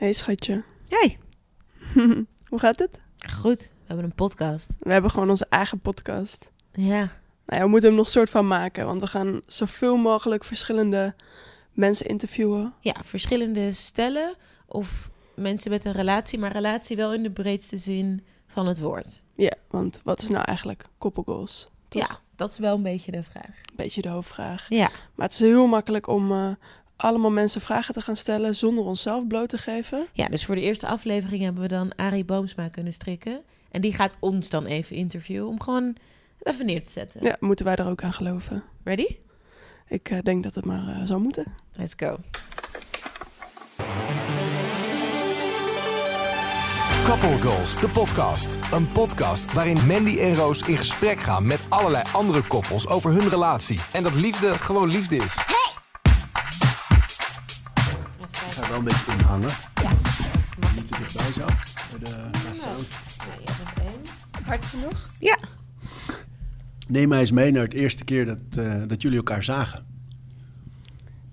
Hey 0.00 0.12
schatje. 0.12 0.62
Hey. 0.88 1.18
Hoe 2.50 2.58
gaat 2.58 2.78
het? 2.78 3.00
Goed, 3.32 3.58
we 3.58 3.86
hebben 3.86 4.04
een 4.04 4.14
podcast. 4.14 4.76
We 4.78 4.92
hebben 4.92 5.10
gewoon 5.10 5.30
onze 5.30 5.46
eigen 5.48 5.80
podcast. 5.80 6.52
Ja. 6.72 6.98
Nou 7.46 7.58
ja, 7.58 7.60
we 7.60 7.66
moeten 7.66 7.88
hem 7.88 7.98
nog 7.98 8.08
soort 8.08 8.30
van 8.30 8.46
maken, 8.46 8.86
want 8.86 9.00
we 9.00 9.06
gaan 9.06 9.40
zoveel 9.46 9.96
mogelijk 9.96 10.44
verschillende 10.44 11.14
mensen 11.72 12.06
interviewen. 12.06 12.74
Ja, 12.80 12.94
verschillende 13.02 13.72
stellen 13.72 14.34
of 14.66 15.10
mensen 15.34 15.70
met 15.70 15.84
een 15.84 15.92
relatie, 15.92 16.38
maar 16.38 16.52
relatie 16.52 16.96
wel 16.96 17.14
in 17.14 17.22
de 17.22 17.30
breedste 17.30 17.78
zin 17.78 18.24
van 18.46 18.66
het 18.66 18.80
woord. 18.80 19.24
Ja, 19.34 19.54
want 19.70 20.00
wat 20.04 20.22
is 20.22 20.28
nou 20.28 20.44
eigenlijk 20.44 20.84
koppelgoals? 20.98 21.68
Ja, 21.88 22.20
dat 22.36 22.50
is 22.50 22.58
wel 22.58 22.76
een 22.76 22.82
beetje 22.82 23.12
de 23.12 23.22
vraag. 23.22 23.46
Een 23.46 23.76
beetje 23.76 24.02
de 24.02 24.08
hoofdvraag. 24.08 24.66
Ja. 24.68 24.90
Maar 25.14 25.26
het 25.26 25.32
is 25.32 25.40
heel 25.40 25.66
makkelijk 25.66 26.06
om 26.06 26.32
eh, 26.32 26.50
allemaal 27.00 27.30
mensen 27.30 27.60
vragen 27.60 27.94
te 27.94 28.00
gaan 28.00 28.16
stellen 28.16 28.54
zonder 28.54 28.84
onszelf 28.84 29.26
bloot 29.26 29.48
te 29.48 29.58
geven. 29.58 30.06
Ja, 30.12 30.26
dus 30.26 30.44
voor 30.44 30.54
de 30.54 30.60
eerste 30.60 30.86
aflevering 30.86 31.42
hebben 31.42 31.62
we 31.62 31.68
dan 31.68 31.94
Arie 31.96 32.24
Boomsma 32.24 32.68
kunnen 32.68 32.92
strikken. 32.92 33.40
En 33.70 33.80
die 33.80 33.92
gaat 33.92 34.16
ons 34.18 34.50
dan 34.50 34.66
even 34.66 34.96
interviewen 34.96 35.48
om 35.48 35.60
gewoon 35.60 35.96
het 36.38 36.48
even 36.48 36.66
neer 36.66 36.84
te 36.84 36.90
zetten. 36.90 37.22
Ja, 37.22 37.36
moeten 37.40 37.64
wij 37.64 37.76
er 37.76 37.86
ook 37.86 38.02
aan 38.02 38.12
geloven. 38.12 38.62
Ready? 38.84 39.16
Ik 39.88 40.10
eh, 40.10 40.18
denk 40.22 40.42
dat 40.42 40.54
het 40.54 40.64
maar 40.64 40.88
eh, 40.88 41.00
zou 41.04 41.20
moeten. 41.20 41.44
Let's 41.72 41.94
go. 41.96 42.16
Couple 47.04 47.38
Goals, 47.38 47.80
de 47.80 47.88
podcast. 47.88 48.58
Een 48.72 48.92
podcast 48.92 49.52
waarin 49.52 49.86
Mandy 49.86 50.18
en 50.18 50.34
Roos 50.34 50.68
in 50.68 50.76
gesprek 50.76 51.20
gaan 51.20 51.46
met 51.46 51.64
allerlei 51.68 52.04
andere 52.12 52.42
koppels 52.42 52.88
over 52.88 53.10
hun 53.10 53.28
relatie. 53.28 53.80
En 53.92 54.02
dat 54.02 54.14
liefde 54.14 54.50
gewoon 54.52 54.88
liefde 54.88 55.16
is. 55.16 55.36
Een 58.80 58.84
beetje 58.86 59.12
inhangen. 59.18 59.48
Ja. 59.82 59.90
Niet 60.74 60.92
te 60.92 60.98
dichtbij 60.98 61.32
zo. 61.32 61.44
Voor 61.74 61.98
de 61.98 62.04
de 62.32 62.48
sound. 62.54 62.88
Nou, 63.18 63.40
bent 63.44 63.78
één. 63.88 64.44
Hard 64.46 64.64
genoeg? 64.64 65.08
Ja. 65.18 65.38
Neem 66.88 67.08
mij 67.08 67.18
eens 67.20 67.30
mee 67.30 67.50
naar 67.52 67.62
het 67.62 67.74
eerste 67.74 68.04
keer 68.04 68.26
dat, 68.26 68.38
eh, 68.58 68.82
dat 68.86 69.02
jullie 69.02 69.16
elkaar 69.18 69.42
zagen. 69.44 69.84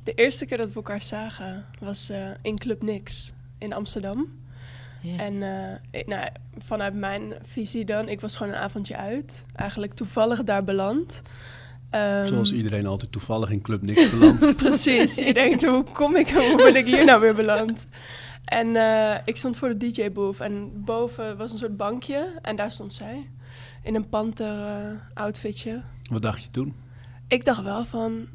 De 0.04 0.14
eerste 0.14 0.46
keer 0.46 0.58
dat 0.58 0.68
we 0.68 0.74
elkaar 0.76 1.02
zagen 1.04 1.66
was 1.80 2.10
eh, 2.10 2.30
in 2.42 2.58
Club 2.58 2.82
Nix 2.82 3.34
in 3.58 3.74
Amsterdam. 3.74 4.28
Ja. 5.02 5.18
En 5.18 5.44
eh, 5.44 6.00
ik- 6.00 6.08
nou, 6.08 6.28
vanuit 6.58 6.94
mijn 6.94 7.34
visie 7.46 7.86
dan, 7.86 8.10
ik 8.10 8.22
was 8.22 8.36
gewoon 8.36 8.54
een 8.54 8.60
avondje 8.60 8.98
uit. 8.98 9.44
Eigenlijk 9.56 9.94
toevallig 9.94 10.44
daar 10.44 10.64
beland. 10.64 11.22
Ehm, 11.90 12.28
Zoals 12.28 12.52
iedereen 12.52 12.86
altijd 12.86 13.12
toevallig 13.12 13.50
in 13.50 13.62
Club 13.62 13.82
Niks 13.82 14.10
belandt. 14.10 14.56
Precies. 14.64 15.16
Je 15.16 15.34
denkt, 15.34 15.66
hoe 15.66 15.84
kom 15.84 16.16
ik 16.16 16.28
en 16.28 16.48
hoe 16.48 16.56
ben 16.56 16.76
ik 16.76 16.86
hier 16.86 17.06
nou 17.06 17.22
weer 17.22 17.36
beland? 17.36 17.88
En 18.46 18.76
eh, 18.76 19.18
ik 19.26 19.38
stond 19.38 19.58
voor 19.58 19.78
de 19.78 19.92
DJ-booth 19.92 20.40
en 20.40 20.84
boven 20.84 21.38
was 21.38 21.52
een 21.52 21.58
soort 21.58 21.78
bankje 21.78 22.40
en 22.42 22.56
daar 22.56 22.72
stond 22.72 22.94
zij. 22.94 23.30
In 23.84 23.96
een 23.96 24.10
panter-outfitje. 24.10 25.82
Wat 26.10 26.22
dacht 26.22 26.44
je 26.44 26.50
toen? 26.50 26.76
ik 27.28 27.46
dacht 27.46 27.64
wel 27.64 27.86
van, 27.86 28.28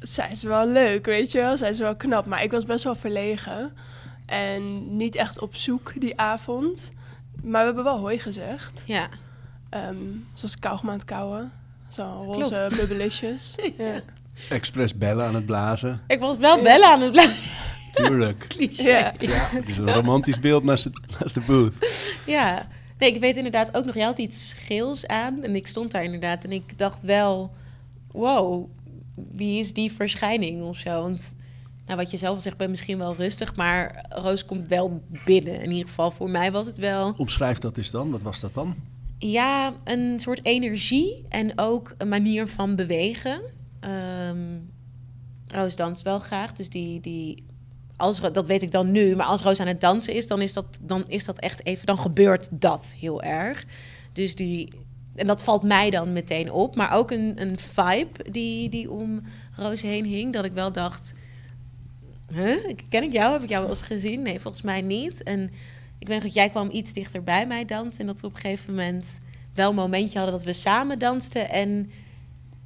zij 0.00 0.30
is 0.30 0.42
wel 0.42 0.68
leuk, 0.68 1.06
weet 1.06 1.32
je 1.32 1.38
wel. 1.38 1.56
Zij 1.56 1.70
is 1.70 1.78
wel 1.78 1.96
knap, 1.96 2.26
maar 2.26 2.42
ik 2.42 2.50
was 2.50 2.64
best 2.64 2.84
wel 2.84 2.94
verlegen. 2.94 3.72
En 4.26 4.96
niet 4.96 5.14
echt 5.14 5.40
op 5.40 5.56
zoek 5.56 6.00
die 6.00 6.20
avond. 6.20 6.92
Maar 7.42 7.60
we 7.60 7.66
hebben 7.66 7.84
wel 7.84 7.98
hoi 7.98 8.18
gezegd. 8.18 8.82
Ja. 8.84 9.08
Ehm 9.70 9.96
zoals 10.32 10.58
kauwgom 10.58 10.90
aan 10.90 10.98
het. 10.98 11.50
Zo 11.96 12.24
roze 12.32 12.70
bubbelisjes. 12.76 13.54
ja. 13.78 14.00
Expres 14.48 14.94
bellen 14.98 15.26
aan 15.26 15.34
het 15.34 15.46
blazen. 15.46 16.00
Ik 16.06 16.20
was 16.20 16.36
wel 16.36 16.62
bellen 16.62 16.88
aan 16.88 17.00
het 17.00 17.12
blijven. 17.12 17.50
Tuurlijk. 17.92 18.46
Cliché. 18.48 18.82
Ja. 18.82 19.14
Ja, 19.18 19.38
het 19.38 19.68
is 19.68 19.76
een 19.76 19.92
romantisch 19.92 20.40
beeld 20.40 20.64
naast 20.64 20.84
de, 20.84 20.90
naast 21.20 21.34
de 21.34 21.40
booth. 21.40 21.74
Ja, 22.26 22.68
nee, 22.98 23.14
ik 23.14 23.20
weet 23.20 23.36
inderdaad 23.36 23.76
ook 23.76 23.84
nog, 23.84 23.94
jij 23.94 24.04
had 24.04 24.18
iets 24.18 24.54
geels 24.58 25.06
aan 25.06 25.42
en 25.42 25.54
ik 25.54 25.66
stond 25.66 25.90
daar 25.90 26.04
inderdaad 26.04 26.44
en 26.44 26.52
ik 26.52 26.78
dacht 26.78 27.02
wel, 27.02 27.52
wow, 28.10 28.68
wie 29.32 29.58
is 29.58 29.72
die 29.72 29.92
verschijning 29.92 30.62
of 30.62 30.76
zo? 30.76 31.00
Want 31.00 31.36
nou, 31.86 31.98
wat 31.98 32.10
je 32.10 32.16
zelf 32.16 32.34
al 32.34 32.40
zegt, 32.40 32.56
ben 32.56 32.70
misschien 32.70 32.98
wel 32.98 33.14
rustig, 33.14 33.56
maar 33.56 34.06
Roos 34.08 34.44
komt 34.44 34.68
wel 34.68 35.02
binnen. 35.24 35.60
In 35.60 35.70
ieder 35.70 35.88
geval 35.88 36.10
voor 36.10 36.30
mij 36.30 36.52
was 36.52 36.66
het 36.66 36.78
wel, 36.78 37.14
Omschrijf 37.16 37.58
dat 37.58 37.76
eens 37.76 37.90
dan. 37.90 38.10
Wat 38.10 38.22
was 38.22 38.40
dat 38.40 38.54
dan? 38.54 38.74
Ja, 39.18 39.74
een 39.84 40.20
soort 40.20 40.44
energie 40.44 41.24
en 41.28 41.58
ook 41.58 41.94
een 41.98 42.08
manier 42.08 42.48
van 42.48 42.76
bewegen. 42.76 43.40
Ehm, 43.80 44.58
Roos 45.46 45.76
danst 45.76 46.02
wel 46.02 46.18
graag, 46.18 46.52
dus 46.52 46.68
die, 46.68 47.00
die 47.00 47.44
als, 47.96 48.20
dat 48.20 48.46
weet 48.46 48.62
ik 48.62 48.70
dan 48.70 48.90
nu, 48.90 49.16
maar 49.16 49.26
als 49.26 49.42
Roos 49.42 49.60
aan 49.60 49.66
het 49.66 49.80
dansen 49.80 50.14
is, 50.14 50.26
dan 50.26 50.42
is 50.42 50.52
dat, 50.52 50.78
dan 50.82 51.04
is 51.06 51.24
dat 51.24 51.38
echt 51.38 51.66
even, 51.66 51.86
dan 51.86 51.98
gebeurt 51.98 52.48
dat 52.50 52.94
heel 52.98 53.22
erg. 53.22 53.64
Dus 54.12 54.34
die, 54.34 54.72
en 55.14 55.26
dat 55.26 55.42
valt 55.42 55.62
mij 55.62 55.90
dan 55.90 56.12
meteen 56.12 56.52
op, 56.52 56.76
maar 56.76 56.92
ook 56.92 57.10
een, 57.10 57.40
een 57.40 57.58
vibe 57.58 58.30
die, 58.30 58.68
die 58.68 58.90
om 58.90 59.22
Roos 59.56 59.82
heen 59.82 60.04
hing, 60.04 60.32
dat 60.32 60.44
ik 60.44 60.52
wel 60.52 60.72
dacht, 60.72 61.12
huh? 62.34 62.70
ken 62.88 63.02
ik 63.02 63.12
jou? 63.12 63.32
Heb 63.32 63.42
ik 63.42 63.48
jou 63.48 63.60
wel 63.60 63.70
eens 63.70 63.82
gezien? 63.82 64.22
Nee, 64.22 64.40
volgens 64.40 64.62
mij 64.62 64.80
niet. 64.80 65.22
En 65.22 65.50
ik 65.98 66.06
weet 66.08 66.22
dat 66.22 66.34
jij 66.34 66.50
kwam 66.50 66.70
iets 66.70 66.92
dichter 66.92 67.22
bij 67.22 67.46
mij 67.46 67.64
dansen 67.64 68.00
en 68.00 68.06
dat 68.06 68.20
we 68.20 68.26
op 68.26 68.34
een 68.34 68.40
gegeven 68.40 68.74
moment 68.74 69.20
wel 69.54 69.68
een 69.68 69.74
momentje 69.74 70.18
hadden 70.18 70.36
dat 70.36 70.44
we 70.46 70.52
samen 70.52 70.98
dansten 70.98 71.48
en 71.50 71.90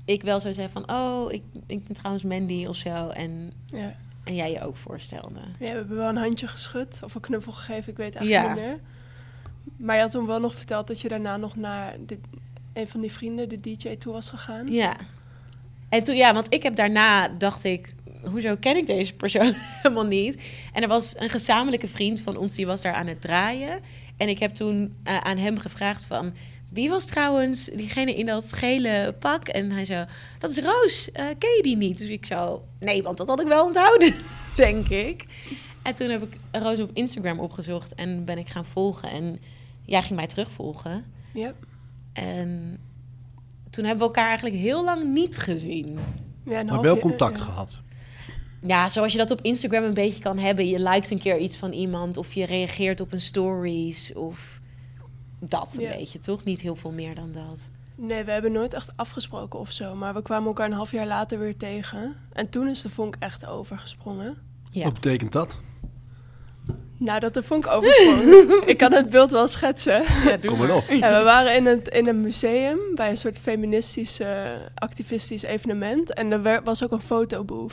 ik 0.04 0.22
wel 0.22 0.40
zo 0.40 0.52
zei 0.52 0.68
van, 0.72 0.90
oh, 0.92 1.32
ik, 1.32 1.42
ik 1.66 1.86
ben 1.86 1.96
trouwens 1.96 2.24
Mandy 2.24 2.66
of 2.66 2.76
zo. 2.76 3.08
En 3.08 3.52
Ja. 3.66 3.94
en 4.24 4.34
jij 4.34 4.50
je 4.50 4.60
ook 4.62 4.76
voorstelde. 4.76 5.34
Ja, 5.40 5.44
we 5.58 5.66
hebben 5.66 5.96
wel 5.96 6.08
een 6.08 6.16
handje 6.16 6.46
geschud 6.46 7.00
of 7.04 7.14
een 7.14 7.20
knuffel 7.20 7.52
gegeven, 7.52 7.90
ik 7.92 7.96
weet 7.98 8.14
eigenlijk 8.14 8.46
Ja. 8.46 8.54
niet 8.54 8.64
meer. 8.64 8.78
Maar 9.76 9.96
je 9.96 10.02
had 10.02 10.10
toen 10.10 10.26
wel 10.26 10.40
nog 10.40 10.54
verteld 10.54 10.86
dat 10.86 11.00
je 11.00 11.08
daarna 11.08 11.36
nog 11.36 11.56
naar 11.56 11.96
de, 12.06 12.18
een 12.72 12.88
van 12.88 13.00
die 13.00 13.12
vrienden, 13.12 13.48
de 13.48 13.60
DJ, 13.60 13.96
toe 13.96 14.12
was 14.12 14.28
gegaan. 14.28 14.72
Ja. 14.72 14.96
En 15.88 16.02
toen, 16.02 16.16
ja, 16.16 16.34
want 16.34 16.54
ik 16.54 16.62
heb 16.62 16.74
daarna, 16.76 17.28
dacht 17.28 17.64
ik, 17.64 17.94
hoezo 18.24 18.56
ken 18.56 18.76
ik 18.76 18.86
deze 18.86 19.14
persoon 19.14 19.54
helemaal 19.82 20.06
niet? 20.06 20.42
En 20.72 20.82
er 20.82 20.88
was 20.88 21.14
een 21.18 21.30
gezamenlijke 21.30 21.86
vriend 21.86 22.20
van 22.20 22.36
ons, 22.36 22.54
die 22.54 22.66
was 22.66 22.82
daar 22.82 22.94
aan 22.94 23.06
het 23.06 23.20
draaien. 23.20 23.80
En 24.16 24.28
ik 24.28 24.38
heb 24.38 24.54
toen 24.54 24.94
eh, 25.02 25.16
aan 25.16 25.36
hem 25.36 25.58
gevraagd 25.58 26.04
van, 26.04 26.32
wie 26.68 26.88
was 26.88 27.04
trouwens 27.04 27.64
diegene 27.64 28.14
in 28.14 28.26
dat 28.26 28.52
gele 28.52 29.14
pak? 29.18 29.48
En 29.48 29.70
hij 29.70 29.84
zo, 29.84 30.04
dat 30.38 30.50
is 30.50 30.58
Roos, 30.58 31.12
eh, 31.12 31.24
ken 31.38 31.56
je 31.56 31.62
die 31.62 31.76
niet? 31.76 31.98
Dus 31.98 32.08
ik 32.08 32.26
zo, 32.26 32.64
nee, 32.80 33.02
want 33.02 33.18
dat 33.18 33.28
had 33.28 33.40
ik 33.40 33.46
wel 33.46 33.66
onthouden, 33.66 34.14
denk 34.56 34.88
ik. 34.88 35.24
En 35.82 35.94
toen 35.94 36.08
heb 36.08 36.22
ik 36.22 36.36
Roos 36.50 36.80
op 36.80 36.90
Instagram 36.92 37.38
opgezocht 37.38 37.94
en 37.94 38.24
ben 38.24 38.38
ik 38.38 38.48
gaan 38.48 38.64
volgen. 38.64 39.10
En 39.10 39.40
jij 39.84 40.02
ging 40.02 40.14
mij 40.14 40.26
terugvolgen. 40.26 41.04
Ja. 41.32 41.52
En 42.12 42.78
toen 43.70 43.84
hebben 43.84 44.02
we 44.02 44.14
elkaar 44.14 44.26
eigenlijk 44.26 44.56
heel 44.56 44.84
lang 44.84 45.04
niet 45.04 45.38
gezien. 45.38 45.98
Ja, 46.44 46.62
Maar 46.62 46.80
wel 46.80 46.98
contact 46.98 47.38
ja. 47.38 47.44
gehad. 47.44 47.80
Ja, 48.62 48.88
zoals 48.88 49.12
je 49.12 49.18
dat 49.18 49.30
op 49.30 49.40
Instagram 49.42 49.84
een 49.84 49.94
beetje 49.94 50.22
kan 50.22 50.38
hebben. 50.38 50.68
Je 50.68 50.78
liked 50.82 51.10
een 51.10 51.18
keer 51.18 51.38
iets 51.38 51.56
van 51.56 51.72
iemand 51.72 52.16
of 52.16 52.32
je 52.32 52.44
reageert 52.46 53.00
op 53.00 53.12
een 53.12 53.20
stories 53.20 54.12
of 54.14 54.60
dat 55.38 55.74
een 55.76 55.80
Ja. 55.82 55.96
beetje, 55.96 56.18
toch? 56.18 56.44
Niet 56.44 56.60
heel 56.60 56.76
veel 56.76 56.90
meer 56.92 57.14
dan 57.14 57.32
dat. 57.32 57.58
Nee, 57.94 58.24
we 58.24 58.30
hebben 58.32 58.52
nooit 58.52 58.74
echt 58.74 58.92
afgesproken 58.96 59.58
of 59.58 59.70
zo. 59.72 59.94
Maar 59.94 60.14
we 60.14 60.22
kwamen 60.22 60.46
elkaar 60.46 60.66
een 60.66 60.72
half 60.72 60.90
jaar 60.92 61.06
later 61.06 61.38
weer 61.38 61.56
tegen. 61.56 62.16
En 62.32 62.48
toen 62.48 62.68
is 62.68 62.80
de 62.82 62.90
vonk 62.90 63.16
echt 63.18 63.46
overgesprongen. 63.46 64.36
Ja. 64.70 64.84
Wat 64.84 64.92
betekent 64.94 65.32
dat? 65.32 65.58
Nou, 66.96 67.20
dat 67.20 67.34
de 67.34 67.42
vonk 67.42 67.66
oversprong. 67.66 68.52
ik 68.72 68.76
kan 68.78 68.92
het 68.92 69.10
beeld 69.10 69.30
wel 69.30 69.48
schetsen. 69.48 70.02
Kom 70.46 70.58
maar 70.58 70.74
op. 70.74 70.84
Ja, 70.88 71.18
we 71.18 71.24
waren 71.24 71.56
in, 71.56 71.66
het, 71.66 71.88
in 71.88 72.08
een 72.08 72.20
museum 72.20 72.78
bij 72.94 73.10
een 73.10 73.18
soort 73.18 73.38
feministisch, 73.38 74.20
activistisch 74.74 75.42
evenement. 75.42 76.14
En 76.14 76.32
er 76.32 76.62
was 76.64 76.84
ook 76.84 76.92
een 76.92 77.00
fotobooth. 77.00 77.72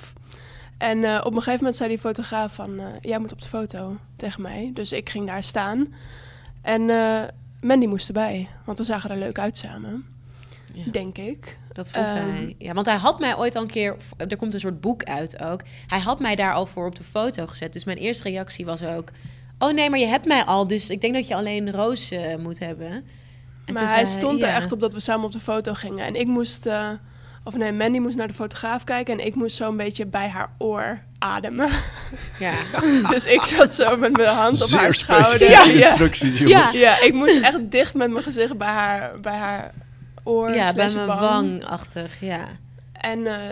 En 0.78 1.04
eh, 1.04 1.16
op 1.24 1.32
een 1.32 1.38
gegeven 1.38 1.58
moment 1.60 1.76
zei 1.76 1.90
die 1.90 2.00
fotograaf 2.00 2.54
van... 2.54 2.80
eh, 2.80 2.86
jij 3.02 3.20
moet 3.20 3.32
op 3.32 3.42
de 3.42 3.48
foto 3.48 3.98
tegen 4.16 4.42
mij. 4.42 4.72
Dus 4.74 4.92
ik 4.92 5.10
ging 5.10 5.26
daar 5.28 5.44
staan. 5.44 5.94
En 6.62 6.90
eh, 6.90 7.22
Mandy 7.62 7.86
moest 7.86 8.08
erbij. 8.08 8.48
Want 8.66 8.78
we 8.78 8.84
zagen 8.84 9.10
er 9.10 9.18
leuk 9.18 9.40
uit 9.40 9.58
samen. 9.58 10.06
Ja. 10.74 10.92
Denk 10.92 11.18
ik. 11.18 11.58
Dat 11.74 11.92
vond 11.92 12.06
Ehm. 12.10 12.16
hij. 12.16 12.56
Ja, 12.58 12.74
want 12.74 12.86
hij 12.86 12.96
had 12.96 13.20
mij 13.20 13.38
ooit 13.38 13.56
al 13.56 13.62
een 13.62 13.68
keer. 13.68 13.96
Er 14.18 14.38
komt 14.38 14.54
een 14.54 14.60
soort 14.60 14.82
boek 14.82 15.04
uit 15.04 15.44
ook. 15.44 15.62
Hij 15.88 16.00
had 16.00 16.20
mij 16.20 16.36
daar 16.36 16.54
al 16.54 16.66
voor 16.66 16.86
op 16.86 16.96
de 16.96 17.04
foto 17.04 17.48
gezet. 17.48 17.74
Dus 17.74 17.84
mijn 17.84 17.98
eerste 17.98 18.24
reactie 18.24 18.66
was 18.66 18.84
ook. 18.84 19.12
Oh 19.60 19.74
nee, 19.74 19.90
maar 19.90 20.00
je 20.00 20.06
hebt 20.06 20.26
mij 20.26 20.44
al. 20.46 20.68
Dus 20.68 20.90
ik 20.90 21.02
denk 21.02 21.14
dat 21.14 21.28
je 21.28 21.36
alleen 21.36 21.72
Roos 21.72 22.12
moet 22.40 22.60
hebben. 22.60 23.06
En 23.66 23.74
maar 23.74 23.90
hij 23.90 24.06
stond 24.06 24.42
er 24.42 24.48
ja. 24.48 24.56
echt 24.56 24.72
op 24.72 24.80
dat 24.80 24.94
we 24.94 25.00
samen 25.00 25.26
op 25.26 25.32
de 25.32 25.40
foto 25.40 25.74
gingen. 25.74 26.06
En 26.06 26.16
ik 26.16 26.28
moest... 26.28 26.70
of 27.48 27.56
nee, 27.58 27.72
Mandy 27.72 28.00
moest 28.00 28.16
naar 28.16 28.28
de 28.28 28.34
fotograaf 28.34 28.84
kijken. 28.84 29.20
En 29.20 29.26
ik 29.26 29.36
moest 29.36 29.56
zo 29.56 29.70
een 29.70 29.78
beetje 29.78 30.06
bij 30.06 30.28
haar 30.28 30.50
oor 30.58 31.00
ademen. 31.20 31.70
Ja. 32.40 32.54
dus 33.12 33.26
ik 33.26 33.44
zat 33.44 33.76
zo 33.76 33.98
met 33.98 34.18
mijn 34.18 34.36
hand 34.36 34.62
op 34.62 34.68
Zeer 34.68 34.80
haar 34.80 34.94
schouder. 34.94 35.28
specifieke 35.28 35.78
Ja. 35.78 35.86
instructies, 35.88 36.38
jongens. 36.38 36.72
Ja, 36.72 37.02
ik 37.02 37.14
moest 37.14 37.42
echt 37.42 37.72
dicht 37.72 37.94
met 37.94 38.12
mijn 38.12 38.24
gezicht 38.24 38.58
bij 38.58 38.68
haar, 38.68 39.20
bij 39.20 39.36
haar 39.38 39.72
oor. 40.24 40.54
ja, 40.54 40.74
bij 40.74 40.94
mijn 40.94 41.08
wangachtig. 41.08 42.20
Ja. 42.22 42.44
En 42.92 43.28
eh, 43.28 43.50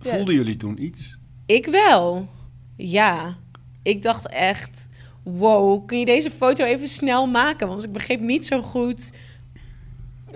ja, 0.00 0.10
Voelden 0.10 0.34
jullie 0.34 0.56
toen 0.56 0.82
iets? 0.82 1.16
Ik 1.46 1.66
wel. 1.66 2.28
Ja. 2.76 3.36
ik 3.82 4.02
dacht 4.02 4.26
echt, 4.28 4.88
wow, 5.22 5.86
kun 5.86 5.98
je 5.98 6.04
deze 6.04 6.30
foto 6.30 6.64
even 6.64 6.88
snel 6.88 7.26
maken? 7.26 7.68
Want 7.68 7.84
ik 7.84 7.92
begreep 7.92 8.20
niet 8.20 8.46
zo 8.46 8.62
goed 8.62 9.12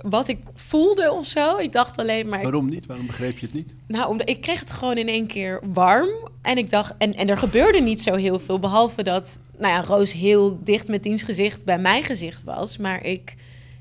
wat 0.03 0.29
ik 0.29 0.41
voelde 0.55 1.13
of 1.13 1.27
zo. 1.27 1.57
Ik 1.57 1.73
dacht 1.73 1.99
alleen 1.99 2.29
maar... 2.29 2.43
Waarom 2.43 2.69
niet? 2.69 2.87
Waarom 2.87 3.07
begreep 3.07 3.39
je 3.39 3.47
het 3.47 3.55
niet? 3.55 3.75
Nou, 3.87 4.09
omdat 4.09 4.29
ik 4.29 4.41
kreeg 4.41 4.61
het 4.61 4.71
gewoon 4.71 4.97
in 4.97 5.09
één 5.09 5.27
keer 5.27 5.61
warm. 5.73 6.29
En 6.43 6.59
ik 6.59 6.71
dacht, 6.71 6.95
en, 6.99 7.15
en 7.15 7.29
er 7.29 7.39
gebeurde 7.39 7.81
niet 7.81 8.03
zo 8.03 8.15
heel 8.15 8.41
veel. 8.41 8.59
Behalve 8.59 9.03
dat, 9.03 9.41
nou 9.59 9.73
ja, 9.73 9.83
Roos 9.83 10.13
heel 10.13 10.59
dicht 10.63 10.89
met 10.89 11.03
diens 11.03 11.23
gezicht 11.23 11.65
bij 11.65 11.79
mijn 11.79 12.03
gezicht 12.03 12.43
was. 12.43 12.77
Maar 12.77 13.05
ik 13.05 13.35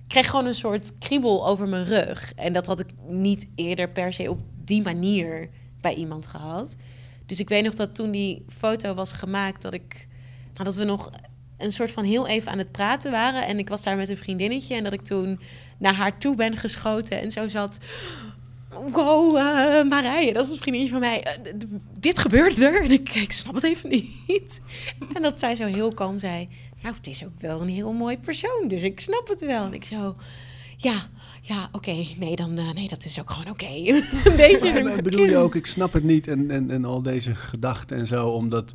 kreeg 0.08 0.30
gewoon 0.30 0.46
een 0.46 0.56
soort 0.56 0.98
kriebel 1.00 1.48
over 1.48 1.68
mijn 1.68 1.86
rug. 1.86 2.34
En 2.36 2.54
dat 2.54 2.66
had 2.66 2.80
ik 2.80 2.88
niet 3.08 3.48
eerder 3.56 3.90
per 3.90 4.14
se 4.14 4.30
op 4.30 4.40
die 4.64 4.82
manier 4.82 5.50
bij 5.82 5.94
iemand 5.94 6.28
gehad. 6.28 6.76
Dus 7.26 7.40
ik 7.40 7.50
weet 7.50 7.64
nog 7.64 7.74
dat 7.74 7.96
toen 7.96 8.12
die 8.12 8.46
foto 8.58 8.94
was 8.94 9.12
gemaakt, 9.12 9.62
dat 9.62 9.74
ik. 9.74 10.08
Nou, 10.54 10.64
dat 10.64 10.76
we 10.76 10.84
nog 10.84 11.10
een 11.58 11.72
soort 11.72 11.92
van 11.92 12.04
heel 12.04 12.28
even 12.28 12.52
aan 12.52 12.58
het 12.58 12.72
praten 12.72 13.12
waren. 13.12 13.46
En 13.48 13.60
ik 13.60 13.70
was 13.70 13.84
daar 13.84 13.98
met 13.98 14.10
een 14.10 14.18
vriendinnetje. 14.18 14.76
En 14.76 14.84
dat 14.84 14.94
ik 14.94 15.02
toen 15.02 15.40
naar 15.82 15.94
haar 15.94 16.18
toe 16.18 16.36
ben 16.36 16.58
geschoten. 16.58 17.22
En 17.22 17.32
zo 17.32 17.48
zat. 17.48 17.78
Wow, 18.92 19.38
uh, 19.38 19.84
Marije, 19.90 20.34
dat 20.34 20.46
is 20.46 20.52
een 20.52 20.58
vriendinnetje 20.58 21.00
van 21.00 21.10
mij. 21.10 21.38
Uh, 21.46 21.54
dit 22.00 22.20
gebeurde 22.20 22.66
er. 22.66 22.84
En 22.84 22.92
ik, 22.92 23.10
ik 23.10 23.32
snap 23.32 23.54
het 23.54 23.64
even 23.64 23.90
niet. 23.90 24.62
En 25.14 25.22
dat 25.22 25.40
zij 25.40 25.56
zo 25.56 25.66
heel 25.66 25.94
kalm 25.94 26.20
zei. 26.20 26.48
Nou, 26.82 26.96
het 26.96 27.08
is 27.08 27.26
ook 27.26 27.40
wel 27.40 27.62
een 27.62 27.70
heel 27.70 27.94
mooi 27.94 28.18
persoon. 28.18 28.68
Dus 28.68 28.82
ik 28.82 29.00
snap 29.00 29.28
het 29.28 29.42
wel. 29.42 29.66
En 29.66 29.74
ik 29.74 29.86
zo. 29.86 30.16
Ja, 30.78 30.94
ja, 31.42 31.70
oké. 31.72 32.06
Nee, 32.18 32.36
dan, 32.36 32.60
uh, 32.60 32.72
nee, 32.72 32.88
dat 32.88 33.06
is 33.06 33.20
ook 33.20 33.32
gewoon 33.32 33.52
oké. 33.52 33.64
Okay. 33.64 33.88
een 34.26 34.36
beetje. 34.36 34.84
Maar 34.84 35.02
bedoel 35.02 35.26
je 35.26 35.38
ook, 35.38 35.56
ik 35.56 35.66
snap 35.66 35.94
het 35.94 36.04
niet 36.04 36.28
en, 36.28 36.52
en, 36.52 36.72
en 36.72 36.86
al 36.86 37.02
deze 37.02 37.36
gedachten 37.36 37.98
en 37.98 38.08
zo, 38.08 38.30
omdat 38.30 38.74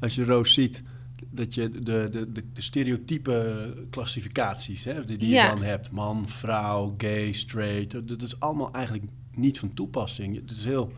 als 0.00 0.14
je 0.14 0.24
Roos 0.24 0.54
ziet, 0.54 0.82
dat 1.30 1.54
je 1.54 1.70
de, 1.70 1.80
de, 1.82 2.08
de, 2.10 2.44
de 2.52 2.60
stereotype 2.62 3.74
klassificaties 3.90 4.84
hè, 4.84 5.04
die, 5.04 5.16
die 5.16 5.28
Ja. 5.28 5.42
je 5.44 5.48
dan 5.56 5.62
hebt, 5.62 5.90
man, 5.90 6.28
vrouw, 6.28 6.94
gay, 6.98 7.32
straight, 7.32 7.90
dat, 7.90 8.08
dat 8.08 8.22
is 8.22 8.40
allemaal 8.40 8.72
eigenlijk 8.72 9.04
niet 9.34 9.58
van 9.58 9.74
toepassing. 9.74 10.34
Het 10.36 10.50
is 10.50 10.64
heel, 10.64 10.92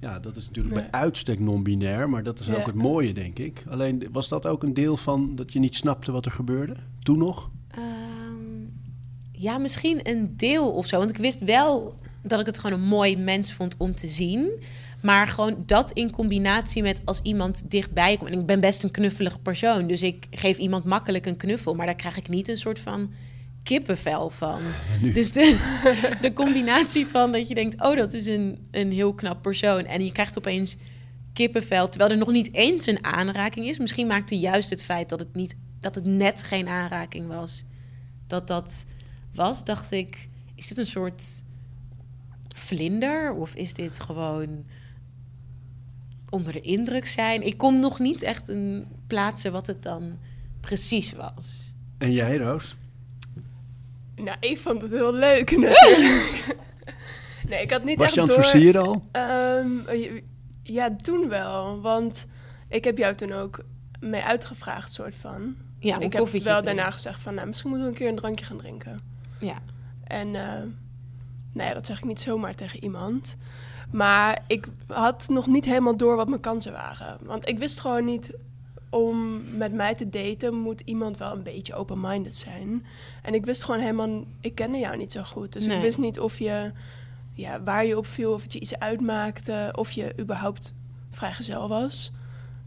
ja, 0.00 0.20
dat 0.20 0.36
is 0.36 0.46
natuurlijk 0.46 0.74
Nee. 0.74 0.84
bij 0.90 1.00
uitstek 1.00 1.40
non-binair, 1.40 2.08
maar 2.10 2.22
dat 2.22 2.40
is 2.40 2.46
Ja. 2.46 2.54
ook 2.56 2.66
het 2.66 2.74
mooie, 2.74 3.12
denk 3.12 3.38
ik. 3.38 3.64
Alleen, 3.68 4.08
was 4.12 4.28
dat 4.28 4.46
ook 4.46 4.62
een 4.62 4.74
deel 4.74 4.96
van 4.96 5.36
dat 5.36 5.52
je 5.52 5.58
niet 5.58 5.74
snapte 5.74 6.12
wat 6.12 6.26
er 6.26 6.32
gebeurde? 6.32 6.74
Toen 7.02 7.18
nog? 7.18 7.50
Ehm, 7.70 7.84
ja, 9.32 9.58
misschien 9.58 10.00
een 10.08 10.36
deel 10.36 10.72
of 10.72 10.86
zo. 10.86 10.98
Want 10.98 11.10
ik 11.10 11.16
wist 11.16 11.38
wel 11.44 11.98
dat 12.22 12.40
ik 12.40 12.46
het 12.46 12.58
gewoon 12.58 12.80
een 12.80 12.86
mooi 12.86 13.16
mens 13.16 13.52
vond 13.52 13.74
om 13.76 13.94
te 13.94 14.06
zien. 14.06 14.60
Maar 15.00 15.28
gewoon 15.28 15.62
dat 15.66 15.90
in 15.90 16.10
combinatie 16.10 16.82
met 16.82 17.00
als 17.04 17.20
iemand 17.22 17.70
dichtbij 17.70 18.16
komt. 18.16 18.30
En 18.30 18.40
ik 18.40 18.46
ben 18.46 18.60
best 18.60 18.82
een 18.82 18.90
knuffelig 18.90 19.42
persoon. 19.42 19.86
Dus 19.86 20.02
ik 20.02 20.26
geef 20.30 20.58
iemand 20.58 20.84
makkelijk 20.84 21.26
een 21.26 21.36
knuffel. 21.36 21.74
Maar 21.74 21.86
daar 21.86 21.94
krijg 21.94 22.16
ik 22.16 22.28
niet 22.28 22.48
een 22.48 22.56
soort 22.56 22.78
van 22.78 23.12
kippenvel 23.62 24.30
van. 24.30 24.60
Nu. 25.02 25.12
Dus 25.12 25.32
de, 25.32 25.56
de 26.20 26.32
combinatie 26.32 27.06
van 27.06 27.32
dat 27.32 27.48
je 27.48 27.54
denkt... 27.54 27.82
oh, 27.82 27.96
dat 27.96 28.12
is 28.12 28.26
een, 28.26 28.68
een 28.70 28.92
heel 28.92 29.14
knap 29.14 29.42
persoon. 29.42 29.84
En 29.84 30.04
je 30.04 30.12
krijgt 30.12 30.38
opeens 30.38 30.76
kippenvel... 31.32 31.88
terwijl 31.88 32.10
er 32.10 32.18
nog 32.18 32.30
niet 32.30 32.54
eens 32.54 32.86
een 32.86 33.04
aanraking 33.04 33.66
is. 33.66 33.78
Misschien 33.78 34.06
maakte 34.06 34.38
juist 34.38 34.70
het 34.70 34.84
feit 34.84 35.08
dat 35.08 35.18
het, 35.18 35.34
niet, 35.34 35.56
dat 35.80 35.94
het 35.94 36.06
net 36.06 36.42
geen 36.42 36.68
aanraking 36.68 37.26
was... 37.26 37.64
dat 38.26 38.46
dat 38.46 38.84
was, 39.34 39.64
dacht 39.64 39.90
ik... 39.90 40.28
is 40.54 40.68
dit 40.68 40.78
een 40.78 40.86
soort 40.86 41.42
vlinder? 42.58 43.32
Of 43.32 43.54
is 43.54 43.74
dit 43.74 44.00
gewoon 44.00 44.64
onder 46.30 46.52
de 46.52 46.60
indruk 46.60 47.06
zijn? 47.06 47.42
Ik 47.42 47.58
kon 47.58 47.80
nog 47.80 47.98
niet 47.98 48.22
echt 48.22 48.48
een 48.48 48.86
plaatsen 49.06 49.52
wat 49.52 49.66
het 49.66 49.82
dan 49.82 50.18
precies 50.60 51.12
was. 51.12 51.72
En 51.98 52.12
jij, 52.12 52.36
Roos? 52.36 52.76
Nou, 54.16 54.36
ik 54.40 54.58
vond 54.58 54.82
het 54.82 54.90
heel 54.90 55.12
leuk 55.12 55.50
natuurlijk. 55.56 56.56
nee, 57.48 57.62
ik 57.62 57.70
had 57.70 57.84
niet 57.84 57.96
Was 57.96 58.06
echt 58.06 58.14
je 58.14 58.20
aan 58.20 58.26
het 58.26 58.36
door... 58.36 58.44
versieren 58.44 58.82
al? 58.82 59.04
Ehm, 59.12 59.70
ja, 60.62 60.96
toen 60.96 61.28
wel. 61.28 61.80
Want 61.80 62.26
ik 62.68 62.84
heb 62.84 62.98
jou 62.98 63.14
toen 63.14 63.32
ook 63.32 63.64
mee 64.00 64.22
uitgevraagd, 64.22 64.92
soort 64.92 65.14
van. 65.14 65.56
Ja, 65.78 65.98
ik 65.98 66.12
heb 66.12 66.28
wel 66.28 66.62
daarna 66.62 66.90
gezegd 66.90 67.20
van, 67.20 67.34
nou, 67.34 67.46
misschien 67.46 67.70
moeten 67.70 67.86
we 67.88 67.92
een 67.92 67.98
keer 67.98 68.08
een 68.08 68.16
drankje 68.16 68.44
gaan 68.44 68.58
drinken. 68.58 69.00
Ja. 69.40 69.58
En 70.04 70.34
eh, 70.34 70.62
nou 71.58 71.68
ja, 71.68 71.74
dat 71.74 71.86
zeg 71.86 71.98
ik 71.98 72.04
niet 72.04 72.20
zomaar 72.20 72.54
tegen 72.54 72.82
iemand. 72.82 73.36
Maar 73.90 74.44
ik 74.46 74.68
had 74.86 75.26
nog 75.28 75.46
niet 75.46 75.64
helemaal 75.64 75.96
door 75.96 76.16
wat 76.16 76.28
mijn 76.28 76.40
kansen 76.40 76.72
waren. 76.72 77.18
Want 77.22 77.48
ik 77.48 77.58
wist 77.58 77.80
gewoon 77.80 78.04
niet, 78.04 78.34
om 78.90 79.42
met 79.56 79.72
mij 79.72 79.94
te 79.94 80.08
daten 80.08 80.54
moet 80.54 80.80
iemand 80.84 81.16
wel 81.18 81.32
een 81.32 81.42
beetje 81.42 81.74
open-minded 81.74 82.36
zijn. 82.36 82.86
En 83.22 83.34
ik 83.34 83.44
wist 83.44 83.64
gewoon 83.64 83.80
helemaal, 83.80 84.24
ik 84.40 84.54
kende 84.54 84.78
jou 84.78 84.96
niet 84.96 85.12
zo 85.12 85.22
goed. 85.22 85.52
Dus 85.52 85.66
Nee. 85.66 85.76
ik 85.76 85.82
wist 85.82 85.98
niet 85.98 86.20
of 86.20 86.38
je, 86.38 86.72
ja, 87.32 87.62
waar 87.62 87.84
je 87.84 87.96
op 87.96 88.06
viel, 88.06 88.32
of 88.32 88.42
het 88.42 88.52
je 88.52 88.60
iets 88.60 88.78
uitmaakte, 88.78 89.72
of 89.76 89.90
je 89.90 90.14
überhaupt 90.20 90.74
vrijgezel 91.10 91.68
was. 91.68 92.12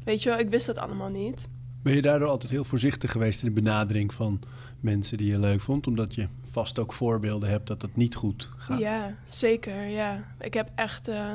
Weet 0.04 0.24
je 0.24 0.30
wel, 0.30 0.40
ik 0.40 0.50
wist 0.50 0.66
dat 0.66 0.78
allemaal 0.78 1.10
niet. 1.10 1.48
Ben 1.84 1.96
je 1.96 2.02
daardoor 2.02 2.28
altijd 2.28 2.52
heel 2.52 2.64
voorzichtig 2.64 3.12
geweest 3.12 3.44
in 3.44 3.48
de 3.54 3.62
benadering 3.62 4.14
van 4.14 4.40
mensen 4.82 5.18
die 5.18 5.32
je 5.32 5.40
leuk 5.40 5.62
vond? 5.62 5.88
Omdat 5.88 6.16
je 6.16 6.28
vast 6.52 6.80
ook 6.80 6.94
voorbeelden 6.94 7.50
hebt 7.50 7.68
dat 7.68 7.82
het 7.82 7.96
niet 7.96 8.16
goed 8.16 8.50
gaat. 8.58 8.80
Ja, 8.80 9.16
zeker. 9.30 9.86
Ja. 9.88 10.24
Ik 10.40 10.54
heb 10.54 10.70
echt 10.76 11.08
eh, 11.08 11.34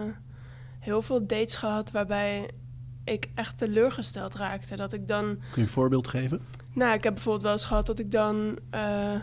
heel 0.79 1.03
veel 1.03 1.27
dates 1.27 1.55
gehad 1.55 1.91
waarbij 1.91 2.51
ik 3.05 3.29
echt 3.35 3.59
teleurgesteld 3.59 4.35
raakte. 4.35 4.77
Dat 4.77 4.93
ik 4.93 5.09
dan, 5.09 5.25
Kun 5.25 5.39
je 5.55 5.61
een 5.61 5.69
voorbeeld 5.69 6.09
geven? 6.09 6.41
nou, 6.73 6.95
ik 6.95 7.05
heb 7.05 7.15
bijvoorbeeld 7.15 7.45
wel 7.45 7.53
eens 7.53 7.65
gehad 7.65 7.87
dat 7.87 7.99
ik 7.99 8.11
dan 8.11 8.59
eh, 8.71 9.15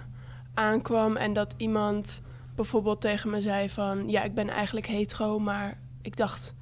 aankwam 0.54 1.16
en 1.16 1.34
dat 1.34 1.54
iemand 1.58 2.22
bijvoorbeeld 2.56 3.02
tegen 3.02 3.30
me 3.30 3.42
zei 3.42 3.70
van, 3.70 4.10
ja, 4.10 4.24
ik 4.24 4.34
ben 4.34 4.50
eigenlijk 4.50 4.88
hetero, 4.88 5.40
maar 5.40 5.78
ik 6.02 6.18
dacht, 6.18 6.54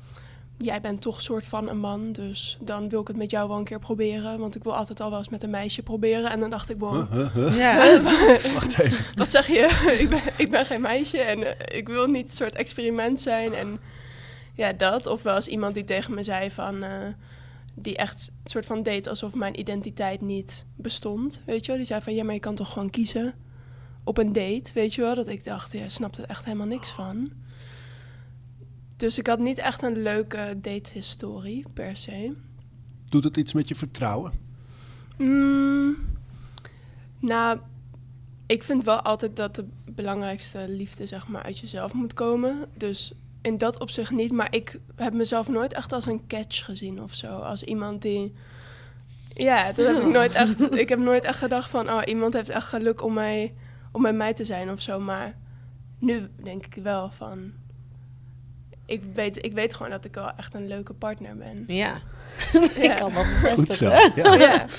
jij 0.64 0.82
bent 0.82 1.02
toch 1.02 1.22
soort 1.22 1.46
van 1.46 1.70
een 1.70 1.80
man, 1.80 2.12
dus 2.12 2.58
dan 2.62 2.90
wil 2.90 3.02
ik 3.02 3.08
het 3.08 3.18
met 3.18 3.32
jou 3.32 3.48
wel 3.48 3.58
een 3.58 3.64
keer 3.64 3.80
proberen, 3.80 4.40
want 4.40 4.56
ik 4.56 4.64
wil 4.64 4.76
altijd 4.76 5.00
al 5.00 5.10
wel 5.10 5.20
eens 5.20 5.30
met 5.30 5.44
een 5.44 5.50
meisje 5.50 5.84
proberen. 5.84 6.32
En 6.32 6.40
dan 6.40 6.50
dacht 6.50 6.70
ik, 6.70 6.80
wow, 6.80 7.12
Huh, 7.12 7.34
huh, 7.34 7.46
huh? 7.48 7.58
Ja. 7.58 8.02
Wacht 8.54 8.80
even. 8.80 9.06
wat 9.16 9.30
zeg 9.30 9.48
je? 9.48 9.80
ik, 10.04 10.10
ben, 10.10 10.22
ik 10.38 10.50
ben 10.50 10.66
geen 10.66 10.82
meisje 10.82 11.18
en 11.18 11.44
eh, 11.58 11.78
ik 11.78 11.88
wil 11.88 12.08
niet 12.08 12.26
een 12.26 12.32
soort 12.32 12.56
experiment 12.56 13.22
zijn. 13.22 13.54
En 13.54 13.80
ja, 14.54 14.74
dat. 14.74 15.06
Of 15.08 15.24
wel 15.24 15.36
eens 15.36 15.48
iemand 15.48 15.74
die 15.74 15.84
tegen 15.84 16.14
me 16.14 16.24
zei 16.24 16.52
van... 16.52 16.84
eh, 16.84 16.90
die 17.76 17.98
echt 17.98 18.32
een 18.44 18.50
soort 18.50 18.66
van 18.66 18.84
deed 18.84 19.08
alsof 19.08 19.34
mijn 19.34 19.60
identiteit 19.60 20.22
niet 20.22 20.66
bestond. 20.76 21.42
Weet 21.46 21.62
je 21.62 21.68
wel? 21.68 21.78
Die 21.78 21.86
zei 21.86 22.02
van, 22.02 22.14
ja, 22.16 22.24
maar 22.24 22.34
je 22.34 22.40
kan 22.40 22.56
toch 22.56 22.72
gewoon 22.74 22.90
kiezen 22.90 23.34
op 24.04 24.18
een 24.18 24.34
date, 24.34 24.72
weet 24.74 24.94
je 24.94 25.02
wel? 25.02 25.16
Dat 25.16 25.28
ik 25.28 25.44
dacht, 25.44 25.72
ja, 25.72 25.88
snapt 25.88 26.18
er 26.18 26.26
echt 26.26 26.46
helemaal 26.46 26.68
niks 26.68 26.90
van. 26.90 27.32
Dus 29.02 29.18
ik 29.18 29.28
had 29.28 29.40
niet 29.40 29.58
echt 29.58 29.84
een 29.84 30.02
leuke 30.02 30.58
date-historie, 30.62 31.66
per 31.74 31.98
se. 31.98 32.34
Doet 33.10 33.24
het 33.24 33.38
iets 33.38 33.54
met 33.54 33.68
je 33.68 33.76
vertrouwen? 33.76 34.32
Mm, 35.18 35.98
nou, 37.20 37.60
ik 38.46 38.64
vind 38.64 38.84
wel 38.84 39.02
altijd 39.02 39.36
dat 39.36 39.56
de 39.56 39.66
belangrijkste 39.86 40.66
liefde 40.70 41.06
zeg 41.06 41.28
maar 41.28 41.44
uit 41.44 41.60
jezelf 41.60 41.94
moet 41.94 42.14
komen. 42.14 42.66
Dus 42.78 43.14
in 43.42 43.58
dat 43.58 43.80
opzicht 43.80 44.12
niet. 44.12 44.32
Maar 44.32 44.56
ik 44.56 44.80
heb 44.96 45.14
mezelf 45.14 45.50
nooit 45.50 45.74
echt 45.74 45.94
als 45.94 46.06
een 46.06 46.28
catch 46.28 46.66
gezien 46.66 47.02
of 47.02 47.14
zo. 47.14 47.40
Als 47.40 47.64
iemand 47.64 48.02
die... 48.02 48.34
Ja, 49.34 49.72
dat 49.72 49.86
heb 49.86 50.04
ik 50.04 50.12
nooit 50.20 50.34
echt... 50.34 50.76
Ik 50.76 50.90
heb 50.90 51.00
nooit 51.00 51.24
echt 51.24 51.38
gedacht 51.38 51.70
van... 51.70 51.90
Oh, 51.90 52.02
iemand 52.06 52.34
heeft 52.34 52.50
echt 52.50 52.68
geluk 52.68 53.04
om, 53.04 53.14
mij, 53.14 53.54
om 53.92 54.02
met 54.02 54.16
mij 54.16 54.34
te 54.34 54.46
zijn 54.46 54.72
of 54.72 54.82
zo. 54.82 55.00
Maar 55.00 55.36
nu 56.00 56.30
denk 56.44 56.66
ik 56.66 56.84
wel 56.84 57.10
van... 57.10 57.52
Ik 58.92 59.02
weet, 59.14 59.46
ik 59.46 59.54
weet 59.54 59.74
gewoon 59.74 59.92
dat 59.92 60.06
ik 60.06 60.16
wel 60.16 60.32
echt 60.38 60.54
een 60.54 60.68
leuke 60.68 60.94
partner 60.94 61.38
ben. 61.38 61.64
Ja. 61.68 61.94
Ja. 62.54 62.92
Ik 62.92 62.96
kan 62.96 63.14
dat 63.14 63.26
Goed 63.26 63.42
bevestigen. 63.42 64.12
zo. 64.16 64.22
Ja. 64.22 64.34
Ja. 64.34 64.66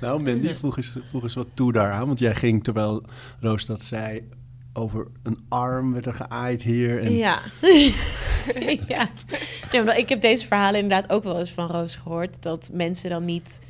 Nou, 0.00 0.22
Mandy, 0.22 0.54
voeg 0.54 0.76
eens, 0.76 0.96
voeg 1.10 1.22
eens 1.22 1.34
wat 1.34 1.46
toe 1.54 1.72
daaraan. 1.72 2.06
Want 2.06 2.18
jij 2.18 2.34
ging, 2.34 2.64
terwijl 2.64 3.02
Roos 3.40 3.66
dat 3.66 3.82
zei, 3.82 4.28
over 4.72 5.06
een 5.22 5.38
arm 5.48 5.92
werd 5.92 6.06
er 6.06 6.14
geaaid 6.14 6.62
hier. 6.62 7.02
En 7.02 7.12
Ja. 7.12 7.38
ja. 8.88 9.08
Nee, 9.70 9.80
omdat 9.80 9.96
ik 9.96 10.08
heb 10.08 10.20
deze 10.20 10.46
verhalen 10.46 10.80
inderdaad 10.80 11.10
ook 11.12 11.24
wel 11.24 11.38
eens 11.38 11.52
van 11.52 11.66
Roos 11.66 11.96
gehoord. 11.96 12.42
Dat 12.42 12.70
mensen 12.72 13.10
dan 13.10 13.24
niet 13.24 13.60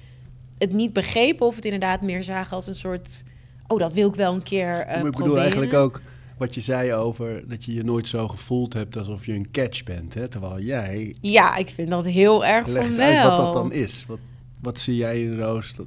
het 0.58 0.72
niet 0.72 0.92
begrepen 0.92 1.46
of 1.46 1.54
het 1.56 1.64
inderdaad 1.64 2.02
meer 2.02 2.24
zagen 2.24 2.56
als 2.56 2.66
een 2.66 2.74
soort... 2.74 3.22
Oh, 3.66 3.78
dat 3.78 3.92
wil 3.92 4.08
ik 4.08 4.14
wel 4.14 4.34
een 4.34 4.42
keer 4.42 4.70
eh 4.70 4.86
maar 4.86 4.96
ik 4.96 5.02
bedoel 5.02 5.12
proberen. 5.12 5.42
eigenlijk 5.42 5.74
ook 5.74 6.00
wat 6.36 6.54
je 6.54 6.60
zei 6.60 6.92
over 6.92 7.48
dat 7.48 7.64
je 7.64 7.74
je 7.74 7.84
nooit 7.84 8.08
zo 8.08 8.28
gevoeld 8.28 8.72
hebt 8.72 8.96
alsof 8.96 9.26
je 9.26 9.32
een 9.32 9.50
catch 9.50 9.82
bent. 9.84 10.14
Hè? 10.14 10.28
Terwijl 10.28 10.60
jij, 10.60 11.14
Ja, 11.20 11.56
ik 11.56 11.68
vind 11.68 11.88
dat 11.88 12.04
heel 12.04 12.44
erg 12.44 12.66
leg 12.66 12.86
eens 12.86 12.96
wel. 12.96 13.06
uit 13.06 13.28
wat 13.28 13.36
dat 13.36 13.52
dan 13.52 13.72
is. 13.72 14.04
Wat, 14.08 14.18
wat 14.60 14.80
zie 14.80 14.96
jij 14.96 15.22
in 15.22 15.38
Roos 15.38 15.74
dat 15.74 15.86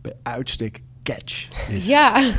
bij 0.00 0.12
uitstek 0.22 0.82
catch 1.02 1.48
is? 1.70 1.86
Ja. 1.86 2.22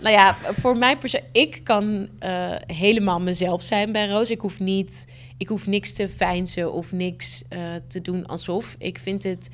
Nou 0.00 0.16
ja, 0.16 0.36
voor 0.42 0.76
mij 0.76 0.96
persoonlijk, 0.98 1.36
ik 1.36 1.60
kan 1.64 2.08
eh, 2.18 2.54
helemaal 2.66 3.20
mezelf 3.20 3.62
zijn 3.62 3.92
bij 3.92 4.08
Roos. 4.08 4.30
Ik 4.30 4.40
hoef 4.40 4.60
niet, 4.60 5.08
ik 5.36 5.48
hoef 5.48 5.66
niks 5.66 5.92
te 5.92 6.08
fijnzen 6.08 6.72
of 6.72 6.92
niks 6.92 7.42
eh, 7.48 7.60
te 7.86 8.00
doen 8.00 8.26
alsof. 8.26 8.74
Ik 8.78 8.98
vind 8.98 9.22
het 9.22 9.48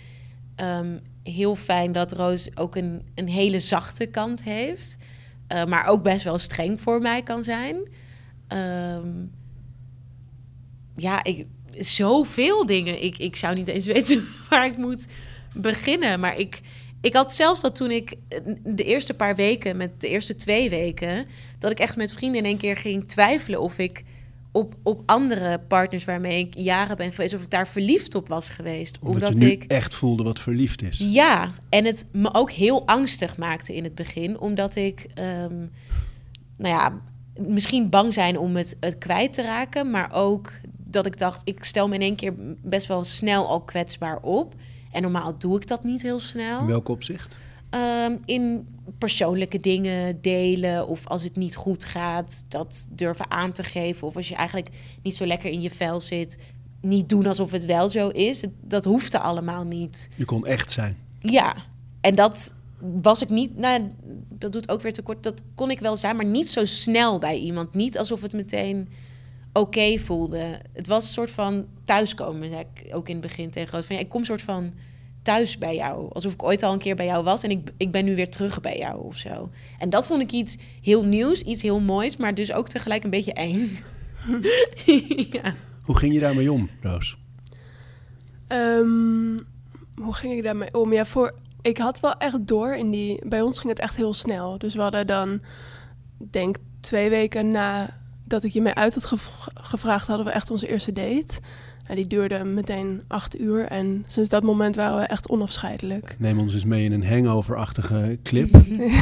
ehm, 0.56 0.98
heel 1.22 1.54
fijn 1.56 1.92
dat 1.92 2.12
Roos 2.12 2.56
ook 2.56 2.76
een, 2.76 3.02
een 3.14 3.28
hele 3.28 3.60
zachte 3.60 4.06
kant 4.06 4.42
heeft, 4.44 4.96
eh, 5.50 5.64
maar 5.64 5.86
ook 5.86 6.02
best 6.02 6.24
wel 6.24 6.38
streng 6.38 6.80
voor 6.80 7.00
mij 7.00 7.22
kan 7.22 7.42
zijn. 7.42 7.76
Ehm, 8.48 9.08
ja, 10.94 11.24
ik, 11.24 11.46
zoveel 11.78 12.66
dingen. 12.66 13.02
Ik, 13.02 13.18
ik 13.18 13.36
zou 13.36 13.54
niet 13.54 13.68
eens 13.68 13.86
weten 13.94 14.28
waar 14.48 14.66
ik 14.66 14.76
moet 14.76 15.06
beginnen, 15.52 16.20
maar 16.20 16.38
ik 16.38 16.60
ik 17.00 17.14
had 17.14 17.34
zelfs 17.34 17.60
dat 17.60 17.74
toen 17.74 17.90
ik 17.90 18.14
eh, 18.28 18.38
de 18.64 18.84
eerste 18.84 19.14
paar 19.14 19.36
weken, 19.36 19.76
met 19.76 20.00
de 20.00 20.08
eerste 20.08 20.34
twee 20.34 20.70
weken, 20.70 21.26
dat 21.58 21.70
ik 21.70 21.80
echt 21.80 21.96
met 21.96 22.12
vrienden 22.12 22.40
in 22.40 22.46
één 22.46 22.58
keer 22.58 22.76
ging 22.76 23.08
twijfelen 23.08 23.60
of 23.60 23.78
ik 23.78 24.04
op, 24.52 24.74
op 24.82 25.02
andere 25.06 25.58
partners 25.58 26.04
waarmee 26.04 26.38
ik 26.38 26.54
jaren 26.54 26.96
ben 26.96 27.12
geweest, 27.12 27.34
of 27.34 27.42
ik 27.42 27.50
daar 27.50 27.68
verliefd 27.68 28.14
op 28.14 28.28
was 28.28 28.50
geweest. 28.50 28.98
Omdat, 29.00 29.14
omdat 29.14 29.38
je 29.38 29.44
nu 29.44 29.50
ik 29.50 29.64
echt 29.64 29.94
voelde 29.94 30.22
wat 30.22 30.40
verliefd 30.40 30.82
is. 30.82 30.98
ja, 30.98 31.50
en 31.68 31.84
het 31.84 32.06
me 32.12 32.34
ook 32.34 32.50
heel 32.50 32.86
angstig 32.86 33.36
maakte 33.36 33.74
in 33.74 33.84
het 33.84 33.94
begin, 33.94 34.38
omdat 34.38 34.76
ik, 34.76 35.06
ehm, 35.14 35.58
nou 36.56 36.74
ja, 36.74 37.00
misschien 37.46 37.88
bang 37.88 38.12
zijn 38.12 38.38
om 38.38 38.56
het, 38.56 38.76
het 38.80 38.98
kwijt 38.98 39.32
te 39.32 39.42
raken, 39.42 39.90
maar 39.90 40.12
ook 40.12 40.52
dat 40.78 41.06
ik 41.06 41.18
dacht, 41.18 41.42
ik 41.44 41.64
stel 41.64 41.88
me 41.88 41.94
in 41.94 42.00
één 42.00 42.16
keer 42.16 42.34
best 42.62 42.86
wel 42.86 43.04
snel 43.04 43.48
al 43.48 43.60
kwetsbaar 43.60 44.18
op. 44.22 44.54
En 44.90 45.02
normaal 45.02 45.38
doe 45.38 45.56
ik 45.56 45.66
dat 45.66 45.84
niet 45.84 46.02
heel 46.02 46.18
snel. 46.18 46.60
In 46.60 46.66
welk 46.66 46.88
opzicht? 46.88 47.36
Ehm, 47.70 48.16
in 48.24 48.68
persoonlijke 48.98 49.60
dingen 49.60 50.20
delen 50.20 50.86
of 50.86 51.06
als 51.06 51.22
het 51.22 51.36
niet 51.36 51.56
goed 51.56 51.84
gaat, 51.84 52.44
dat 52.48 52.88
durven 52.90 53.30
aan 53.30 53.52
te 53.52 53.62
geven. 53.62 54.06
Of 54.06 54.16
als 54.16 54.28
je 54.28 54.34
eigenlijk 54.34 54.68
niet 55.02 55.16
zo 55.16 55.26
lekker 55.26 55.50
in 55.50 55.60
je 55.60 55.70
vel 55.70 56.00
zit, 56.00 56.38
niet 56.80 57.08
doen 57.08 57.26
alsof 57.26 57.50
het 57.50 57.64
wel 57.64 57.88
zo 57.88 58.08
is. 58.08 58.44
Dat 58.60 58.84
hoefde 58.84 59.18
allemaal 59.18 59.64
niet. 59.64 60.08
Je 60.16 60.24
kon 60.24 60.46
echt 60.46 60.72
zijn. 60.72 60.96
Ja, 61.18 61.54
en 62.00 62.14
dat 62.14 62.54
was 63.02 63.22
ik 63.22 63.28
niet. 63.28 63.56
Nou, 63.56 63.90
dat 64.28 64.52
doet 64.52 64.68
ook 64.68 64.82
weer 64.82 64.92
tekort. 64.92 65.22
Dat 65.22 65.42
kon 65.54 65.70
ik 65.70 65.80
wel 65.80 65.96
zijn, 65.96 66.16
maar 66.16 66.24
niet 66.24 66.48
zo 66.48 66.64
snel 66.64 67.18
bij 67.18 67.38
iemand. 67.38 67.74
Niet 67.74 67.98
alsof 67.98 68.22
het 68.22 68.32
meteen 68.32 68.88
oké 69.52 69.98
voelde. 69.98 70.60
Het 70.72 70.86
was 70.86 71.04
een 71.04 71.12
soort 71.12 71.30
van 71.30 71.66
thuiskomen, 71.84 72.50
zei 72.50 72.64
ik 72.74 72.94
ook 72.94 73.08
in 73.08 73.16
het 73.16 73.26
begin 73.26 73.50
tegen 73.50 73.72
Roos. 73.72 73.86
Van, 73.86 73.96
ja, 73.96 74.02
ik 74.02 74.08
kom 74.08 74.20
een 74.20 74.26
soort 74.26 74.42
van 74.42 74.72
thuis 75.30 75.58
bij 75.58 75.74
jou. 75.74 76.08
Alsof 76.12 76.32
ik 76.32 76.42
ooit 76.42 76.62
al 76.62 76.72
een 76.72 76.78
keer 76.78 76.96
bij 76.96 77.06
jou 77.06 77.24
was 77.24 77.42
en 77.42 77.50
ik, 77.50 77.70
ik 77.76 77.90
ben 77.90 78.04
nu 78.04 78.14
weer 78.14 78.30
terug 78.30 78.60
bij 78.60 78.78
jou 78.78 79.04
of 79.04 79.16
zo. 79.16 79.50
En 79.78 79.90
dat 79.90 80.06
vond 80.06 80.22
ik 80.22 80.30
iets 80.30 80.58
heel 80.82 81.04
nieuws, 81.04 81.42
iets 81.42 81.62
heel 81.62 81.80
moois, 81.80 82.16
maar 82.16 82.34
dus 82.34 82.52
ook 82.52 82.68
tegelijk 82.68 83.04
een 83.04 83.10
beetje 83.10 83.32
eng. 83.32 83.78
ja. 85.36 85.54
Hoe 85.82 85.96
ging 85.96 86.14
je 86.14 86.20
daarmee 86.20 86.52
om, 86.52 86.70
Roos? 86.80 87.16
Ehm, 88.46 89.38
hoe 89.94 90.14
ging 90.14 90.32
ik 90.32 90.42
daarmee 90.42 90.74
om? 90.74 90.92
Ja, 90.92 91.06
voor, 91.06 91.34
ik 91.62 91.78
had 91.78 92.00
wel 92.00 92.14
echt 92.14 92.46
door 92.46 92.74
in 92.74 92.90
die... 92.90 93.28
Bij 93.28 93.40
ons 93.40 93.58
ging 93.58 93.70
het 93.70 93.82
echt 93.82 93.96
heel 93.96 94.14
snel. 94.14 94.58
Dus 94.58 94.74
we 94.74 94.80
hadden 94.80 95.06
dan, 95.06 95.40
denk 96.18 96.56
twee 96.80 97.10
weken 97.10 97.50
na 97.50 97.98
dat 98.24 98.42
ik 98.42 98.52
je 98.52 98.60
mee 98.60 98.74
uit 98.74 98.94
had 98.94 99.06
gev- 99.06 99.46
gevraagd... 99.54 100.06
hadden 100.06 100.26
we 100.26 100.32
echt 100.32 100.50
onze 100.50 100.68
eerste 100.68 100.92
date. 100.92 101.40
En 101.90 101.96
die 101.96 102.06
duurde 102.06 102.44
meteen 102.44 103.02
acht 103.08 103.40
uur. 103.40 103.64
En 103.64 104.04
sinds 104.06 104.28
dat 104.28 104.42
moment 104.42 104.76
waren 104.76 104.98
we 104.98 105.04
echt 105.04 105.28
onafscheidelijk. 105.28 106.16
Neem 106.18 106.38
ons 106.38 106.54
eens 106.54 106.64
mee 106.64 106.84
in 106.84 106.92
een 106.92 107.06
hangover-achtige 107.06 108.18
clip. 108.22 108.54
een, 108.54 108.92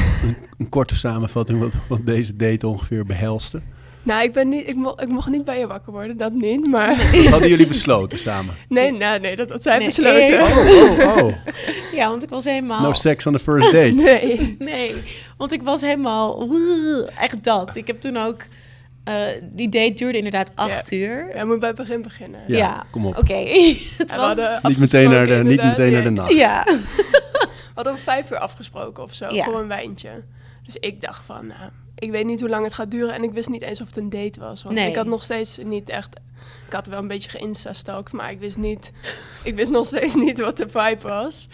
een 0.57 0.69
korte 0.69 0.95
samenvatting 0.95 1.59
wat, 1.59 1.75
wat 1.89 2.05
deze 2.05 2.35
date 2.35 2.67
ongeveer 2.67 3.05
behelste. 3.05 3.61
Nou, 4.03 4.23
ik, 4.23 4.33
ben 4.33 4.49
niet, 4.49 4.67
ik, 4.67 4.75
mo 4.75 4.93
ik 4.97 5.07
mocht 5.07 5.29
niet 5.29 5.45
bij 5.45 5.59
je 5.59 5.67
wakker 5.67 5.91
worden, 5.91 6.17
dat 6.17 6.33
niet. 6.33 6.67
Maar 6.67 6.95
Hadden 7.29 7.49
jullie 7.49 7.67
besloten 7.67 8.19
samen? 8.19 8.55
nee, 8.69 8.91
nou, 8.91 9.19
nee 9.19 9.35
dat 9.35 9.49
had 9.49 9.63
zij 9.63 9.77
Nee. 9.77 9.87
besloten. 9.87 10.41
Oh, 10.41 10.57
oh, 10.57 11.23
oh. 11.23 11.33
ja, 11.99 12.09
want 12.09 12.23
ik 12.23 12.29
was 12.29 12.45
helemaal... 12.45 12.81
No 12.81 12.93
sex 12.93 13.25
on 13.25 13.33
the 13.33 13.39
first 13.39 13.71
date. 13.71 13.93
Nee. 13.93 14.55
Nee, 14.59 14.95
want 15.37 15.51
ik 15.51 15.61
was 15.61 15.81
helemaal... 15.81 16.49
Echt 17.19 17.43
dat. 17.43 17.75
Ik 17.75 17.87
heb 17.87 17.99
toen 17.99 18.17
ook... 18.17 18.45
eh, 19.09 19.41
die 19.41 19.69
date 19.69 19.93
duurde 19.93 20.17
inderdaad 20.17 20.51
acht 20.55 20.91
uur. 20.91 21.35
Ja, 21.35 21.45
moet 21.45 21.59
bij 21.59 21.67
het 21.67 21.77
begin 21.77 22.01
beginnen. 22.01 22.39
Ja, 22.47 22.57
Ja. 22.57 22.85
kom 22.91 23.05
op. 23.05 23.17
Oké. 23.17 23.33
we 23.97 24.05
was... 24.15 24.35
Niet 24.61 24.77
meteen 24.77 25.09
naar 25.09 25.27
de, 25.27 25.35
niet 25.43 25.63
meteen 25.63 25.91
naar 25.91 26.03
de 26.03 26.09
nacht. 26.09 26.33
Ja. 26.33 26.63
We 27.69 27.85
hadden 27.85 27.93
om 27.93 27.99
vijf 27.99 28.31
uur 28.31 28.37
afgesproken 28.37 29.03
of 29.03 29.13
zo, 29.13 29.33
Ja. 29.33 29.43
voor 29.43 29.59
een 29.59 29.67
wijntje. 29.67 30.09
Dus 30.63 30.75
ik 30.75 31.01
dacht 31.01 31.25
van, 31.25 31.47
nou, 31.47 31.69
ik 31.95 32.11
weet 32.11 32.25
niet 32.25 32.39
hoe 32.39 32.49
lang 32.49 32.63
het 32.63 32.73
gaat 32.73 32.91
duren. 32.91 33.13
En 33.13 33.23
ik 33.23 33.31
wist 33.31 33.49
niet 33.49 33.61
eens 33.61 33.81
of 33.81 33.87
het 33.87 33.97
een 33.97 34.09
date 34.09 34.39
was. 34.39 34.63
Want 34.63 34.75
Nee. 34.75 34.89
ik 34.89 34.95
had 34.95 35.05
nog 35.05 35.23
steeds 35.23 35.57
niet 35.63 35.89
echt... 35.89 36.15
Ik 36.67 36.73
had 36.73 36.87
wel 36.87 36.99
een 36.99 37.07
beetje 37.07 37.29
geïnsta-stalkt, 37.29 38.13
maar 38.13 38.31
ik 38.31 38.39
wist 38.39 38.57
niet... 38.57 38.91
Ik 39.43 39.55
wist 39.55 39.71
nog 39.71 39.85
steeds 39.85 40.15
niet 40.15 40.39
wat 40.39 40.57
de 40.57 40.67
vibe 40.69 41.07
was. 41.07 41.47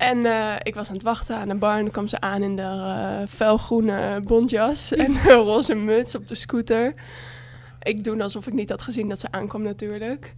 En 0.00 0.26
eh, 0.26 0.54
ik 0.62 0.74
was 0.74 0.88
aan 0.88 0.94
het 0.94 1.02
wachten 1.02 1.36
aan 1.36 1.48
de 1.48 1.54
bar 1.54 1.76
en 1.76 1.80
dan 1.82 1.90
kwam 1.90 2.08
ze 2.08 2.20
aan 2.20 2.42
in 2.42 2.56
de 2.56 2.62
eh, 2.62 3.28
felgroene 3.28 4.20
bontjas 4.24 4.92
en 4.94 5.04
een 5.26 5.32
roze 5.32 5.74
muts 5.74 6.14
op 6.14 6.28
de 6.28 6.34
scooter. 6.34 6.94
Ik 7.82 8.04
doe 8.04 8.22
alsof 8.22 8.46
ik 8.46 8.52
niet 8.52 8.70
had 8.70 8.82
gezien 8.82 9.08
dat 9.08 9.20
ze 9.20 9.26
aankwam 9.30 9.62
natuurlijk. 9.62 10.34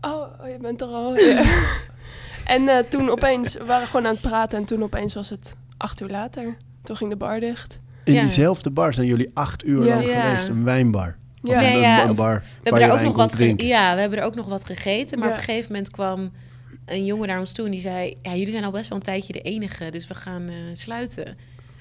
Oh, 0.00 0.40
oh, 0.40 0.48
je 0.48 0.56
bent 0.60 0.80
er 0.80 0.86
al. 0.86 1.16
Ja. 1.16 1.42
en 2.54 2.68
eh, 2.68 2.78
toen 2.78 3.10
opeens, 3.10 3.54
we 3.54 3.64
waren 3.64 3.86
gewoon 3.86 4.06
aan 4.06 4.12
het 4.12 4.20
praten 4.20 4.58
en 4.58 4.64
toen 4.64 4.82
opeens 4.82 5.14
was 5.14 5.28
het 5.28 5.54
acht 5.76 6.00
uur 6.00 6.08
later. 6.08 6.56
Toen 6.82 6.96
ging 6.96 7.10
de 7.10 7.16
bar 7.16 7.40
dicht. 7.40 7.78
In 8.04 8.12
Ja. 8.14 8.20
diezelfde 8.20 8.70
bar 8.70 8.94
zijn 8.94 9.06
jullie 9.06 9.30
acht 9.34 9.64
uur 9.64 9.84
Ja. 9.84 9.94
lang 9.94 10.08
Ja. 10.10 10.20
geweest. 10.20 10.48
Een 10.48 10.64
wijnbar. 10.64 11.16
Ja. 11.42 11.62
Een, 12.02 12.08
een 12.08 12.14
bar 12.16 12.34
We 12.34 12.44
hebben, 12.62 12.82
er 12.82 12.92
ook 12.92 13.00
nog 13.00 13.16
wat 13.16 13.34
ja, 13.56 13.94
we 13.94 14.00
hebben 14.00 14.18
er 14.18 14.24
ook 14.24 14.34
nog 14.34 14.46
wat 14.46 14.64
gegeten. 14.64 15.18
Maar 15.18 15.28
Ja. 15.28 15.34
op 15.34 15.40
een 15.40 15.44
gegeven 15.46 15.72
moment 15.72 15.90
kwam 15.90 16.30
een 16.84 17.04
jongen 17.04 17.28
naar 17.28 17.38
ons 17.38 17.52
toe 17.52 17.64
en 17.64 17.70
die 17.70 17.80
zei... 17.80 18.14
Ja, 18.22 18.30
jullie 18.34 18.50
zijn 18.50 18.64
al 18.64 18.70
best 18.70 18.88
wel 18.88 18.98
een 18.98 19.04
tijdje 19.04 19.32
de 19.32 19.40
enige, 19.40 19.90
dus 19.90 20.06
we 20.06 20.14
gaan 20.14 20.48
eh, 20.48 20.54
sluiten. 20.72 21.36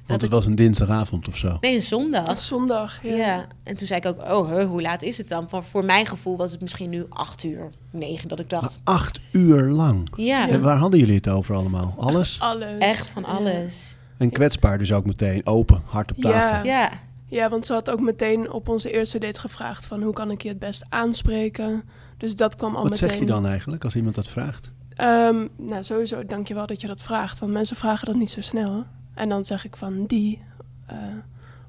Want 0.08 0.22
het 0.22 0.32
was 0.32 0.46
een 0.46 0.56
dinsdagavond 0.56 1.27
of 1.27 1.38
zo. 1.38 1.58
Nee, 1.62 1.75
een 1.75 1.82
zondag. 1.82 2.25
was 2.25 2.48
zondag. 2.48 3.00
Ja. 3.03 3.15
Ja. 3.15 3.48
en 3.63 3.77
toen 3.77 3.88
zei 3.88 4.00
ik 4.00 4.06
ook, 4.06 4.22
oh, 4.22 4.63
hoe 4.65 4.82
laat 4.82 5.01
is 5.01 5.17
het 5.17 5.29
dan? 5.29 5.50
Voor, 5.50 5.63
voor 5.63 5.86
mijn 5.86 6.06
gevoel 6.06 6.38
was 6.38 6.51
het 6.51 6.62
misschien 6.62 6.89
nu 6.89 7.06
acht 7.10 7.44
uur, 7.44 7.70
negen, 7.91 8.27
dat 8.29 8.39
ik 8.39 8.51
Maar 8.51 8.62
dacht... 8.62 8.82
acht 8.84 9.20
uur 9.32 9.62
lang. 9.70 10.08
Ja, 10.15 10.50
En 10.50 10.62
waar 10.62 10.77
hadden 10.77 11.00
jullie 11.00 11.15
het 11.15 11.27
over 11.27 11.56
allemaal? 11.56 11.94
Alles? 11.98 12.39
Alles. 12.39 12.77
echt 12.79 13.10
van 13.10 13.22
Ja. 13.27 13.27
alles. 13.27 13.98
En 14.17 14.29
kwetsbaar 14.32 14.77
dus 14.77 14.91
ook 14.94 15.06
meteen. 15.06 15.46
Open, 15.46 15.82
hard 15.86 16.12
op 16.12 16.17
tafel. 16.17 16.65
Ja. 16.65 16.79
Ja, 16.82 16.91
Ja, 17.29 17.50
want 17.50 17.65
ze 17.65 17.74
had 17.74 17.89
ook 17.91 18.00
meteen 18.01 18.51
op 18.51 18.70
onze 18.70 18.91
eerste 18.91 19.20
date 19.20 19.39
gevraagd 19.39 19.86
van 19.86 20.01
hoe 20.03 20.13
kan 20.13 20.32
ik 20.32 20.41
je 20.41 20.50
het 20.50 20.60
best 20.60 20.86
aanspreken. 20.89 21.84
Dus 22.17 22.36
dat 22.36 22.56
kwam 22.56 22.75
al 22.75 22.82
Wat 22.82 22.91
meteen. 22.91 23.10
zeg 23.10 23.20
je 23.20 23.25
dan 23.25 23.48
eigenlijk 23.48 23.84
als 23.84 23.96
iemand 23.96 24.15
dat 24.15 24.27
vraagt? 24.27 24.72
Ehm, 24.98 25.48
nou, 25.58 25.84
sowieso 25.84 26.25
dankjewel 26.25 26.66
dat 26.66 26.82
je 26.82 26.88
dat 26.88 27.01
vraagt. 27.01 27.39
Want 27.39 27.51
mensen 27.51 27.75
vragen 27.75 28.06
dat 28.08 28.16
niet 28.16 28.30
zo 28.30 28.42
snel. 28.42 28.86
En 29.13 29.30
dan 29.30 29.46
zeg 29.46 29.66
ik 29.66 29.75
van 29.77 30.06
die. 30.06 30.42
eh, 30.86 30.98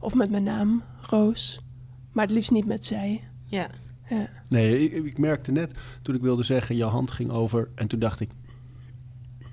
of 0.00 0.14
met 0.14 0.30
mijn 0.30 0.42
naam, 0.42 0.82
Roos. 1.02 1.60
Maar 2.12 2.24
het 2.24 2.34
liefst 2.34 2.50
niet 2.50 2.66
met 2.66 2.84
zij. 2.84 3.24
ja. 3.44 3.68
Ja. 4.08 4.28
Nee, 4.48 4.90
ik, 4.90 5.04
ik 5.04 5.18
merkte 5.18 5.52
net 5.52 5.74
toen 6.02 6.14
ik 6.14 6.20
wilde 6.20 6.42
zeggen, 6.42 6.76
je 6.76 6.84
hand 6.84 7.10
ging 7.10 7.30
over. 7.30 7.68
En 7.74 7.86
toen 7.88 7.98
dacht 7.98 8.20
ik, 8.20 8.30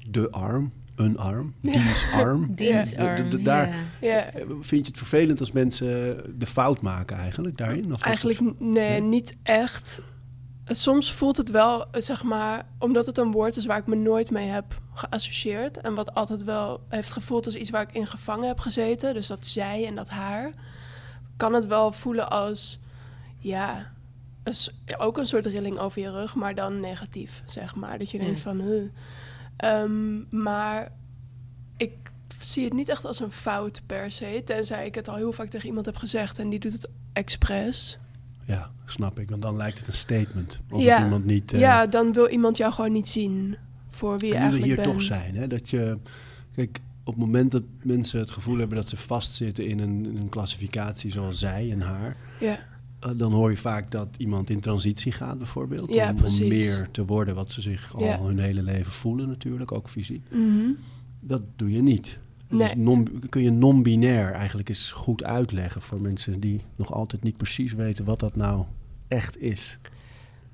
de 0.09 0.31
arm, 0.31 0.71
een 0.95 1.17
arm, 1.17 1.53
diens 1.61 2.05
arm. 2.13 2.47
Dienstarm, 2.55 3.15
De- 3.15 3.23
de- 3.23 3.37
de- 3.37 3.41
daar- 3.43 3.67
ja. 4.01 4.07
ja. 4.09 4.25
Vind 4.61 4.81
je 4.85 4.87
het 4.91 4.97
vervelend 4.97 5.39
als 5.39 5.51
mensen 5.51 6.21
de 6.39 6.45
fout 6.45 6.81
maken 6.81 7.17
eigenlijk 7.17 7.57
daarin? 7.57 7.93
Of 7.93 8.01
Eigenlijk 8.01 8.39
het- 8.39 8.59
n- 8.59 8.71
nee, 8.71 8.89
Nee? 8.89 9.01
niet 9.01 9.35
echt. 9.43 10.01
Soms 10.67 11.13
voelt 11.13 11.37
het 11.37 11.49
wel, 11.49 11.85
zeg 11.91 12.23
maar, 12.23 12.65
omdat 12.79 13.05
het 13.05 13.17
een 13.17 13.31
woord 13.31 13.57
is 13.57 13.65
waar 13.65 13.77
ik 13.77 13.87
me 13.87 13.95
nooit 13.95 14.31
mee 14.31 14.47
heb 14.47 14.81
geassocieerd. 14.93 15.77
En 15.77 15.93
wat 15.95 16.13
altijd 16.13 16.43
wel 16.43 16.81
heeft 16.89 17.11
gevoeld 17.11 17.45
als 17.45 17.55
iets 17.55 17.69
waar 17.69 17.81
ik 17.81 17.93
in 17.93 18.07
gevangen 18.07 18.47
heb 18.47 18.59
gezeten. 18.59 19.13
Dus 19.13 19.27
dat 19.27 19.45
zij 19.45 19.85
en 19.85 19.95
dat 19.95 20.09
haar. 20.09 20.53
Kan 21.37 21.53
het 21.53 21.65
wel 21.65 21.91
voelen 21.91 22.29
als, 22.29 22.79
ja, 23.37 23.91
een 24.43 24.55
ook 24.97 25.17
een 25.17 25.25
soort 25.27 25.45
rilling 25.45 25.77
over 25.77 26.01
je 26.01 26.11
rug, 26.11 26.35
maar 26.35 26.55
dan 26.55 26.79
negatief, 26.79 27.43
zeg 27.45 27.75
maar. 27.75 27.97
Dat 27.99 28.11
je 28.11 28.19
denkt 28.19 28.37
Ja. 28.37 28.43
van, 28.43 28.59
huh. 28.61 28.83
Ehm, 29.57 30.41
maar 30.41 30.91
ik 31.77 31.93
zie 32.39 32.63
het 32.63 32.73
niet 32.73 32.89
echt 32.89 33.05
als 33.05 33.19
een 33.19 33.31
fout 33.31 33.81
per 33.85 34.11
se. 34.11 34.41
Tenzij 34.45 34.85
ik 34.85 34.95
het 34.95 35.07
al 35.07 35.15
heel 35.15 35.31
vaak 35.31 35.49
tegen 35.49 35.67
iemand 35.67 35.85
heb 35.85 35.95
gezegd 35.95 36.39
en 36.39 36.49
die 36.49 36.59
doet 36.59 36.73
het 36.73 36.89
expres. 37.13 37.97
Ja, 38.45 38.71
snap 38.85 39.19
ik. 39.19 39.29
Want 39.29 39.41
dan 39.41 39.57
lijkt 39.57 39.77
het 39.77 39.87
een 39.87 39.93
statement. 39.93 40.59
Alsof 40.69 40.85
Ja. 40.87 41.03
iemand 41.03 41.25
niet... 41.25 41.53
eh, 41.53 41.59
Ja, 41.59 41.85
dan 41.85 42.13
wil 42.13 42.27
iemand 42.27 42.57
jou 42.57 42.73
gewoon 42.73 42.91
niet 42.91 43.09
zien 43.09 43.55
voor 43.89 44.17
wie 44.17 44.27
je 44.29 44.35
eigenlijk 44.35 44.65
hier 44.65 44.75
bent. 44.75 44.87
toch 44.87 45.01
zijn. 45.01 45.35
Hè, 45.35 45.47
dat 45.47 45.69
je... 45.69 45.97
Kijk, 46.55 46.79
op 47.03 47.13
het 47.13 47.23
moment 47.23 47.51
dat 47.51 47.63
mensen 47.83 48.19
het 48.19 48.31
gevoel 48.31 48.57
hebben 48.57 48.77
dat 48.77 48.89
ze 48.89 48.97
vastzitten 48.97 49.65
in 49.65 49.79
een, 49.79 50.05
in 50.05 50.17
een 50.17 50.29
klassificatie 50.29 51.11
zoals 51.11 51.39
zij 51.39 51.71
en 51.71 51.81
haar... 51.81 52.17
Ja, 52.39 52.59
eh, 52.99 53.11
dan 53.17 53.31
hoor 53.33 53.49
je 53.51 53.57
vaak 53.57 53.91
dat 53.91 54.07
iemand 54.17 54.49
in 54.49 54.59
transitie 54.59 55.11
gaat 55.11 55.37
bijvoorbeeld. 55.37 55.93
Ja, 55.93 56.09
om, 56.09 56.23
om 56.25 56.47
meer 56.47 56.87
te 56.91 57.05
worden 57.05 57.35
wat 57.35 57.51
ze 57.51 57.61
zich 57.61 57.95
al 57.95 58.25
hun 58.27 58.39
hele 58.39 58.63
leven 58.63 58.91
voelen 58.91 59.27
natuurlijk, 59.27 59.71
ook 59.71 59.89
fysiek. 59.89 60.27
Mhm. 60.31 60.69
Dat 61.19 61.41
doe 61.55 61.71
je 61.71 61.81
niet. 61.81 62.19
Nee. 62.47 62.67
Dus 62.67 62.75
non, 62.75 63.23
kun 63.29 63.43
je 63.43 63.51
non-binair 63.51 64.31
eigenlijk 64.31 64.69
eens 64.69 64.91
goed 64.91 65.23
uitleggen 65.23 65.81
voor 65.81 66.01
mensen 66.01 66.39
die 66.39 66.61
nog 66.75 66.93
altijd 66.93 67.23
niet 67.23 67.37
precies 67.37 67.73
weten 67.73 68.05
wat 68.05 68.19
dat 68.19 68.35
nou 68.35 68.65
echt 69.07 69.41
is. 69.41 69.77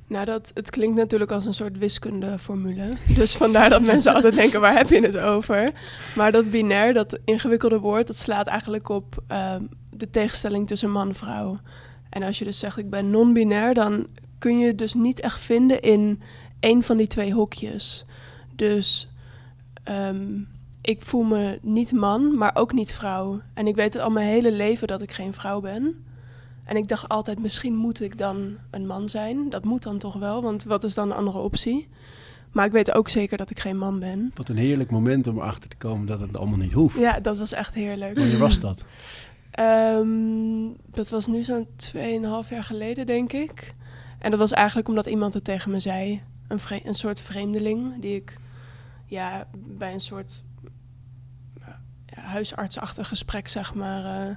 Nou, 0.07 0.25
dat, 0.25 0.51
het 0.53 0.69
klinkt 0.69 0.95
natuurlijk 0.95 1.31
als 1.31 1.45
een 1.45 1.53
soort 1.53 1.77
wiskundeformule. 1.77 2.89
Dus 3.15 3.35
vandaar 3.35 3.69
dat 3.69 3.85
mensen 3.85 4.13
altijd 4.15 4.35
denken, 4.35 4.61
waar 4.61 4.77
heb 4.77 4.89
je 4.89 5.01
het 5.01 5.17
over? 5.17 5.71
Maar 6.15 6.31
dat 6.31 6.49
binair, 6.49 6.93
dat 6.93 7.19
ingewikkelde 7.25 7.79
woord, 7.79 8.07
dat 8.07 8.15
slaat 8.15 8.47
eigenlijk 8.47 8.89
op 8.89 9.23
ehm, 9.27 9.63
de 9.89 10.09
tegenstelling 10.09 10.67
tussen 10.67 10.91
man 10.91 11.07
en 11.07 11.15
vrouw. 11.15 11.59
En 12.09 12.23
als 12.23 12.39
je 12.39 12.45
dus 12.45 12.59
zegt, 12.59 12.77
ik 12.77 12.89
ben 12.89 13.09
non-binair, 13.09 13.73
dan 13.73 14.07
kun 14.37 14.59
je 14.59 14.67
het 14.67 14.77
dus 14.77 14.93
niet 14.93 15.19
echt 15.19 15.39
vinden 15.39 15.81
in 15.81 16.21
één 16.59 16.83
van 16.83 16.97
die 16.97 17.07
twee 17.07 17.33
hokjes. 17.33 18.05
Dus 18.55 19.07
ehm, 19.83 20.39
ik 20.81 21.01
voel 21.01 21.23
me 21.23 21.59
niet 21.61 21.91
man, 21.91 22.37
maar 22.37 22.51
ook 22.53 22.73
niet 22.73 22.93
vrouw. 22.93 23.41
En 23.53 23.67
ik 23.67 23.75
weet 23.75 23.95
al 23.99 24.09
mijn 24.09 24.27
hele 24.27 24.51
leven 24.51 24.87
dat 24.87 25.01
ik 25.01 25.11
geen 25.11 25.33
vrouw 25.33 25.59
ben. 25.59 26.05
En 26.63 26.77
ik 26.77 26.87
dacht 26.87 27.09
altijd, 27.09 27.39
misschien 27.39 27.75
moet 27.75 28.01
ik 28.01 28.17
dan 28.17 28.57
een 28.69 28.87
man 28.87 29.09
zijn. 29.09 29.49
Dat 29.49 29.63
moet 29.63 29.83
dan 29.83 29.97
toch 29.97 30.13
wel, 30.13 30.41
want 30.41 30.63
wat 30.63 30.83
is 30.83 30.93
dan 30.93 31.07
de 31.07 31.13
andere 31.13 31.37
optie? 31.37 31.87
Maar 32.51 32.65
ik 32.65 32.71
weet 32.71 32.91
ook 32.91 33.09
zeker 33.09 33.37
dat 33.37 33.49
ik 33.49 33.59
geen 33.59 33.77
man 33.77 33.99
ben. 33.99 34.31
Wat 34.35 34.49
een 34.49 34.57
heerlijk 34.57 34.91
moment 34.91 35.27
om 35.27 35.37
erachter 35.37 35.69
te 35.69 35.77
komen 35.77 36.07
dat 36.07 36.19
het 36.19 36.37
allemaal 36.37 36.57
niet 36.57 36.71
hoeft. 36.71 36.99
Ja, 36.99 37.19
dat 37.19 37.37
was 37.37 37.51
echt 37.51 37.73
heerlijk. 37.73 38.17
Wanneer 38.17 38.37
was 38.37 38.59
dat? 38.59 38.83
Ehm, 39.51 40.07
dat 40.91 41.09
was 41.09 41.27
nu 41.27 41.43
zo'n 41.43 41.67
2,5 41.75 42.49
jaar 42.49 42.63
geleden, 42.63 43.05
denk 43.05 43.33
ik. 43.33 43.73
En 44.19 44.29
dat 44.31 44.39
was 44.39 44.51
eigenlijk 44.51 44.87
omdat 44.87 45.05
iemand 45.05 45.33
het 45.33 45.43
tegen 45.43 45.71
me 45.71 45.79
zei. 45.79 46.21
Een, 46.47 46.59
een 46.83 46.95
soort 46.95 47.21
vreemdeling 47.21 48.01
die 48.01 48.15
ik 48.15 48.37
ja, 49.05 49.47
bij 49.77 49.93
een 49.93 50.01
soort 50.01 50.43
huisartsachtig 52.15 53.07
gesprek, 53.07 53.47
zeg 53.47 53.73
maar, 53.73 54.29
eh, 54.29 54.35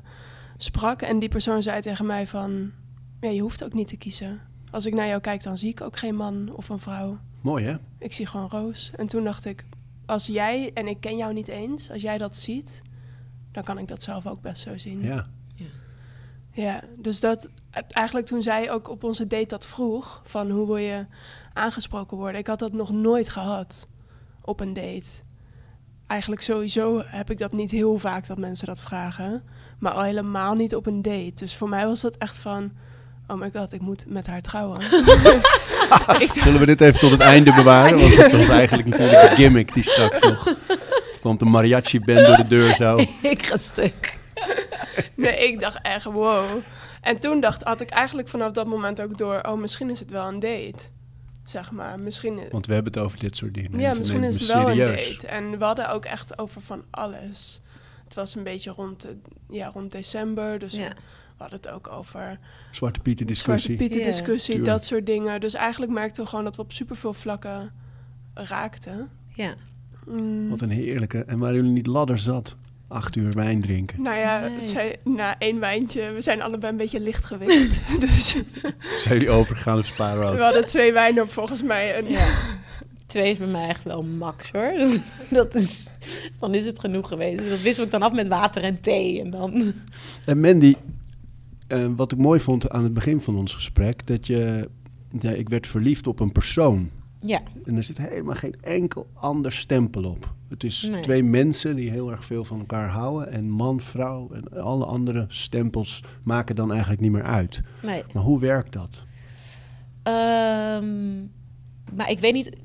sprak. 0.57 1.02
En 1.02 1.19
die 1.19 1.28
persoon 1.28 1.62
zei 1.62 1.83
tegen 1.83 2.07
mij 2.07 2.26
van, 2.26 2.73
ja, 3.21 3.28
je 3.28 3.40
hoeft 3.40 3.64
ook 3.64 3.73
niet 3.73 3.88
te 3.88 3.97
kiezen. 3.97 4.40
Als 4.71 4.87
ik 4.87 4.95
naar 4.95 5.07
jou 5.07 5.21
kijk, 5.21 5.43
dan 5.43 5.59
zie 5.59 5.71
ik 5.71 5.81
ook 5.81 5.97
geen 5.99 6.16
man 6.16 6.54
of 6.54 6.69
een 6.69 6.78
vrouw. 6.78 7.19
Mooi 7.40 7.64
hè? 7.64 7.76
Ik 7.99 8.12
zie 8.12 8.26
gewoon 8.26 8.49
roos. 8.49 8.90
En 8.97 9.07
toen 9.07 9.25
dacht 9.25 9.45
ik, 9.45 9.64
als 10.07 10.26
jij, 10.26 10.71
en 10.75 10.87
ik 10.87 11.00
ken 11.00 11.16
jou 11.16 11.33
niet 11.33 11.49
eens, 11.49 11.90
als 11.90 12.02
jij 12.02 12.19
dat 12.19 12.37
ziet, 12.37 12.83
dan 13.52 13.62
kan 13.62 13.78
ik 13.78 13.88
dat 13.88 14.02
zelf 14.02 14.26
ook 14.26 14.40
best 14.40 14.62
zo 14.62 14.78
zien. 14.78 15.02
Ja. 15.02 15.25
Ja, 16.54 16.83
dus 16.99 17.21
dat 17.21 17.50
eigenlijk 17.88 18.26
toen 18.26 18.43
zij 18.43 18.71
ook 18.71 18.88
op 18.88 19.04
onze 19.04 19.26
date 19.26 19.47
dat 19.47 19.66
vroeg, 19.66 20.23
van 20.25 20.50
hoe 20.50 20.66
wil 20.66 20.76
je 20.76 21.07
aangesproken 21.52 22.16
worden. 22.16 22.40
Ik 22.40 22.47
had 22.47 22.59
dat 22.59 22.73
nog 22.73 22.90
nooit 22.90 23.28
gehad 23.28 23.88
op 24.40 24.61
een 24.61 24.75
date. 24.75 25.09
Eigenlijk 26.14 26.42
sowieso 26.42 27.02
heb 27.06 27.30
ik 27.30 27.38
dat 27.38 27.52
niet 27.52 27.71
heel 27.71 27.99
vaak 27.99 28.26
dat 28.26 28.38
mensen 28.38 28.66
dat 28.66 28.80
vragen, 28.80 29.42
maar 29.78 29.92
al 29.92 30.02
helemaal 30.02 30.54
niet 30.54 30.75
op 30.75 30.87
een 30.87 31.02
date. 31.02 31.33
Dus 31.35 31.56
voor 31.56 31.68
mij 31.68 31.87
was 31.87 32.00
dat 32.00 32.16
echt 32.16 32.38
van, 32.38 32.73
oh 33.28 33.37
my 33.37 33.50
god, 33.54 33.73
ik 33.73 33.80
moet 33.80 34.04
met 34.09 34.26
haar 34.26 34.40
trouwen. 34.40 34.83
Zullen 36.42 36.61
we 36.61 36.66
dit 36.66 36.80
even 36.80 37.00
tot 37.00 37.11
het 37.11 37.21
einde 37.21 37.54
bewaren? 37.54 38.00
Want 38.00 38.16
het 38.16 38.33
was 38.33 38.49
eigenlijk 38.49 38.88
natuurlijk 38.88 39.28
de 39.28 39.35
gimmick 39.35 39.75
die 39.75 39.83
straks 39.83 40.21
nog... 40.21 40.56
Komt 41.21 41.42
een 41.42 41.50
mariachi-band 41.50 42.26
door 42.26 42.37
de 42.37 42.47
deur 42.47 42.75
zo. 42.75 42.97
ik 43.23 43.47
ga 43.47 43.56
stuk. 43.56 44.18
nee, 45.14 45.49
ik 45.49 45.61
dacht 45.61 45.78
echt, 45.83 46.04
wow. 46.04 46.44
En 47.00 47.18
toen 47.18 47.40
dacht, 47.40 47.62
had 47.62 47.80
ik 47.80 47.90
eigenlijk 47.90 48.28
vanaf 48.28 48.50
dat 48.50 48.66
moment 48.66 49.02
ook 49.02 49.18
door, 49.18 49.40
oh, 49.42 49.59
misschien 49.59 49.90
is 49.90 50.00
het 50.00 50.11
wel 50.11 50.26
een 50.26 50.40
date. 50.40 50.93
Zeg 51.44 51.70
maar, 51.70 52.00
misschien 52.00 52.38
is, 52.38 52.50
Want 52.50 52.66
we 52.66 52.74
hebben 52.74 52.92
het 52.92 53.02
over 53.02 53.18
dit 53.18 53.36
soort 53.36 53.54
dingen. 53.54 53.78
Ja, 53.80 53.92
misschien 53.98 54.22
is 54.22 54.40
het 54.40 54.52
wel 54.52 54.66
serieus. 54.66 55.06
een 55.08 55.12
date. 55.14 55.26
En 55.26 55.58
we 55.58 55.64
hadden 55.64 55.90
ook 55.90 56.04
echt 56.04 56.38
over 56.38 56.60
van 56.60 56.82
alles. 56.90 57.60
Het 58.04 58.14
was 58.14 58.34
een 58.34 58.42
beetje 58.42 58.70
rond, 58.70 59.00
de, 59.00 59.16
ja, 59.50 59.70
rond 59.74 59.92
december, 59.92 60.58
dus 60.58 60.72
Ja. 60.74 60.88
we 60.88 60.94
hadden 61.36 61.58
het 61.62 61.68
ook 61.70 61.88
over 61.88 62.38
Zwarte 62.70 63.00
Pieten 63.00 63.26
discussie. 63.26 63.76
Zwarte 63.76 63.94
Pieten 63.94 64.10
discussie, 64.12 64.62
dat 64.62 64.84
soort 64.84 65.06
dingen. 65.06 65.40
Dus 65.40 65.54
eigenlijk 65.54 65.92
merkten 65.92 66.22
we 66.22 66.28
gewoon 66.28 66.44
dat 66.44 66.56
we 66.56 66.62
op 66.62 66.72
superveel 66.72 67.14
vlakken 67.14 67.72
raakten. 68.34 69.10
Ja. 69.34 69.54
Mm, 70.06 70.48
Wat 70.48 70.60
een 70.60 70.70
heerlijke. 70.70 71.24
En 71.24 71.38
waren 71.38 71.56
jullie 71.56 71.72
niet 71.72 71.86
ladder 71.86 72.18
zat? 72.18 72.56
Acht 72.94 73.16
uur 73.16 73.30
wijn 73.30 73.60
drinken. 73.60 74.02
nou 74.02 74.18
ja, 74.18 74.48
Nee. 74.48 74.61
zij, 74.61 74.96
na 75.04 75.38
één 75.38 75.61
wijntje, 75.61 76.12
we 76.12 76.20
zijn 76.20 76.42
allebei 76.42 76.72
een 76.72 76.78
beetje 76.78 77.00
lichtgewicht. 77.00 77.80
dus 78.00 78.28
Zijn 79.02 79.14
jullie 79.18 79.30
overgegaan 79.30 79.78
op 79.78 79.85
Spa 79.85 80.14
Road? 80.14 80.37
we 80.37 80.42
hadden 80.42 80.66
twee 80.66 80.92
wijnen 80.92 81.22
op 81.22 81.30
volgens 81.33 81.62
mij. 81.62 81.94
En, 81.94 82.11
ja. 82.11 82.26
Twee 83.07 83.30
is 83.30 83.38
bij 83.38 83.46
mij 83.46 83.68
echt 83.68 83.85
wel 83.85 84.02
max 84.02 84.50
hoor. 84.52 84.72
Dat 85.30 85.54
is, 85.54 85.90
dan 86.40 86.54
is 86.54 86.64
het 86.64 86.78
genoeg 86.80 87.09
geweest. 87.09 87.38
Dus 87.38 87.48
dat 87.48 87.61
wissel 87.62 87.85
ik 87.85 87.90
dan 87.90 88.02
af 88.02 88.12
met 88.12 88.28
water 88.28 88.62
en 88.62 88.80
thee. 88.80 89.20
En 89.20 89.30
dan... 89.30 89.72
En 90.24 90.40
Mandy, 90.40 90.74
eh, 91.66 91.87
wat 91.96 92.12
ik 92.12 92.18
mooi 92.18 92.40
vond 92.40 92.70
aan 92.70 92.83
het 92.83 92.94
begin 92.94 93.20
van 93.20 93.37
ons 93.37 93.54
gesprek, 93.54 94.07
dat 94.07 94.26
je, 94.26 94.68
ja, 95.20 95.30
ik 95.30 95.48
werd 95.48 95.66
verliefd 95.66 96.07
op 96.07 96.20
een 96.20 96.33
persoon. 96.33 96.90
Ja, 97.26 97.42
En 97.64 97.76
er 97.76 97.82
zit 97.82 97.98
helemaal 97.98 98.34
geen 98.34 98.54
enkel 98.60 99.06
ander 99.14 99.52
stempel 99.52 100.04
op. 100.04 100.34
Het 100.48 100.64
is 100.64 100.82
Nee. 100.90 101.00
twee 101.00 101.22
mensen 101.22 101.76
die 101.76 101.90
heel 101.90 102.10
erg 102.10 102.24
veel 102.24 102.44
van 102.44 102.58
elkaar 102.58 102.88
houden. 102.88 103.32
En 103.32 103.48
man, 103.50 103.80
vrouw 103.80 104.30
en 104.32 104.62
alle 104.62 104.84
andere 104.84 105.24
stempels 105.28 106.02
maken 106.22 106.56
dan 106.56 106.70
eigenlijk 106.70 107.00
niet 107.00 107.10
meer 107.12 107.22
uit. 107.22 107.62
nee. 107.82 108.02
Maar 108.12 108.22
hoe 108.22 108.40
werkt 108.40 108.72
dat? 108.72 109.06
Ehm, 110.02 111.20
maar 111.94 112.10
ik 112.10 112.18
weet 112.18 112.32
niet... 112.32 112.56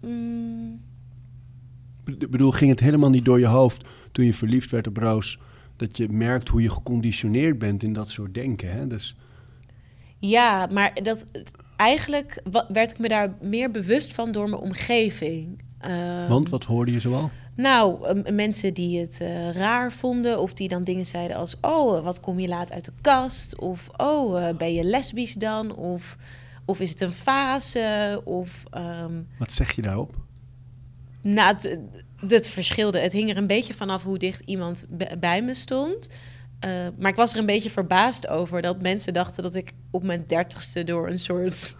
mm, 0.00 0.80
Ik 2.04 2.30
bedoel, 2.30 2.50
ging 2.50 2.70
het 2.70 2.80
helemaal 2.80 3.10
niet 3.10 3.24
door 3.24 3.38
je 3.38 3.46
hoofd 3.46 3.84
toen 4.12 4.24
je 4.24 4.34
verliefd 4.34 4.70
werd 4.70 4.86
op 4.86 4.96
Roos... 4.96 5.38
dat 5.76 5.96
je 5.96 6.08
merkt 6.08 6.48
hoe 6.48 6.62
je 6.62 6.70
geconditioneerd 6.70 7.58
bent 7.58 7.82
in 7.82 7.92
dat 7.92 8.10
soort 8.10 8.34
denken, 8.34 8.72
hè? 8.72 8.86
Dus 8.86 9.16
Ja, 10.18 10.66
maar 10.72 10.94
dat, 11.02 11.24
eigenlijk 11.78 12.42
werd 12.68 12.90
ik 12.90 12.98
me 12.98 13.08
daar 13.08 13.34
meer 13.40 13.70
bewust 13.70 14.12
van 14.12 14.32
door 14.32 14.48
mijn 14.48 14.62
omgeving. 14.62 15.62
Ehm, 15.78 16.28
Want 16.28 16.48
wat 16.48 16.64
hoorde 16.64 16.92
je 16.92 17.00
zoal? 17.00 17.30
Nou, 17.54 18.14
mensen 18.32 18.74
die 18.74 19.00
het 19.00 19.20
eh, 19.20 19.50
raar 19.52 19.92
vonden 19.92 20.40
of 20.40 20.52
die 20.54 20.68
dan 20.68 20.84
dingen 20.84 21.06
zeiden 21.06 21.36
als... 21.36 21.56
oh, 21.60 22.04
wat 22.04 22.20
kom 22.20 22.38
je 22.38 22.48
laat 22.48 22.72
uit 22.72 22.84
de 22.84 22.92
kast? 23.00 23.58
Of 23.58 23.88
oh, 23.96 24.48
eh, 24.48 24.56
ben 24.56 24.74
je 24.74 24.84
lesbisch 24.84 25.34
dan? 25.34 25.74
Of, 25.74 26.16
of 26.64 26.80
is 26.80 26.90
het 26.90 27.00
een 27.00 27.12
fase? 27.12 28.20
Of, 28.24 28.64
ehm, 28.70 29.22
Wat 29.38 29.52
zeg 29.52 29.70
je 29.72 29.82
daarop? 29.82 30.14
nou, 31.22 31.54
het, 31.54 31.80
het 32.26 32.48
verschilde. 32.48 32.98
Het 32.98 33.12
hing 33.12 33.30
er 33.30 33.36
een 33.36 33.46
beetje 33.46 33.74
vanaf 33.74 34.02
hoe 34.02 34.18
dicht 34.18 34.42
iemand 34.44 34.86
bij 35.18 35.42
me 35.42 35.54
stond. 35.54 36.08
Eh, 36.58 36.70
maar 36.98 37.10
ik 37.10 37.16
was 37.16 37.32
er 37.32 37.38
een 37.38 37.46
beetje 37.46 37.70
verbaasd 37.70 38.28
over 38.28 38.62
dat 38.62 38.82
mensen 38.82 39.12
dachten 39.12 39.42
dat 39.42 39.54
ik 39.54 39.72
op 39.90 40.02
mijn 40.02 40.24
dertigste 40.26 40.84
door 40.84 41.08
een 41.08 41.18
soort 41.18 41.76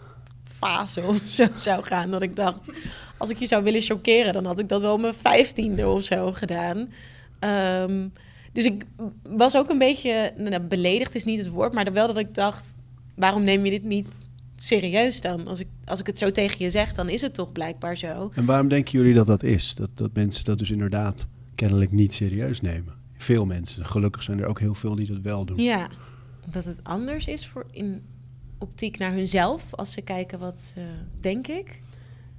fase 0.57 1.03
of 1.03 1.21
zo 1.27 1.45
zou 1.55 1.83
gaan. 1.83 2.11
Dat 2.11 2.21
ik 2.21 2.35
dacht, 2.35 2.71
als 3.17 3.29
ik 3.29 3.37
je 3.37 3.45
zou 3.45 3.63
willen 3.63 3.81
chockeren, 3.81 4.33
dan 4.33 4.45
had 4.45 4.59
ik 4.59 4.67
dat 4.67 4.81
wel 4.81 4.97
mijn 4.97 5.13
vijftiende 5.13 5.87
of 5.87 6.03
zo 6.03 6.31
gedaan. 6.31 6.91
Ehm, 7.39 8.07
dus 8.53 8.65
ik 8.65 8.85
was 9.23 9.55
ook 9.55 9.69
een 9.69 9.77
beetje, 9.77 10.31
nou, 10.35 10.59
beledigd 10.59 11.15
is 11.15 11.25
niet 11.25 11.39
het 11.39 11.49
woord, 11.49 11.73
maar 11.73 11.93
wel 11.93 12.07
dat 12.07 12.17
ik 12.17 12.33
dacht, 12.33 12.75
waarom 13.15 13.43
neem 13.43 13.65
je 13.65 13.71
dit 13.71 13.83
niet 13.83 14.07
serieus 14.55 15.21
dan? 15.21 15.47
Als 15.47 15.59
ik, 15.59 15.67
als 15.85 15.99
ik 15.99 16.07
het 16.07 16.19
zo 16.19 16.31
tegen 16.31 16.63
je 16.63 16.69
zeg, 16.69 16.93
dan 16.93 17.09
is 17.09 17.21
het 17.21 17.33
toch 17.33 17.51
blijkbaar 17.51 17.97
zo. 17.97 18.31
En 18.33 18.45
waarom 18.45 18.67
denken 18.67 18.99
jullie 18.99 19.13
dat 19.13 19.27
dat 19.27 19.43
is? 19.43 19.75
Dat, 19.75 19.89
dat 19.93 20.13
mensen 20.13 20.43
dat 20.43 20.59
dus 20.59 20.71
inderdaad 20.71 21.27
kennelijk 21.55 21.91
niet 21.91 22.13
serieus 22.13 22.61
nemen. 22.61 22.98
Veel 23.21 23.45
mensen. 23.45 23.85
Gelukkig 23.85 24.23
zijn 24.23 24.39
er 24.39 24.45
ook 24.45 24.59
heel 24.59 24.73
veel 24.73 24.95
die 24.95 25.07
dat 25.07 25.21
wel 25.21 25.45
doen. 25.45 25.57
Ja, 25.57 25.87
omdat 26.45 26.65
het 26.65 26.83
anders 26.83 27.27
is 27.27 27.47
voor 27.47 27.65
in 27.71 28.05
optiek 28.57 28.97
naar 28.97 29.11
hunzelf 29.11 29.75
als 29.75 29.91
ze 29.91 30.01
kijken 30.01 30.39
wat 30.39 30.61
ze, 30.61 30.91
denk 31.19 31.47
ik. 31.47 31.81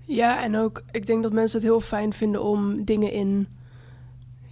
Ja, 0.05 0.43
en 0.43 0.57
ook, 0.57 0.83
ik 0.91 1.07
denk 1.07 1.23
dat 1.23 1.33
mensen 1.33 1.59
het 1.59 1.69
heel 1.69 1.81
fijn 1.81 2.13
vinden 2.13 2.43
om 2.43 2.85
dingen 2.85 3.13
in, 3.13 3.49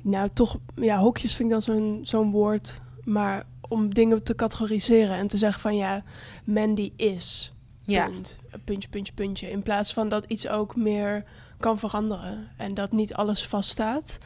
nou 0.00 0.28
toch, 0.32 0.58
ja, 0.74 0.98
hokjes 0.98 1.34
vind 1.34 1.48
ik 1.48 1.54
dan 1.54 1.62
zo'n 1.62 2.00
zo'n 2.02 2.30
woord, 2.30 2.80
maar 3.04 3.44
om 3.68 3.94
dingen 3.94 4.22
te 4.22 4.34
categoriseren 4.34 5.16
en 5.16 5.26
te 5.26 5.36
zeggen 5.36 5.60
van 5.60 5.76
ja, 5.76 6.02
Mandy 6.44 6.92
is, 6.96 7.52
Ja, 7.82 8.08
punt, 8.08 8.36
puntje, 8.64 8.88
puntje, 8.88 9.12
puntje, 9.12 9.50
in 9.50 9.62
plaats 9.62 9.92
van 9.92 10.08
dat 10.08 10.24
iets 10.24 10.48
ook 10.48 10.76
meer 10.76 11.24
kan 11.58 11.78
veranderen 11.78 12.48
en 12.56 12.74
dat 12.74 12.92
niet 12.92 13.14
alles 13.14 13.46
vaststaat. 13.46 14.18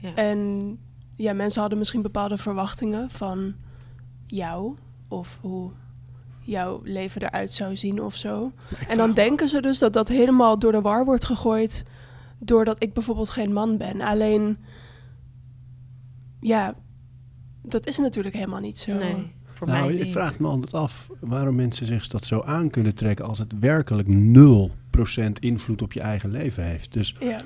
ja. 0.00 0.14
En 0.14 0.78
ja, 1.20 1.32
mensen 1.32 1.60
hadden 1.60 1.78
misschien 1.78 2.02
bepaalde 2.02 2.36
verwachtingen 2.36 3.10
van 3.10 3.54
jou 4.26 4.76
of 5.08 5.38
hoe 5.40 5.70
jouw 6.40 6.80
leven 6.84 7.22
eruit 7.22 7.52
zou 7.52 7.76
zien 7.76 8.02
of 8.02 8.16
zo. 8.16 8.52
En 8.88 8.96
dan 8.96 9.12
denken 9.12 9.48
ze 9.48 9.60
dus 9.60 9.78
dat 9.78 9.92
dat 9.92 10.08
helemaal 10.08 10.58
door 10.58 10.72
de 10.72 10.80
war 10.80 11.04
wordt 11.04 11.24
gegooid 11.24 11.84
doordat 12.38 12.82
ik 12.82 12.92
bijvoorbeeld 12.92 13.30
geen 13.30 13.52
man 13.52 13.76
ben. 13.76 14.00
Alleen, 14.00 14.58
ja, 16.40 16.74
dat 17.62 17.86
is 17.86 17.98
natuurlijk 17.98 18.34
helemaal 18.34 18.60
niet 18.60 18.78
zo. 18.78 18.92
nee. 18.92 19.38
Voor 19.60 19.68
mij 19.68 19.78
nou, 19.80 19.92
niet. 19.92 20.00
ik 20.00 20.12
vraag 20.12 20.38
me 20.38 20.46
altijd 20.48 20.74
af 20.74 21.08
waarom 21.20 21.54
mensen 21.54 21.86
zich 21.86 22.08
dat 22.08 22.26
zo 22.26 22.40
aan 22.42 22.70
kunnen 22.70 22.94
trekken 22.94 23.24
als 23.24 23.38
het 23.38 23.52
werkelijk 23.60 24.08
0% 24.08 25.32
invloed 25.40 25.82
op 25.82 25.92
je 25.92 26.00
eigen 26.00 26.30
leven 26.30 26.64
heeft. 26.64 26.92
Dus, 26.92 27.14
Ja. 27.20 27.40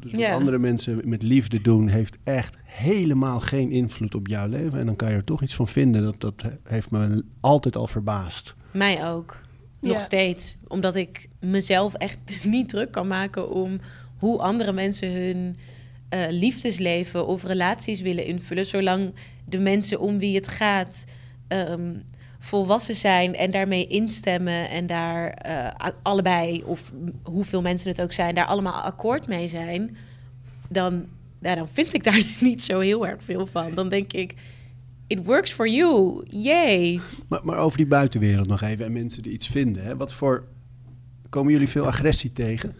dus 0.00 0.10
wat 0.12 0.20
Ja. 0.20 0.34
andere 0.34 0.58
mensen 0.58 1.00
met 1.04 1.22
liefde 1.22 1.60
doen, 1.60 1.88
heeft 1.88 2.18
echt 2.24 2.56
helemaal 2.64 3.40
geen 3.40 3.70
invloed 3.70 4.14
op 4.14 4.26
jouw 4.26 4.48
leven. 4.48 4.78
En 4.78 4.86
dan 4.86 4.96
kan 4.96 5.10
je 5.10 5.16
er 5.16 5.24
toch 5.24 5.42
iets 5.42 5.54
van 5.54 5.68
vinden. 5.68 6.02
Dat, 6.02 6.20
dat 6.20 6.34
heeft 6.64 6.90
me 6.90 7.24
altijd 7.40 7.76
al 7.76 7.86
verbaasd. 7.86 8.54
Mij 8.72 9.06
ook. 9.08 9.42
Nog 9.80 9.92
Ja. 9.92 9.98
steeds. 9.98 10.56
Omdat 10.68 10.94
ik 10.94 11.28
mezelf 11.40 11.94
echt 11.94 12.18
niet 12.44 12.68
druk 12.68 12.90
kan 12.92 13.06
maken 13.06 13.50
om 13.50 13.78
hoe 14.18 14.38
andere 14.38 14.72
mensen 14.72 15.12
hun 15.12 15.56
eh, 16.08 16.20
liefdesleven 16.30 17.26
of 17.26 17.44
relaties 17.44 18.00
willen 18.00 18.26
invullen. 18.26 18.64
Zolang 18.66 19.12
de 19.44 19.58
mensen 19.58 20.00
om 20.00 20.18
wie 20.18 20.34
het 20.36 20.48
gaat 20.48 21.04
ehm, 21.50 21.94
volwassen 22.38 22.94
zijn 22.94 23.34
en 23.34 23.50
daarmee 23.50 23.86
instemmen 23.86 24.68
en 24.68 24.86
daar 24.86 25.28
eh, 25.28 25.88
allebei, 26.02 26.62
of 26.64 26.92
hoeveel 27.22 27.62
mensen 27.62 27.88
het 27.88 28.02
ook 28.02 28.12
zijn, 28.12 28.34
daar 28.34 28.46
allemaal 28.46 28.82
akkoord 28.82 29.28
mee 29.28 29.48
zijn, 29.48 29.96
dan, 30.68 31.06
ja, 31.40 31.54
dan 31.54 31.68
vind 31.72 31.94
ik 31.94 32.04
daar 32.04 32.24
niet 32.40 32.62
zo 32.62 32.78
heel 32.78 33.06
erg 33.06 33.24
veel 33.24 33.46
van. 33.46 33.74
Dan 33.74 33.88
denk 33.88 34.12
ik, 34.12 34.34
it 35.06 35.24
works 35.24 35.52
for 35.52 35.68
you, 35.68 36.24
yay. 36.28 37.00
Maar, 37.28 37.40
maar 37.42 37.58
over 37.58 37.76
die 37.76 37.86
buitenwereld 37.86 38.48
nog 38.48 38.62
even 38.62 38.84
en 38.84 38.92
mensen 38.92 39.22
die 39.22 39.32
iets 39.32 39.46
vinden. 39.46 39.82
Hè? 39.82 39.96
Wat 39.96 40.12
voor. 40.12 40.44
Komen 41.28 41.52
jullie 41.52 41.68
veel 41.68 41.86
agressie 41.86 42.32
tegen? 42.32 42.76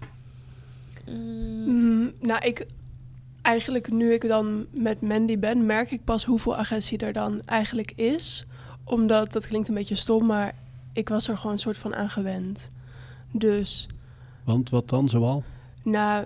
Mm, 1.06 2.12
nou, 2.20 2.46
ik 2.46 2.66
eigenlijk 3.42 3.90
nu 3.90 4.12
ik 4.12 4.28
dan 4.28 4.66
met 4.70 5.00
Mandy 5.00 5.38
ben, 5.38 5.66
merk 5.66 5.90
ik 5.90 6.04
pas 6.04 6.24
hoeveel 6.24 6.56
agressie 6.56 6.98
er 6.98 7.12
dan 7.12 7.42
eigenlijk 7.44 7.92
is. 7.96 8.46
Omdat, 8.90 9.32
dat 9.32 9.46
klinkt 9.46 9.68
een 9.68 9.74
beetje 9.74 9.94
stom, 9.94 10.26
maar 10.26 10.54
ik 10.92 11.08
was 11.08 11.28
er 11.28 11.36
gewoon 11.36 11.52
een 11.52 11.58
soort 11.58 11.78
van 11.78 11.94
aan 11.94 12.10
gewend. 12.10 12.68
Dus, 13.32 13.88
Want 14.44 14.70
wat 14.70 14.88
dan 14.88 15.08
zoal? 15.08 15.42
nou, 15.82 16.24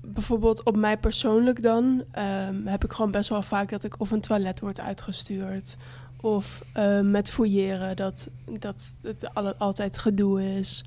bijvoorbeeld 0.00 0.62
op 0.62 0.76
mij 0.76 0.98
persoonlijk 0.98 1.62
dan, 1.62 2.04
ehm, 2.10 2.66
heb 2.66 2.84
ik 2.84 2.92
gewoon 2.92 3.10
best 3.10 3.28
wel 3.28 3.42
vaak 3.42 3.70
dat 3.70 3.84
ik 3.84 4.00
of 4.00 4.10
een 4.10 4.20
toilet 4.20 4.60
wordt 4.60 4.80
uitgestuurd. 4.80 5.76
Of 6.20 6.62
ehm, 6.72 7.10
met 7.10 7.30
fouilleren, 7.30 7.96
dat, 7.96 8.28
dat 8.58 8.94
het 9.02 9.58
altijd 9.58 9.98
gedoe 9.98 10.58
is. 10.58 10.84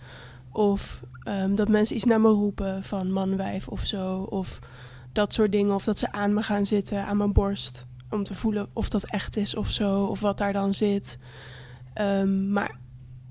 Of 0.52 1.02
ehm, 1.24 1.56
dat 1.56 1.68
mensen 1.68 1.96
iets 1.96 2.06
naar 2.06 2.22
me 2.22 2.30
roepen 2.30 2.84
van 2.84 3.12
man, 3.12 3.38
wijf 3.38 3.68
of 3.68 3.86
zo. 3.86 4.22
Of 4.22 4.60
dat 5.12 5.34
soort 5.34 5.52
dingen. 5.52 5.76
Of 5.76 5.84
dat 5.84 5.98
ze 6.00 6.12
aan 6.12 6.34
me 6.34 6.42
gaan 6.42 6.66
zitten, 6.66 7.06
aan 7.06 7.18
mijn 7.18 7.34
borst. 7.34 7.86
Om 8.14 8.24
te 8.24 8.34
voelen 8.36 8.68
of 8.74 8.90
dat 8.90 9.04
echt 9.04 9.38
is 9.38 9.56
of 9.56 9.72
zo. 9.72 10.04
Of 10.04 10.20
wat 10.20 10.38
daar 10.38 10.54
dan 10.54 10.74
zit. 10.74 11.18
Ehm, 11.94 12.52
maar 12.52 12.78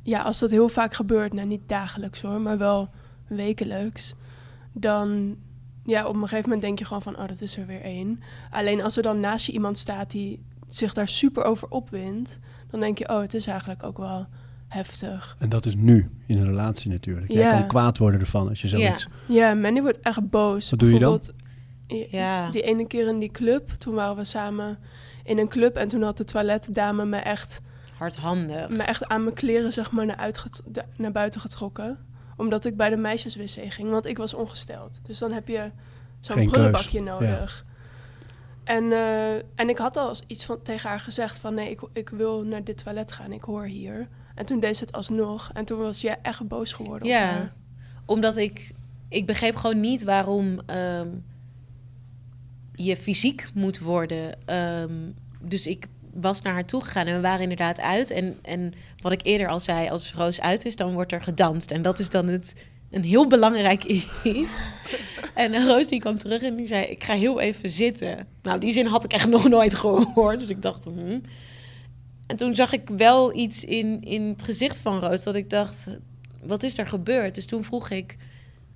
ja, 0.02 0.22
als 0.22 0.38
dat 0.38 0.50
heel 0.50 0.68
vaak 0.68 0.94
gebeurt, 0.94 1.32
nou 1.32 1.46
niet 1.46 1.62
dagelijks 1.68 2.20
hoor, 2.22 2.40
maar 2.40 2.58
wel 2.58 2.90
wekelijks. 3.28 4.14
Dan, 4.72 5.36
ja, 5.84 6.06
op 6.06 6.14
een 6.14 6.20
gegeven 6.20 6.42
moment 6.44 6.62
denk 6.62 6.78
je 6.78 6.84
gewoon 6.84 7.02
van, 7.02 7.18
oh, 7.18 7.28
dat 7.28 7.40
is 7.40 7.56
er 7.56 7.66
weer 7.66 7.82
één. 7.82 8.20
Alleen 8.50 8.82
als 8.82 8.96
er 8.96 9.02
dan 9.02 9.20
naast 9.20 9.46
je 9.46 9.52
iemand 9.52 9.78
staat 9.78 10.10
die 10.10 10.42
zich 10.68 10.94
daar 10.94 11.08
super 11.08 11.44
over 11.44 11.68
opwindt, 11.68 12.38
dan 12.70 12.80
denk 12.80 12.98
je, 12.98 13.08
oh, 13.08 13.20
het 13.20 13.34
is 13.34 13.46
eigenlijk 13.46 13.82
ook 13.82 13.98
wel 13.98 14.26
heftig. 14.68 15.36
En 15.38 15.48
dat 15.48 15.66
is 15.66 15.74
nu 15.76 16.10
in 16.26 16.38
een 16.38 16.46
relatie 16.46 16.90
natuurlijk. 16.90 17.32
Jij 17.32 17.42
Ja. 17.42 17.50
kan 17.58 17.66
kwaad 17.66 17.98
worden 17.98 18.20
ervan 18.20 18.48
als 18.48 18.60
je 18.62 18.68
zoiets. 18.68 19.08
Ja, 19.26 19.54
Mandy 19.54 19.80
wordt 19.80 20.00
echt 20.00 20.30
boos. 20.30 20.70
Wat 20.70 20.78
doe 20.78 20.92
je 20.92 20.98
dan? 20.98 21.20
Ja. 22.10 22.50
Die 22.50 22.62
ene 22.62 22.86
keer 22.86 23.08
in 23.08 23.18
die 23.18 23.30
club, 23.30 23.70
toen 23.70 23.94
waren 23.94 24.16
we 24.16 24.24
samen 24.24 24.78
in 25.24 25.38
een 25.38 25.48
club 25.48 25.76
en 25.76 25.88
toen 25.88 26.02
had 26.02 26.16
de 26.16 26.24
toiletdame 26.24 27.04
me 27.04 27.16
echt, 27.16 27.60
Hardhandig. 27.96 28.68
me 28.68 28.82
echt 28.82 29.06
aan 29.08 29.22
mijn 29.22 29.34
kleren 29.34 29.72
zeg 29.72 29.90
maar 29.90 30.06
naar, 30.06 30.32
naar 30.96 31.12
buiten 31.12 31.40
getrokken. 31.40 31.98
Omdat 32.36 32.64
ik 32.64 32.76
bij 32.76 32.90
de 32.90 32.96
meisjeswc 32.96 33.72
ging, 33.72 33.90
want 33.90 34.06
ik 34.06 34.16
was 34.18 34.34
ongesteld. 34.34 35.00
Dus 35.02 35.18
dan 35.18 35.32
heb 35.32 35.48
je 35.48 35.70
zo'n 36.20 36.36
keus, 36.36 36.50
prullenbakje 36.50 37.00
nodig. 37.02 37.64
En, 38.64 38.92
eh, 38.92 39.34
en 39.34 39.68
ik 39.68 39.78
had 39.78 39.96
al 39.96 40.14
iets 40.26 40.44
van, 40.44 40.62
tegen 40.62 40.88
haar 40.88 41.00
gezegd 41.00 41.38
van 41.38 41.54
nee, 41.54 41.70
ik, 41.70 41.80
ik 41.92 42.08
wil 42.08 42.42
naar 42.42 42.64
dit 42.64 42.84
toilet 42.84 43.12
gaan, 43.12 43.32
ik 43.32 43.42
hoor 43.42 43.64
hier. 43.64 44.08
En 44.34 44.46
toen 44.46 44.60
deed 44.60 44.76
ze 44.76 44.84
het 44.84 44.92
alsnog. 44.92 45.50
En 45.54 45.64
toen 45.64 45.78
was 45.78 46.00
jij 46.00 46.18
echt 46.22 46.48
boos 46.48 46.72
geworden 46.72 47.02
op 47.02 47.08
Ja, 47.14 47.24
haar. 47.24 47.52
omdat 48.06 48.36
ik, 48.36 48.74
ik 49.08 49.26
begreep 49.26 49.56
gewoon 49.56 49.80
niet 49.80 50.04
waarom 50.04 50.60
ehm, 50.66 51.08
je 52.74 52.96
fysiek 52.96 53.48
moet 53.54 53.78
worden. 53.78 54.38
Ehm, 54.44 54.92
dus 55.40 55.66
ik 55.66 55.86
was 56.14 56.42
naar 56.42 56.52
haar 56.52 56.66
toe 56.66 56.84
gegaan 56.84 57.06
en 57.06 57.14
we 57.14 57.20
waren 57.20 57.42
inderdaad 57.42 57.80
uit. 57.80 58.10
En, 58.10 58.38
en 58.42 58.72
wat 58.98 59.12
ik 59.12 59.20
eerder 59.22 59.48
al 59.48 59.60
zei, 59.60 59.88
als 59.88 60.12
Roos 60.14 60.40
uit 60.40 60.64
is, 60.64 60.76
dan 60.76 60.92
wordt 60.92 61.12
er 61.12 61.22
gedanst. 61.22 61.70
En 61.70 61.82
dat 61.82 61.98
is 61.98 62.10
dan 62.10 62.28
het, 62.28 62.54
een 62.90 63.04
heel 63.04 63.26
belangrijk 63.26 63.84
iets. 64.22 64.64
En 65.34 65.66
Roos 65.66 65.88
die 65.88 66.00
kwam 66.00 66.18
terug 66.18 66.42
en 66.42 66.56
die 66.56 66.66
zei, 66.66 66.84
ik 66.84 67.04
ga 67.04 67.14
heel 67.14 67.40
even 67.40 67.68
zitten. 67.68 68.26
Nou, 68.42 68.58
die 68.58 68.72
zin 68.72 68.86
had 68.86 69.04
ik 69.04 69.12
echt 69.12 69.28
nog 69.36 69.48
nooit 69.48 69.74
gehoord. 69.74 70.40
Dus 70.40 70.48
ik 70.48 70.62
dacht, 70.62 70.84
hm. 70.84 71.20
En 72.26 72.36
toen 72.36 72.54
zag 72.54 72.72
ik 72.72 72.88
wel 72.96 73.36
iets 73.36 73.64
in, 73.64 74.02
in 74.02 74.22
het 74.22 74.42
gezicht 74.42 74.78
van 74.78 74.98
Roos 74.98 75.22
dat 75.22 75.34
ik 75.34 75.50
dacht, 75.50 75.86
wat 76.42 76.62
is 76.62 76.78
er 76.78 76.86
gebeurd? 76.86 77.34
Dus 77.34 77.46
toen 77.46 77.64
vroeg 77.64 77.90
ik 77.90 78.16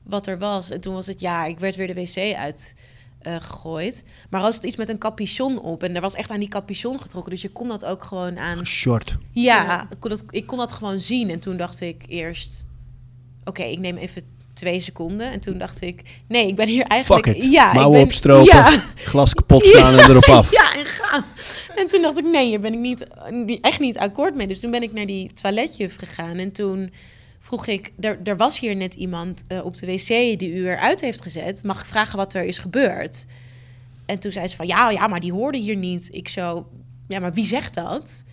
wat 0.03 0.27
er 0.27 0.39
was. 0.39 0.71
En 0.71 0.81
toen 0.81 0.95
was 0.95 1.07
het, 1.07 1.21
ja, 1.21 1.45
ik 1.45 1.59
werd 1.59 1.77
weer 1.77 1.87
de 1.87 1.95
wc 1.95 2.35
uit 2.37 2.75
eh, 3.19 3.35
gegooid. 3.41 4.05
Maar 4.31 4.41
Roos 4.41 4.55
had 4.55 4.65
iets 4.65 4.77
met 4.77 4.89
een 4.89 4.99
capuchon 4.99 5.61
op. 5.61 5.83
En 5.83 5.95
er 5.95 6.01
was 6.01 6.15
echt 6.15 6.31
aan 6.31 6.39
die 6.41 6.49
capuchon 6.49 7.01
getrokken. 7.01 7.33
Dus 7.33 7.43
je 7.43 7.49
kon 7.51 7.69
dat 7.69 7.85
ook 7.85 8.05
gewoon 8.05 8.39
aan... 8.39 8.67
Short. 8.67 9.17
Ja, 9.31 9.63
Ja. 9.65 9.87
Ik, 9.91 9.97
kon 10.01 10.11
dat, 10.11 10.25
ik 10.31 10.47
kon 10.47 10.59
dat 10.59 10.73
gewoon 10.73 10.99
zien. 11.01 11.31
En 11.31 11.39
toen 11.41 11.57
dacht 11.57 11.81
ik 11.81 12.05
eerst... 12.09 12.67
Oké, 13.45 13.63
ik 13.63 13.79
neem 13.79 13.97
even 13.97 14.23
twee 14.53 14.81
seconden. 14.81 15.33
En 15.33 15.41
toen 15.41 15.59
dacht 15.59 15.81
ik... 15.81 16.03
Nee, 16.29 16.47
ik 16.47 16.55
ben 16.55 16.69
hier 16.69 16.85
eigenlijk... 16.85 17.27
Fuck 17.27 17.37
it. 17.37 17.51
Ja, 17.53 17.73
Mouwen 17.73 17.93
ik 17.99 18.05
ben, 18.05 18.07
opstropen. 18.15 18.55
Ja, 18.57 18.83
Glas 18.95 19.35
kapot 19.35 19.67
slaan 19.67 19.99
en 19.99 20.11
erop 20.11 20.25
af. 20.39 20.51
ja, 20.51 20.75
en 20.75 20.87
gaan. 20.87 21.25
En 21.77 21.87
toen 21.87 22.03
dacht 22.03 22.19
ik, 22.19 22.25
nee, 22.25 22.47
hier 22.47 22.61
ben 22.61 22.73
ik 22.73 22.79
niet, 22.79 23.07
die- 23.47 23.61
echt 23.61 23.81
niet 23.81 23.99
akkoord 23.99 24.35
mee. 24.35 24.47
Dus 24.47 24.61
toen 24.61 24.71
ben 24.71 24.83
ik 24.83 24.93
naar 24.93 25.07
die 25.07 25.33
toiletjuf 25.33 25.97
gegaan. 25.97 26.37
En 26.37 26.53
toen 26.53 26.93
vroeg 27.47 27.67
ik, 27.67 27.93
er, 28.01 28.19
er 28.25 28.37
was 28.37 28.61
hier 28.61 28.77
net 28.77 28.95
iemand 28.95 29.43
eh, 29.47 29.65
op 29.65 29.77
de 29.77 29.87
wc 29.87 30.39
die 30.39 30.53
u 30.53 30.69
eruit 30.69 31.01
heeft 31.01 31.23
gezet. 31.23 31.65
Mag 31.65 31.81
ik 31.81 31.87
vragen 31.87 32.17
wat 32.17 32.35
er 32.35 32.45
is 32.45 32.59
gebeurd? 32.59 33.27
En 34.07 34.19
toen 34.19 34.33
zei 34.33 34.49
ze 34.49 34.57
van, 34.57 34.67
ja, 34.67 34.91
ja, 34.91 35.07
maar 35.07 35.21
die 35.21 35.33
hoorde 35.33 35.59
hier 35.59 35.77
niet. 35.77 36.09
Ik 36.13 36.29
zo, 36.29 36.69
ja, 37.09 37.21
maar 37.21 37.33
wie 37.33 37.45
zegt 37.45 37.75
dat? 37.75 38.25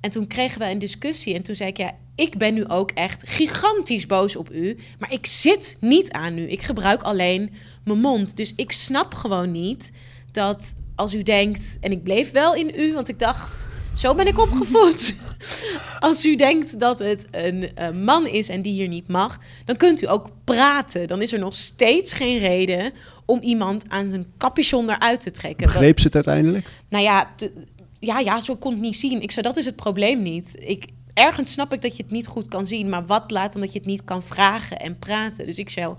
En 0.00 0.10
toen 0.10 0.26
kregen 0.26 0.58
we 0.58 0.70
een 0.70 0.78
discussie. 0.78 1.34
En 1.34 1.42
toen 1.42 1.54
zei 1.54 1.68
ik, 1.68 1.76
ja, 1.76 1.92
ik 2.14 2.38
ben 2.38 2.54
nu 2.54 2.68
ook 2.68 2.90
echt 2.90 3.28
gigantisch 3.28 4.06
boos 4.06 4.36
op 4.36 4.52
u. 4.52 4.78
Maar 4.98 5.12
ik 5.12 5.26
zit 5.26 5.76
niet 5.80 6.12
aan 6.12 6.38
u. 6.38 6.50
Ik 6.50 6.62
gebruik 6.62 7.02
alleen 7.02 7.52
mijn 7.84 8.00
mond. 8.00 8.36
Dus 8.36 8.52
ik 8.56 8.72
snap 8.72 9.14
gewoon 9.14 9.50
niet 9.50 9.92
dat 10.32 10.74
als 10.94 11.14
u 11.14 11.22
denkt... 11.22 11.78
En 11.80 11.92
ik 11.92 12.02
bleef 12.02 12.30
wel 12.30 12.54
in 12.54 12.72
u, 12.76 12.92
want 12.92 13.08
ik 13.08 13.18
dacht, 13.18 13.68
zo 13.96 14.14
ben 14.14 14.26
ik 14.26 14.38
opgevoed. 14.38 15.14
als 16.00 16.24
u 16.26 16.36
denkt 16.36 16.80
dat 16.80 16.98
het 16.98 17.28
een, 17.30 17.76
eh, 17.76 17.90
man 17.90 18.26
is 18.26 18.48
en 18.48 18.62
die 18.62 18.72
hier 18.72 18.88
niet 18.88 19.08
mag... 19.08 19.38
dan 19.64 19.76
kunt 19.76 20.02
u 20.02 20.08
ook 20.08 20.28
praten. 20.44 21.06
Dan 21.06 21.22
is 21.22 21.32
er 21.32 21.38
nog 21.38 21.54
steeds 21.54 22.12
geen 22.12 22.38
reden 22.38 22.92
om 23.24 23.40
iemand 23.42 23.84
aan 23.88 24.10
zijn 24.10 24.26
capuchon 24.38 24.90
eruit 24.90 25.20
te 25.20 25.30
trekken. 25.30 25.66
Begreep 25.66 25.98
ze 25.98 26.04
het 26.04 26.14
uiteindelijk? 26.14 26.66
Nou 26.88 27.04
ja, 27.04 27.32
te- 27.36 27.52
ja, 27.98 28.18
ja, 28.18 28.40
zo 28.40 28.56
kon 28.56 28.72
het 28.72 28.80
niet 28.80 28.96
zien. 28.96 29.22
Ik 29.22 29.30
zei, 29.30 29.46
dat 29.46 29.56
is 29.56 29.64
het 29.64 29.76
probleem 29.76 30.22
niet. 30.22 30.56
Ik, 30.58 30.86
ergens 31.14 31.52
snap 31.52 31.72
ik 31.72 31.82
dat 31.82 31.96
je 31.96 32.02
het 32.02 32.12
niet 32.12 32.26
goed 32.26 32.48
kan 32.48 32.66
zien, 32.66 32.88
maar 32.88 33.06
wat 33.06 33.30
laat 33.30 33.52
dan 33.52 33.60
dat 33.60 33.72
je 33.72 33.78
het 33.78 33.88
niet 33.88 34.04
kan 34.04 34.22
vragen 34.22 34.80
en 34.80 34.98
praten. 34.98 35.46
Dus 35.46 35.58
ik 35.58 35.70
zei, 35.70 35.94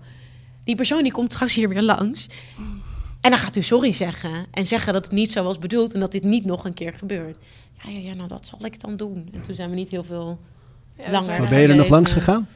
die 0.64 0.76
persoon 0.76 1.04
die 1.04 1.12
komt 1.12 1.34
straks 1.34 1.54
hier 1.56 1.70
weer 1.70 1.82
langs. 1.82 2.28
En 3.26 3.32
dan 3.32 3.40
gaat 3.40 3.56
u 3.56 3.62
sorry 3.62 3.92
zeggen 3.92 4.46
en 4.52 4.68
zeggen 4.68 4.94
dat 4.94 5.04
het 5.04 5.14
niet 5.14 5.32
zo 5.32 5.44
was 5.44 5.58
bedoeld 5.58 5.94
en 5.94 6.00
dat 6.00 6.12
dit 6.12 6.24
niet 6.24 6.46
nog 6.46 6.66
een 6.66 6.74
keer 6.74 6.94
gebeurt. 6.94 7.38
Ja, 7.84 7.90
ja, 7.90 7.98
ja, 8.00 8.14
nou 8.14 8.28
dat 8.28 8.46
zal 8.46 8.66
ik 8.66 8.80
dan 8.80 8.98
doen. 8.98 9.30
En 9.34 9.42
toen 9.42 9.56
zijn 9.56 9.70
we 9.70 9.76
niet 9.76 9.90
heel 9.90 10.04
veel... 10.04 10.40
Ja, 10.98 11.04
Langer. 11.04 11.24
zijn 11.24 11.42
Maar 11.42 11.48
er- 11.50 11.54
ben 11.56 11.62
je 11.64 11.68
er 11.68 11.76
nog 11.76 11.88
langs 11.90 12.12
gegaan? 12.14 12.48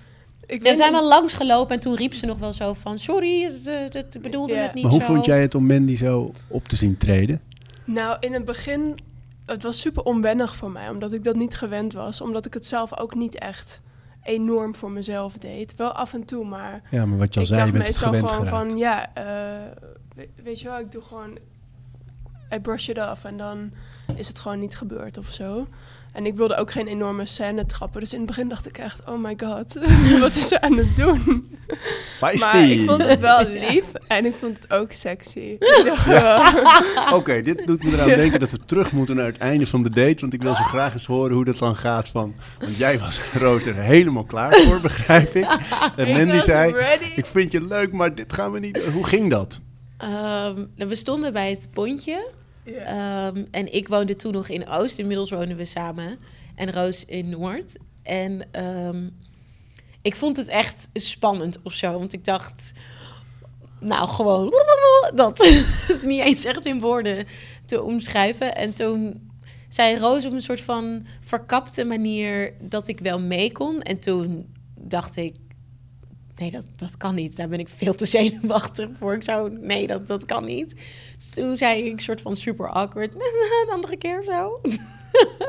Ik 0.45 0.61
Nee, 0.61 0.71
we 0.71 0.77
zijn 0.77 0.91
niet- 0.91 0.99
wel 0.99 1.09
langs 1.09 1.33
gelopen 1.33 1.75
en 1.75 1.79
toen 1.81 1.95
riep 1.95 2.13
ze 2.13 2.25
nog 2.25 2.37
wel 2.37 2.53
zo 2.53 2.73
van... 2.73 2.99
Sorry, 2.99 3.41
het, 3.43 3.67
eh, 3.67 3.75
het 3.89 4.17
bedoelde 4.21 4.55
het 4.55 4.73
niet 4.73 4.83
Maar 4.83 4.91
hoe 4.91 5.01
zo. 5.01 5.07
vond 5.13 5.25
jij 5.25 5.41
het 5.41 5.55
om 5.55 5.65
Mandy 5.65 5.95
zo 5.95 6.33
op 6.47 6.67
te 6.67 6.75
zien 6.75 6.97
treden? 6.97 7.41
Nou, 7.85 8.17
in 8.19 8.33
het 8.33 8.45
begin, 8.45 8.97
het 9.45 9.63
was 9.63 9.79
super 9.79 10.03
onwennig 10.03 10.55
voor 10.55 10.71
mij, 10.71 10.89
omdat 10.89 11.13
ik 11.13 11.23
dat 11.23 11.35
niet 11.35 11.55
gewend 11.55 11.93
was. 11.93 12.21
Omdat 12.21 12.45
ik 12.45 12.53
het 12.53 12.65
zelf 12.65 12.97
ook 12.99 13.15
niet 13.15 13.37
echt 13.37 13.81
enorm 14.23 14.75
voor 14.75 14.91
mezelf 14.91 15.33
deed. 15.37 15.73
Wel 15.75 15.91
af 15.91 16.13
en 16.13 16.25
toe, 16.25 16.45
maar 16.45 16.81
Ja, 16.91 17.05
maar 17.05 17.17
wat 17.17 17.33
je 17.33 17.39
al 17.39 17.45
ik 17.45 17.51
zei, 17.51 17.65
je 17.65 17.71
bent 17.71 17.83
het 17.87 17.93
meestal 17.93 18.11
gewend 18.13 18.31
gewoon 18.31 18.47
geraakt. 18.47 18.69
van, 18.69 18.77
ja, 18.77 19.13
eh, 19.13 19.23
we- 20.19 20.43
weet 20.43 20.59
je 20.59 20.67
wel, 20.67 20.79
ik 20.79 20.91
doe 20.91 21.01
gewoon, 21.01 21.37
I 22.53 22.59
brush 22.59 22.87
it 22.87 22.97
off 22.97 23.23
en 23.23 23.37
dan 23.37 23.71
is 24.15 24.27
het 24.27 24.39
gewoon 24.39 24.59
niet 24.59 24.75
gebeurd 24.77 25.17
of 25.17 25.33
zo. 25.33 25.67
En 26.13 26.25
ik 26.25 26.35
wilde 26.35 26.55
ook 26.55 26.71
geen 26.71 26.87
enorme 26.87 27.25
scène 27.25 27.65
trappen. 27.65 27.99
Dus 27.99 28.11
in 28.13 28.17
het 28.17 28.27
begin 28.27 28.49
dacht 28.49 28.67
ik 28.67 28.77
echt, 28.77 29.01
oh 29.05 29.23
my 29.23 29.35
god, 29.43 29.73
wat 30.21 30.35
is 30.35 30.47
ze 30.47 30.61
aan 30.61 30.77
het 30.77 30.95
doen? 30.95 31.57
Feisty. 32.17 32.51
Maar 32.51 32.69
ik 32.69 32.89
vond 32.89 33.03
het 33.05 33.19
wel 33.19 33.47
lief 33.47 33.93
en 34.07 34.25
ik 34.25 34.33
vond 34.39 34.57
het 34.61 34.71
ook 34.73 34.91
sexy. 34.91 35.57
Oké, 37.17 37.41
dit 37.41 37.67
doet 37.67 37.83
me 37.83 37.91
eraan 37.91 38.07
denken 38.07 38.39
dat 38.39 38.51
we 38.51 38.65
terug 38.65 38.91
moeten 38.91 39.15
naar 39.15 39.25
het 39.25 39.37
einde 39.37 39.65
van 39.65 39.83
de 39.83 39.89
date. 39.89 40.21
Want 40.21 40.33
ik 40.33 40.41
wil 40.41 40.55
zo 40.55 40.63
graag 40.63 40.93
eens 40.93 41.05
horen 41.05 41.35
hoe 41.35 41.45
dat 41.45 41.57
dan 41.57 41.75
gaat. 41.75 42.07
Van, 42.07 42.35
want 42.59 42.77
jij 42.77 42.99
was, 42.99 43.21
Roos, 43.33 43.65
er 43.65 43.75
helemaal 43.75 44.25
klaar 44.25 44.53
voor, 44.61 44.81
begrijp 44.81 45.35
ik. 45.35 45.47
En 45.95 46.11
Mandy 46.11 46.39
zei, 46.39 46.71
ready. 46.73 47.13
ik 47.15 47.25
vind 47.25 47.51
je 47.51 47.61
leuk, 47.65 47.91
maar 47.91 48.15
dit 48.15 48.33
gaan 48.33 48.51
we 48.51 48.59
niet... 48.59 48.85
Hoe 48.85 49.05
ging 49.05 49.29
dat? 49.29 49.59
Ehm, 49.99 50.65
we 50.75 50.95
stonden 50.95 51.33
bij 51.33 51.49
het 51.49 51.69
pontje. 51.71 52.31
Ehm, 52.65 53.45
en 53.51 53.73
ik 53.73 53.87
woonde 53.87 54.15
toen 54.15 54.31
nog 54.31 54.49
in 54.49 54.67
Oost. 54.67 54.99
Inmiddels 54.99 55.29
wonen 55.29 55.57
we 55.57 55.65
samen. 55.65 56.19
En 56.55 56.71
Roos 56.71 57.05
in 57.05 57.29
Noord. 57.29 57.77
En 58.03 58.47
ehm, 58.51 59.09
ik 60.01 60.15
vond 60.15 60.37
het 60.37 60.47
echt 60.47 60.89
spannend 60.93 61.57
of 61.63 61.73
zo. 61.73 61.91
Want 61.91 62.13
ik 62.13 62.25
dacht, 62.25 62.71
nou 63.79 64.09
gewoon, 64.09 64.53
dat 65.15 65.39
is 65.87 66.03
niet 66.03 66.21
eens 66.21 66.45
echt 66.45 66.65
in 66.65 66.79
woorden 66.79 67.25
te 67.65 67.81
omschrijven. 67.81 68.55
En 68.55 68.73
toen 68.73 69.29
zei 69.67 69.97
Roos 69.97 70.25
op 70.25 70.31
een 70.31 70.41
soort 70.41 70.61
van 70.61 71.05
verkapte 71.21 71.83
manier 71.83 72.53
dat 72.61 72.87
ik 72.87 72.99
wel 72.99 73.19
mee 73.19 73.51
kon. 73.51 73.81
En 73.81 73.99
toen 73.99 74.53
dacht 74.75 75.15
ik, 75.15 75.35
nee, 76.39 76.51
dat, 76.51 76.65
dat 76.75 76.97
kan 76.97 77.15
niet. 77.15 77.35
Daar 77.35 77.47
ben 77.47 77.59
ik 77.59 77.69
veel 77.69 77.93
te 77.93 78.05
zenuwachtig 78.05 78.89
voor. 78.97 79.13
Ik 79.13 79.23
zou, 79.23 79.57
nee, 79.61 79.87
dat, 79.87 80.07
dat 80.07 80.25
kan 80.25 80.45
niet. 80.45 80.75
Dus 81.17 81.29
toen 81.29 81.57
zei 81.57 81.83
ik 81.83 81.99
soort 81.99 82.21
van 82.21 82.35
super 82.35 82.69
awkward, 82.69 83.15
een 83.65 83.73
andere 83.73 83.97
keer 83.97 84.19
of 84.19 84.25
zo. 84.25 84.61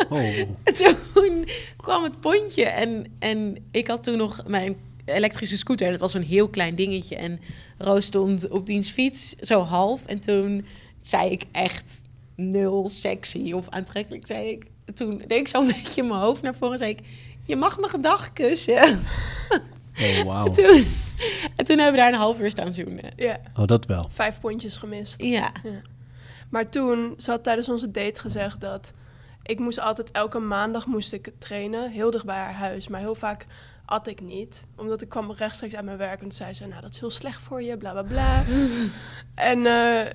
Oh, 0.08 0.38
En 0.64 0.74
toen 1.14 1.46
kwam 1.76 2.04
het 2.04 2.20
pontje 2.20 2.64
en, 2.64 3.06
en 3.18 3.56
ik 3.70 3.86
had 3.86 4.02
toen 4.02 4.16
nog 4.16 4.42
mijn 4.46 4.76
elektrische 5.04 5.56
scooter. 5.56 5.90
Dat 5.90 6.00
was 6.00 6.14
een 6.14 6.22
heel 6.22 6.48
klein 6.48 6.74
dingetje. 6.74 7.16
En 7.16 7.40
Roos 7.78 8.04
stond 8.04 8.48
op 8.48 8.66
diens 8.66 8.90
fiets, 8.90 9.34
zo 9.40 9.60
half. 9.60 10.06
En 10.06 10.20
toen 10.20 10.66
zei 11.02 11.30
ik 11.30 11.44
echt 11.52 12.02
nul 12.36 12.88
sexy 12.88 13.52
of 13.52 13.68
aantrekkelijk, 13.68 14.26
zei 14.26 14.48
ik. 14.48 14.66
Toen 14.94 15.22
deed 15.26 15.38
ik 15.38 15.48
zo'n 15.48 15.66
beetje 15.66 16.02
mijn 16.02 16.20
hoofd 16.20 16.42
naar 16.42 16.54
voren 16.54 16.72
en 16.72 16.78
zei 16.78 16.90
ik... 16.90 17.00
Je 17.44 17.56
mag 17.56 17.78
mijn 17.78 17.90
gedag 17.90 18.32
kussen. 18.32 18.78
oh 20.00 20.22
wauw. 20.32 20.46
En, 20.46 20.52
toen, 20.52 20.86
en 21.56 21.64
toen 21.64 21.76
hebben 21.78 21.92
we 21.92 21.96
daar 22.00 22.12
een 22.12 22.18
half 22.18 22.40
uur 22.40 22.50
staan 22.50 22.72
zoenen. 22.72 23.12
ja, 23.16 23.38
Oh, 23.56 23.66
dat 23.66 23.86
wel. 23.86 24.08
vijf 24.12 24.40
pondjes 24.40 24.76
gemist. 24.76 25.22
Ja. 25.22 25.52
Maar 26.50 26.68
toen, 26.68 27.14
ze 27.18 27.30
had 27.30 27.42
tijdens 27.42 27.68
onze 27.68 27.90
date 27.90 28.20
gezegd 28.20 28.60
dat 28.60 28.92
ik 29.42 29.58
moest 29.58 29.80
altijd 29.80 30.10
elke 30.10 30.38
maandag 30.38 30.86
moest 30.86 31.12
ik 31.12 31.32
trainen, 31.38 31.90
heel 31.90 32.10
dicht 32.10 32.24
bij 32.24 32.36
haar 32.36 32.54
huis. 32.54 32.88
Maar 32.88 33.00
heel 33.00 33.14
vaak 33.14 33.46
at 33.84 34.06
ik 34.06 34.20
niet, 34.20 34.64
omdat 34.76 35.02
ik 35.02 35.08
kwam 35.08 35.32
rechtstreeks 35.32 35.74
uit 35.74 35.84
mijn 35.84 35.96
werk 35.96 36.12
en 36.14 36.20
toen 36.20 36.32
zei 36.32 36.52
ze, 36.52 36.66
nou 36.66 36.80
dat 36.80 36.90
is 36.94 37.00
heel 37.00 37.10
slecht 37.10 37.40
voor 37.42 37.62
je, 37.62 37.76
bla 37.76 37.92
bla 37.92 38.02
bla. 38.02 38.44
en 39.50 39.66
eh, 39.66 40.12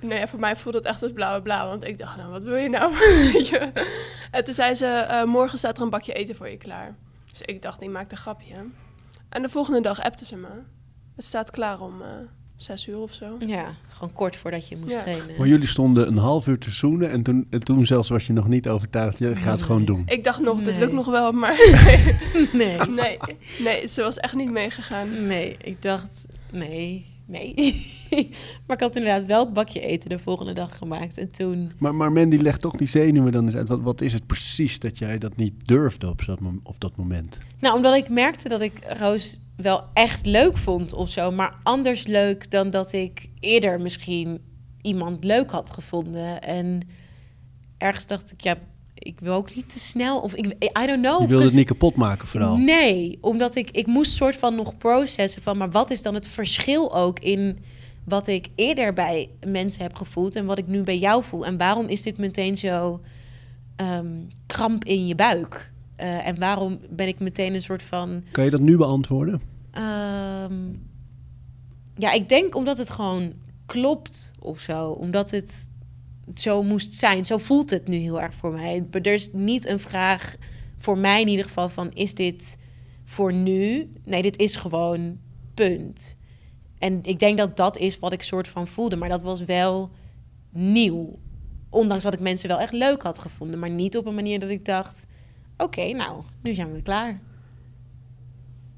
nee, 0.00 0.18
ja, 0.18 0.26
voor 0.26 0.38
mij 0.38 0.56
voelde 0.56 0.78
het 0.78 0.86
echt 0.86 1.02
als 1.02 1.12
bla 1.12 1.28
bla 1.28 1.40
bla, 1.40 1.68
want 1.68 1.84
ik 1.84 1.98
dacht, 1.98 2.16
nou 2.16 2.30
wat 2.30 2.44
wil 2.44 2.56
je 2.56 2.68
nou? 2.68 2.94
En 4.30 4.44
toen 4.44 4.54
zei 4.54 4.74
ze, 4.74 4.86
eh, 4.86 5.24
morgen 5.24 5.58
staat 5.58 5.76
er 5.76 5.82
een 5.82 5.90
bakje 5.90 6.12
eten 6.12 6.36
voor 6.36 6.48
je 6.48 6.56
klaar. 6.56 6.94
Dus 7.30 7.40
ik 7.42 7.62
dacht, 7.62 7.80
die 7.80 7.88
maakt 7.88 8.12
een 8.12 8.18
grapje. 8.18 8.54
En 9.34 9.42
de 9.42 9.48
volgende 9.48 9.80
dag 9.80 10.00
appte 10.02 10.24
ze 10.24 10.36
me. 10.36 10.48
Het 11.16 11.24
staat 11.24 11.50
klaar 11.50 11.80
om 11.80 12.02
eh, 12.02 12.08
zes 12.56 12.86
uur 12.88 12.98
of 12.98 13.12
zo. 13.12 13.36
ja, 13.46 13.70
gewoon 13.88 14.12
kort 14.12 14.36
voordat 14.36 14.68
je 14.68 14.76
moest 14.76 14.92
Ja. 14.92 15.00
trainen. 15.02 15.34
Maar 15.38 15.46
jullie 15.46 15.68
stonden 15.68 16.06
een 16.06 16.16
half 16.16 16.46
uur 16.46 16.58
te 16.58 16.70
zoenen 16.70 17.10
en 17.10 17.22
toen, 17.22 17.46
en 17.50 17.60
toen 17.60 17.86
zelfs 17.86 18.08
was 18.08 18.26
je 18.26 18.32
nog 18.32 18.48
niet 18.48 18.68
overtuigd. 18.68 19.18
Je 19.18 19.36
gaat 19.36 19.52
het 19.52 19.62
gewoon 19.62 19.84
doen. 19.84 20.02
Ik 20.06 20.24
dacht 20.24 20.40
nog, 20.40 20.58
dit 20.58 20.66
Nee. 20.66 20.78
lukt 20.78 20.92
nog 20.92 21.06
wel, 21.06 21.32
maar 21.32 21.56
nee. 21.74 22.46
Nee. 22.52 22.78
Nee, 22.88 23.18
nee, 23.58 23.86
ze 23.88 24.02
was 24.02 24.18
echt 24.18 24.34
niet 24.34 24.50
meegegaan. 24.50 25.26
Nee, 25.26 25.56
ik 25.62 25.82
dacht, 25.82 26.24
nee, 26.52 27.06
nee. 27.26 27.54
maar 28.66 28.76
ik 28.76 28.82
had 28.82 28.96
inderdaad 28.96 29.26
wel 29.26 29.44
het 29.44 29.52
bakje 29.52 29.80
eten 29.80 30.08
de 30.08 30.18
volgende 30.18 30.52
dag 30.52 30.76
gemaakt. 30.76 31.18
En 31.18 31.32
toen, 31.32 31.72
Maar, 31.78 31.94
maar 31.94 32.12
Mandy 32.12 32.36
legt 32.36 32.60
toch 32.60 32.76
die 32.76 32.88
zenuwen 32.88 33.32
dan 33.32 33.44
eens 33.44 33.56
uit. 33.56 33.68
Wat, 33.68 33.80
wat 33.80 34.00
is 34.00 34.12
het 34.12 34.26
precies 34.26 34.78
dat 34.78 34.98
jij 34.98 35.18
dat 35.18 35.36
niet 35.36 35.66
durfde 35.66 36.08
op 36.08 36.24
dat, 36.24 36.38
op 36.62 36.80
dat 36.80 36.96
moment? 36.96 37.40
nou, 37.60 37.76
omdat 37.76 37.94
ik 37.94 38.08
merkte 38.08 38.48
dat 38.48 38.60
ik 38.60 38.94
Roos 38.98 39.40
wel 39.56 39.84
echt 39.92 40.26
leuk 40.26 40.56
vond 40.56 40.92
of 40.92 41.08
zo. 41.08 41.30
Maar 41.30 41.54
anders 41.62 42.06
leuk 42.06 42.50
dan 42.50 42.70
dat 42.70 42.92
ik 42.92 43.28
eerder 43.40 43.80
misschien 43.80 44.40
iemand 44.80 45.24
leuk 45.24 45.50
had 45.50 45.70
gevonden. 45.70 46.42
En 46.42 46.80
ergens 47.78 48.06
dacht 48.06 48.32
ik, 48.32 48.40
ja, 48.40 48.56
ik 48.94 49.20
wil 49.20 49.34
ook 49.34 49.54
niet 49.54 49.68
te 49.68 49.78
snel. 49.78 50.18
Of 50.20 50.34
ik, 50.34 50.46
I 50.82 50.86
don't 50.86 51.02
know. 51.02 51.20
je 51.20 51.26
wilde 51.26 51.44
het 51.44 51.54
niet 51.54 51.66
kapot 51.66 51.96
maken 51.96 52.28
vooral. 52.28 52.56
Nee, 52.56 53.18
omdat 53.20 53.54
ik, 53.54 53.70
ik 53.70 53.86
moest 53.86 54.12
soort 54.12 54.36
van 54.36 54.54
nog 54.54 54.78
processen 54.78 55.42
van, 55.42 55.56
maar 55.56 55.70
wat 55.70 55.90
is 55.90 56.02
dan 56.02 56.14
het 56.14 56.26
verschil 56.26 56.94
ook 56.94 57.18
in 57.18 57.58
wat 58.04 58.26
ik 58.26 58.48
eerder 58.54 58.92
bij 58.92 59.30
mensen 59.46 59.82
heb 59.82 59.94
gevoeld 59.94 60.36
en 60.36 60.46
wat 60.46 60.58
ik 60.58 60.66
nu 60.66 60.82
bij 60.82 60.98
jou 60.98 61.24
voel? 61.24 61.46
En 61.46 61.56
waarom 61.56 61.86
is 61.86 62.02
dit 62.02 62.18
meteen 62.18 62.56
zo 62.56 63.00
ehm, 63.76 64.18
kramp 64.46 64.84
in 64.84 65.06
je 65.06 65.14
buik? 65.14 65.72
Eh, 65.96 66.26
en 66.26 66.38
waarom 66.38 66.78
ben 66.90 67.08
ik 67.08 67.18
meteen 67.18 67.54
een 67.54 67.62
soort 67.62 67.82
van. 67.82 68.22
Kan 68.30 68.44
je 68.44 68.50
dat 68.50 68.60
nu 68.60 68.76
beantwoorden? 68.76 69.40
ehm, 69.70 70.54
ja, 71.96 72.12
ik 72.12 72.28
denk 72.28 72.54
omdat 72.54 72.78
het 72.78 72.90
gewoon 72.90 73.32
klopt 73.66 74.32
of 74.38 74.60
zo. 74.60 74.88
Omdat 74.88 75.30
het 75.30 75.68
zo 76.34 76.62
moest 76.62 76.94
zijn. 76.94 77.24
Zo 77.24 77.38
voelt 77.38 77.70
het 77.70 77.88
nu 77.88 77.96
heel 77.96 78.20
erg 78.20 78.34
voor 78.34 78.52
mij. 78.52 78.86
Er 78.90 79.06
is 79.06 79.28
niet 79.32 79.66
een 79.66 79.80
vraag, 79.80 80.34
voor 80.78 80.98
mij 80.98 81.20
in 81.20 81.28
ieder 81.28 81.44
geval, 81.44 81.68
van 81.68 81.92
is 81.92 82.14
dit 82.14 82.56
voor 83.04 83.32
nu? 83.32 83.92
Nee, 84.04 84.22
dit 84.22 84.38
is 84.38 84.56
gewoon 84.56 85.18
punt. 85.54 86.16
En 86.78 86.98
ik 87.02 87.18
denk 87.18 87.38
dat 87.38 87.56
dat 87.56 87.78
is 87.78 87.98
wat 87.98 88.12
ik 88.12 88.22
soort 88.22 88.48
van 88.48 88.66
voelde. 88.66 88.96
Maar 88.96 89.08
dat 89.08 89.22
was 89.22 89.40
wel 89.40 89.90
nieuw. 90.50 91.18
Ondanks 91.70 92.04
dat 92.04 92.14
ik 92.14 92.20
mensen 92.20 92.48
wel 92.48 92.60
echt 92.60 92.72
leuk 92.72 93.02
had 93.02 93.18
gevonden. 93.18 93.58
Maar 93.58 93.70
niet 93.70 93.96
op 93.96 94.06
een 94.06 94.14
manier 94.14 94.38
dat 94.38 94.50
ik 94.50 94.64
dacht... 94.64 95.06
Oké, 95.56 95.90
nou, 95.90 96.22
nu 96.42 96.54
zijn 96.54 96.72
we 96.72 96.82
klaar. 96.82 97.20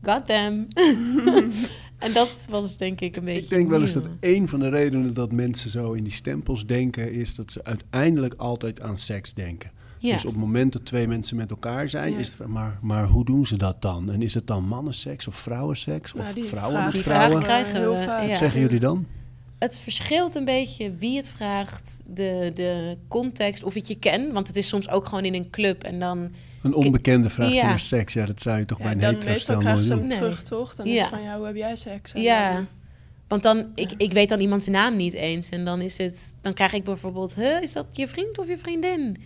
Got 0.02 0.26
them. 0.26 0.66
en 1.98 2.12
dat 2.12 2.46
was 2.50 2.76
denk 2.76 3.00
ik 3.00 3.16
een 3.16 3.24
beetje 3.24 3.42
Ik 3.42 3.48
denk 3.48 3.68
wel 3.68 3.80
eens 3.80 3.92
dat 3.92 4.08
een 4.20 4.48
van 4.48 4.60
de 4.60 4.68
redenen 4.68 5.14
dat 5.14 5.32
mensen 5.32 5.70
zo 5.70 5.92
in 5.92 6.04
die 6.04 6.12
stempels 6.12 6.66
denken, 6.66 7.12
is 7.12 7.34
dat 7.34 7.52
ze 7.52 7.64
uiteindelijk 7.64 8.34
altijd 8.36 8.80
aan 8.80 8.96
seks 8.98 9.34
denken. 9.34 9.70
Ja. 9.98 10.12
Dus 10.12 10.24
op 10.24 10.30
het 10.30 10.40
moment 10.40 10.72
dat 10.72 10.84
twee 10.84 11.08
mensen 11.08 11.36
met 11.36 11.50
elkaar 11.50 11.88
zijn, 11.88 12.12
Ja. 12.12 12.18
is 12.18 12.28
het 12.38 12.46
maar, 12.46 12.78
maar 12.82 13.06
hoe 13.06 13.24
doen 13.24 13.46
ze 13.46 13.56
dat 13.56 13.82
dan? 13.82 14.10
En 14.10 14.22
is 14.22 14.34
het 14.34 14.46
dan 14.46 14.64
mannenseks 14.64 15.26
of 15.26 15.34
vrouwenseks? 15.36 16.12
Of 16.12 16.20
Nou, 16.20 16.34
die 16.34 16.44
vrouwen 16.44 16.72
vraag- 16.72 16.84
met 16.84 16.92
Die 16.92 17.02
vrouwen? 17.02 17.42
vraag 17.42 17.44
krijgen 17.44 17.80
Heel 17.80 17.90
we. 17.98 18.04
vaak. 18.04 18.22
ja. 18.22 18.28
Wat 18.28 18.36
zeggen 18.38 18.60
jullie 18.60 18.80
dan? 18.80 19.06
Het 19.58 19.78
verschilt 19.78 20.34
een 20.34 20.44
beetje 20.44 20.94
wie 20.98 21.16
het 21.16 21.30
vraagt, 21.30 22.00
de, 22.06 22.50
de 22.54 22.96
context, 23.08 23.64
of 23.64 23.74
ik 23.74 23.84
je 23.84 23.94
ken. 23.98 24.32
Want 24.32 24.46
het 24.46 24.56
is 24.56 24.68
soms 24.68 24.88
ook 24.90 25.06
gewoon 25.06 25.24
in 25.24 25.34
een 25.34 25.50
club 25.50 25.82
en 25.84 25.98
dan... 25.98 26.30
Een 26.66 26.74
onbekende 26.74 27.30
vraagt 27.30 27.50
je 27.50 27.56
Ja. 27.56 27.66
naar 27.68 27.80
seks. 27.80 28.12
Ja, 28.12 28.26
dat 28.26 28.42
zou 28.42 28.58
je 28.58 28.64
toch 28.64 28.78
Ja, 28.78 28.84
bij 28.84 28.92
een 28.92 28.98
dan 29.00 29.08
hetero 29.14 29.30
meestal 29.32 29.54
stel 29.54 29.58
krijgen 29.58 29.74
nooit 29.74 29.86
ze 29.86 29.92
hem 29.92 30.06
Nee. 30.08 30.18
terug, 30.18 30.42
toch? 30.42 30.74
Dan 30.74 30.86
is 30.86 31.00
het 31.00 31.08
van, 31.08 31.22
ja, 31.22 31.36
hoe 31.36 31.46
heb 31.46 31.56
jij 31.56 31.76
seks? 31.76 32.12
En 32.12 32.22
Ja, 32.22 32.52
dan- 32.52 32.66
want 33.28 33.42
dan, 33.42 33.66
ik, 33.74 33.92
ik 33.96 34.12
weet 34.12 34.28
dan 34.28 34.40
iemands 34.40 34.66
naam 34.68 34.96
niet 34.96 35.12
eens. 35.12 35.48
En 35.48 35.64
dan 35.64 35.80
is 35.80 35.98
het, 35.98 36.34
dan 36.40 36.52
krijg 36.54 36.72
ik 36.72 36.84
bijvoorbeeld, 36.84 37.34
huh, 37.34 37.62
is 37.62 37.72
dat 37.72 37.86
je 37.90 38.08
vriend 38.08 38.38
of 38.38 38.48
je 38.48 38.58
vriendin? 38.58 39.16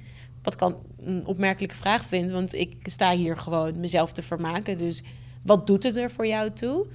Wat 0.43 0.55
ik 0.55 0.63
al 0.63 0.83
een 0.99 1.27
opmerkelijke 1.27 1.75
vraag 1.75 2.05
vind, 2.05 2.31
want 2.31 2.55
ik 2.55 2.75
sta 2.83 3.17
hier 3.17 3.37
gewoon 3.37 3.81
mezelf 3.81 4.13
te 4.13 4.23
vermaken. 4.23 4.79
Dus 4.79 5.03
wat 5.43 5.67
doet 5.67 5.83
het 5.83 5.97
er 5.97 6.11
voor 6.11 6.27
jou 6.27 6.51
toe? 6.53 6.87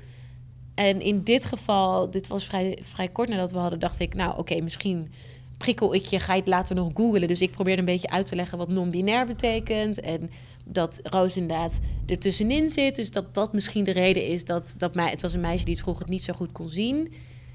En 0.76 1.02
in 1.02 1.24
dit 1.24 1.46
geval, 1.46 2.10
dit 2.10 2.28
was 2.28 2.46
vrij, 2.46 2.78
vrij 2.82 3.08
kort 3.08 3.30
nadat 3.30 3.52
we 3.52 3.58
hadden, 3.58 3.80
dacht 3.80 4.00
ik, 4.00 4.14
nou 4.14 4.38
oké, 4.38 4.62
misschien 4.62 5.12
prikkel 5.58 5.94
ik 5.94 6.06
je, 6.06 6.20
ga 6.20 6.34
je 6.34 6.40
het 6.40 6.50
later 6.50 6.76
nog 6.76 6.92
googlen. 6.94 7.28
Dus 7.28 7.42
ik 7.42 7.52
probeerde 7.52 7.80
een 7.80 7.88
beetje 7.88 8.10
uit 8.10 8.26
te 8.26 8.36
leggen 8.36 8.58
wat 8.58 8.70
non-binair 8.70 9.26
betekent. 9.26 10.00
En 10.00 10.30
dat 10.66 11.00
Roos 11.04 11.38
inderdaad 11.38 11.80
ertussenin 12.06 12.70
zit. 12.70 12.96
Dus 12.96 13.12
dat 13.12 13.34
dat 13.34 13.54
misschien 13.54 13.84
de 13.84 13.92
reden 13.92 14.26
is 14.26 14.46
dat, 14.46 14.76
dat 14.78 14.96
mij, 14.96 15.10
het 15.10 15.22
was 15.22 15.34
een 15.34 15.42
meisje 15.42 15.66
die 15.66 15.74
het 15.74 15.84
vroeger 15.84 16.10
niet 16.10 16.24
zo 16.24 16.34
goed 16.34 16.52
kon 16.52 16.70
zien. 16.70 17.14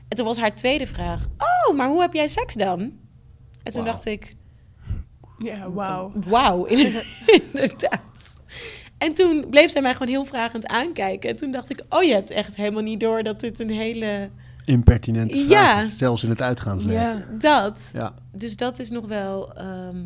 En 0.09 0.17
toen 0.17 0.27
was 0.27 0.39
haar 0.39 0.55
tweede 0.55 0.87
vraag, 0.87 1.27
oh, 1.39 1.77
maar 1.77 1.89
hoe 1.89 2.01
heb 2.01 2.13
jij 2.13 2.29
seks 2.29 2.55
dan? 2.55 2.81
En 3.63 3.73
toen 3.73 3.85
dacht 3.85 4.05
ik, 4.07 4.37
Ja, 5.39 5.71
wauw. 5.71 6.13
Wauw, 6.27 6.65
inderdaad. 7.43 8.41
En 8.99 9.15
toen 9.15 9.47
bleef 9.51 9.71
zij 9.71 9.83
mij 9.83 9.93
gewoon 9.93 10.09
heel 10.09 10.25
vragend 10.25 10.67
aankijken. 10.67 11.31
En 11.31 11.37
toen 11.37 11.51
dacht 11.51 11.71
ik, 11.71 11.83
oh, 11.89 12.03
je 12.03 12.13
hebt 12.13 12.31
echt 12.31 12.57
helemaal 12.57 12.83
niet 12.83 13.01
door 13.01 13.23
dat 13.23 13.41
dit 13.41 13.61
een 13.61 13.71
hele... 13.71 14.31
Impertinente 14.71 15.39
vraag, 15.45 15.83
Ja. 15.83 15.89
zelfs 15.89 16.23
in 16.25 16.31
het 16.31 16.43
uitgaansleven. 16.43 17.03
Ja. 17.03 17.25
Dat. 17.39 17.91
Ja. 17.93 18.15
Dus 18.33 18.57
dat 18.57 18.79
is 18.79 18.91
nog 18.91 19.07
wel... 19.07 19.55
ehm, 19.55 19.97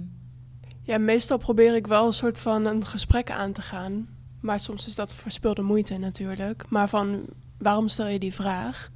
ja, 0.82 0.98
meestal 0.98 1.38
probeer 1.38 1.74
ik 1.74 1.86
wel 1.86 2.06
een 2.06 2.12
soort 2.12 2.38
van 2.38 2.64
een 2.64 2.86
gesprek 2.86 3.30
aan 3.30 3.52
te 3.52 3.62
gaan. 3.62 4.06
Maar 4.40 4.60
soms 4.60 4.86
is 4.86 4.94
dat 4.94 5.12
verspilde 5.14 5.62
moeite 5.62 5.98
natuurlijk. 5.98 6.64
Maar 6.68 6.88
van, 6.88 7.22
waarom 7.58 7.88
stel 7.88 8.06
je 8.06 8.18
die 8.18 8.34
vraag? 8.34 8.90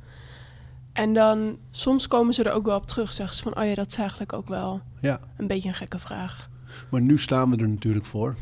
En 0.93 1.13
dan, 1.13 1.59
soms 1.71 2.07
komen 2.09 2.35
ze 2.35 2.43
er 2.43 2.53
ook 2.53 2.65
wel 2.67 2.77
op 2.77 2.87
terug. 2.87 3.13
Zeggen 3.13 3.37
ze 3.37 3.43
van, 3.43 3.59
oh 3.59 3.65
ja, 3.65 3.75
dat 3.75 3.87
is 3.87 3.97
eigenlijk 3.97 4.33
ook 4.33 4.49
wel 4.49 4.81
ja. 5.01 5.21
een 5.37 5.47
beetje 5.47 5.69
een 5.69 5.75
gekke 5.75 5.99
vraag. 5.99 6.49
Maar 6.91 7.01
nu 7.01 7.19
staan 7.19 7.51
we 7.51 7.57
er 7.57 7.69
natuurlijk 7.69 8.05
voor. 8.05 8.37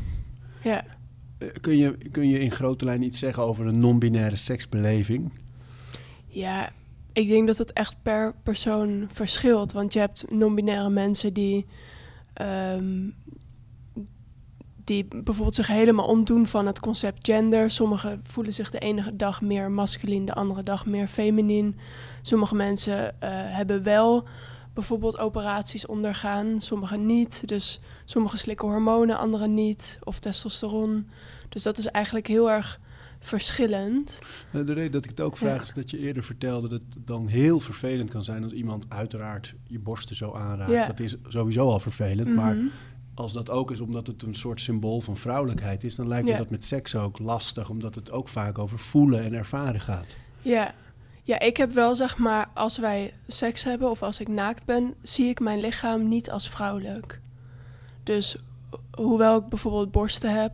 Ja. 0.63 0.83
Eh, 1.37 1.47
Kun 1.61 1.77
je, 1.77 1.97
kun 2.11 2.29
je 2.29 2.39
in 2.39 2.51
grote 2.51 2.85
lijn 2.85 3.01
iets 3.03 3.19
zeggen 3.19 3.43
over 3.43 3.65
een 3.65 3.79
non-binaire 3.79 4.35
seksbeleving? 4.35 5.31
Ja, 6.27 6.69
ik 7.17 7.27
denk 7.27 7.47
dat 7.47 7.57
het 7.57 7.73
echt 7.73 7.95
per 8.01 8.35
persoon 8.43 9.09
verschilt. 9.11 9.71
Want 9.71 9.93
je 9.93 9.99
hebt 9.99 10.25
non-binaire 10.31 10.89
mensen 10.89 11.33
die, 11.33 11.65
ehm, 12.33 13.09
die 14.83 15.05
bijvoorbeeld 15.09 15.55
zich 15.55 15.67
helemaal 15.67 16.07
ontdoen 16.07 16.47
van 16.47 16.65
het 16.65 16.79
concept 16.79 17.25
gender. 17.25 17.71
Sommigen 17.71 18.21
voelen 18.23 18.53
zich 18.53 18.71
de 18.71 18.79
ene 18.79 19.15
dag 19.15 19.41
meer 19.41 19.71
masculin, 19.71 20.25
de 20.25 20.33
andere 20.33 20.63
dag 20.63 20.85
meer 20.85 21.07
feminien. 21.07 21.77
Sommige 22.21 22.55
mensen 22.55 23.21
eh, 23.21 23.29
hebben 23.31 23.83
wel 23.83 24.27
bijvoorbeeld 24.73 25.17
operaties 25.17 25.85
ondergaan, 25.85 26.61
sommigen 26.61 27.05
niet. 27.05 27.47
Dus 27.47 27.79
sommigen 28.05 28.39
slikken 28.39 28.67
hormonen, 28.67 29.17
anderen 29.17 29.53
niet. 29.53 29.99
Of 30.03 30.19
testosteron. 30.19 31.09
Dus 31.49 31.63
dat 31.63 31.77
is 31.77 31.85
eigenlijk 31.85 32.27
heel 32.27 32.51
erg 32.51 32.79
verschillend. 33.19 34.19
Eh, 34.51 34.65
De 34.65 34.73
reden 34.73 34.91
dat 34.91 35.03
ik 35.03 35.09
het 35.09 35.21
ook 35.21 35.37
vraag 35.37 35.61
is 35.63 35.73
dat 35.73 35.89
je 35.89 35.97
eerder 35.97 36.23
vertelde 36.23 36.67
dat 36.67 36.81
het 36.81 37.07
dan 37.07 37.27
heel 37.27 37.59
vervelend 37.59 38.09
kan 38.09 38.23
zijn 38.23 38.43
als 38.43 38.51
iemand 38.51 38.85
uiteraard 38.89 39.53
je 39.67 39.79
borsten 39.79 40.15
zo 40.15 40.33
aanraakt. 40.33 40.71
Ja. 40.71 40.85
Dat 40.87 40.99
is 40.99 41.15
sowieso 41.27 41.69
al 41.69 41.79
vervelend, 41.79 42.35
maar 42.35 42.55
Mhm. 42.55 42.65
als 43.13 43.33
dat 43.33 43.49
ook 43.49 43.71
is 43.71 43.79
omdat 43.79 44.07
het 44.07 44.23
een 44.23 44.35
soort 44.35 44.61
symbool 44.61 45.01
van 45.01 45.17
vrouwelijkheid 45.17 45.83
is, 45.83 45.95
dan 45.95 46.07
lijkt 46.07 46.27
me 46.27 46.37
dat 46.37 46.49
met 46.49 46.65
seks 46.65 46.95
ook 46.95 47.19
lastig, 47.19 47.69
omdat 47.69 47.95
het 47.95 48.11
ook 48.11 48.27
vaak 48.27 48.57
over 48.59 48.79
voelen 48.79 49.23
en 49.23 49.33
ervaren 49.33 49.79
gaat. 49.81 50.17
Ja. 50.41 50.73
ja, 51.23 51.39
ik 51.39 51.57
heb 51.57 51.73
wel 51.73 51.95
zeg 51.95 52.17
maar, 52.17 52.49
als 52.53 52.77
wij 52.77 53.13
seks 53.27 53.63
hebben 53.63 53.89
of 53.89 54.01
als 54.03 54.19
ik 54.19 54.27
naakt 54.27 54.65
ben, 54.65 54.93
zie 55.01 55.29
ik 55.29 55.39
mijn 55.39 55.59
lichaam 55.59 56.07
niet 56.07 56.31
als 56.31 56.49
vrouwelijk. 56.49 57.19
Dus 58.03 58.37
ho- 58.69 59.03
hoewel 59.03 59.37
ik 59.37 59.47
bijvoorbeeld 59.49 59.91
borsten 59.91 60.33
heb, 60.41 60.53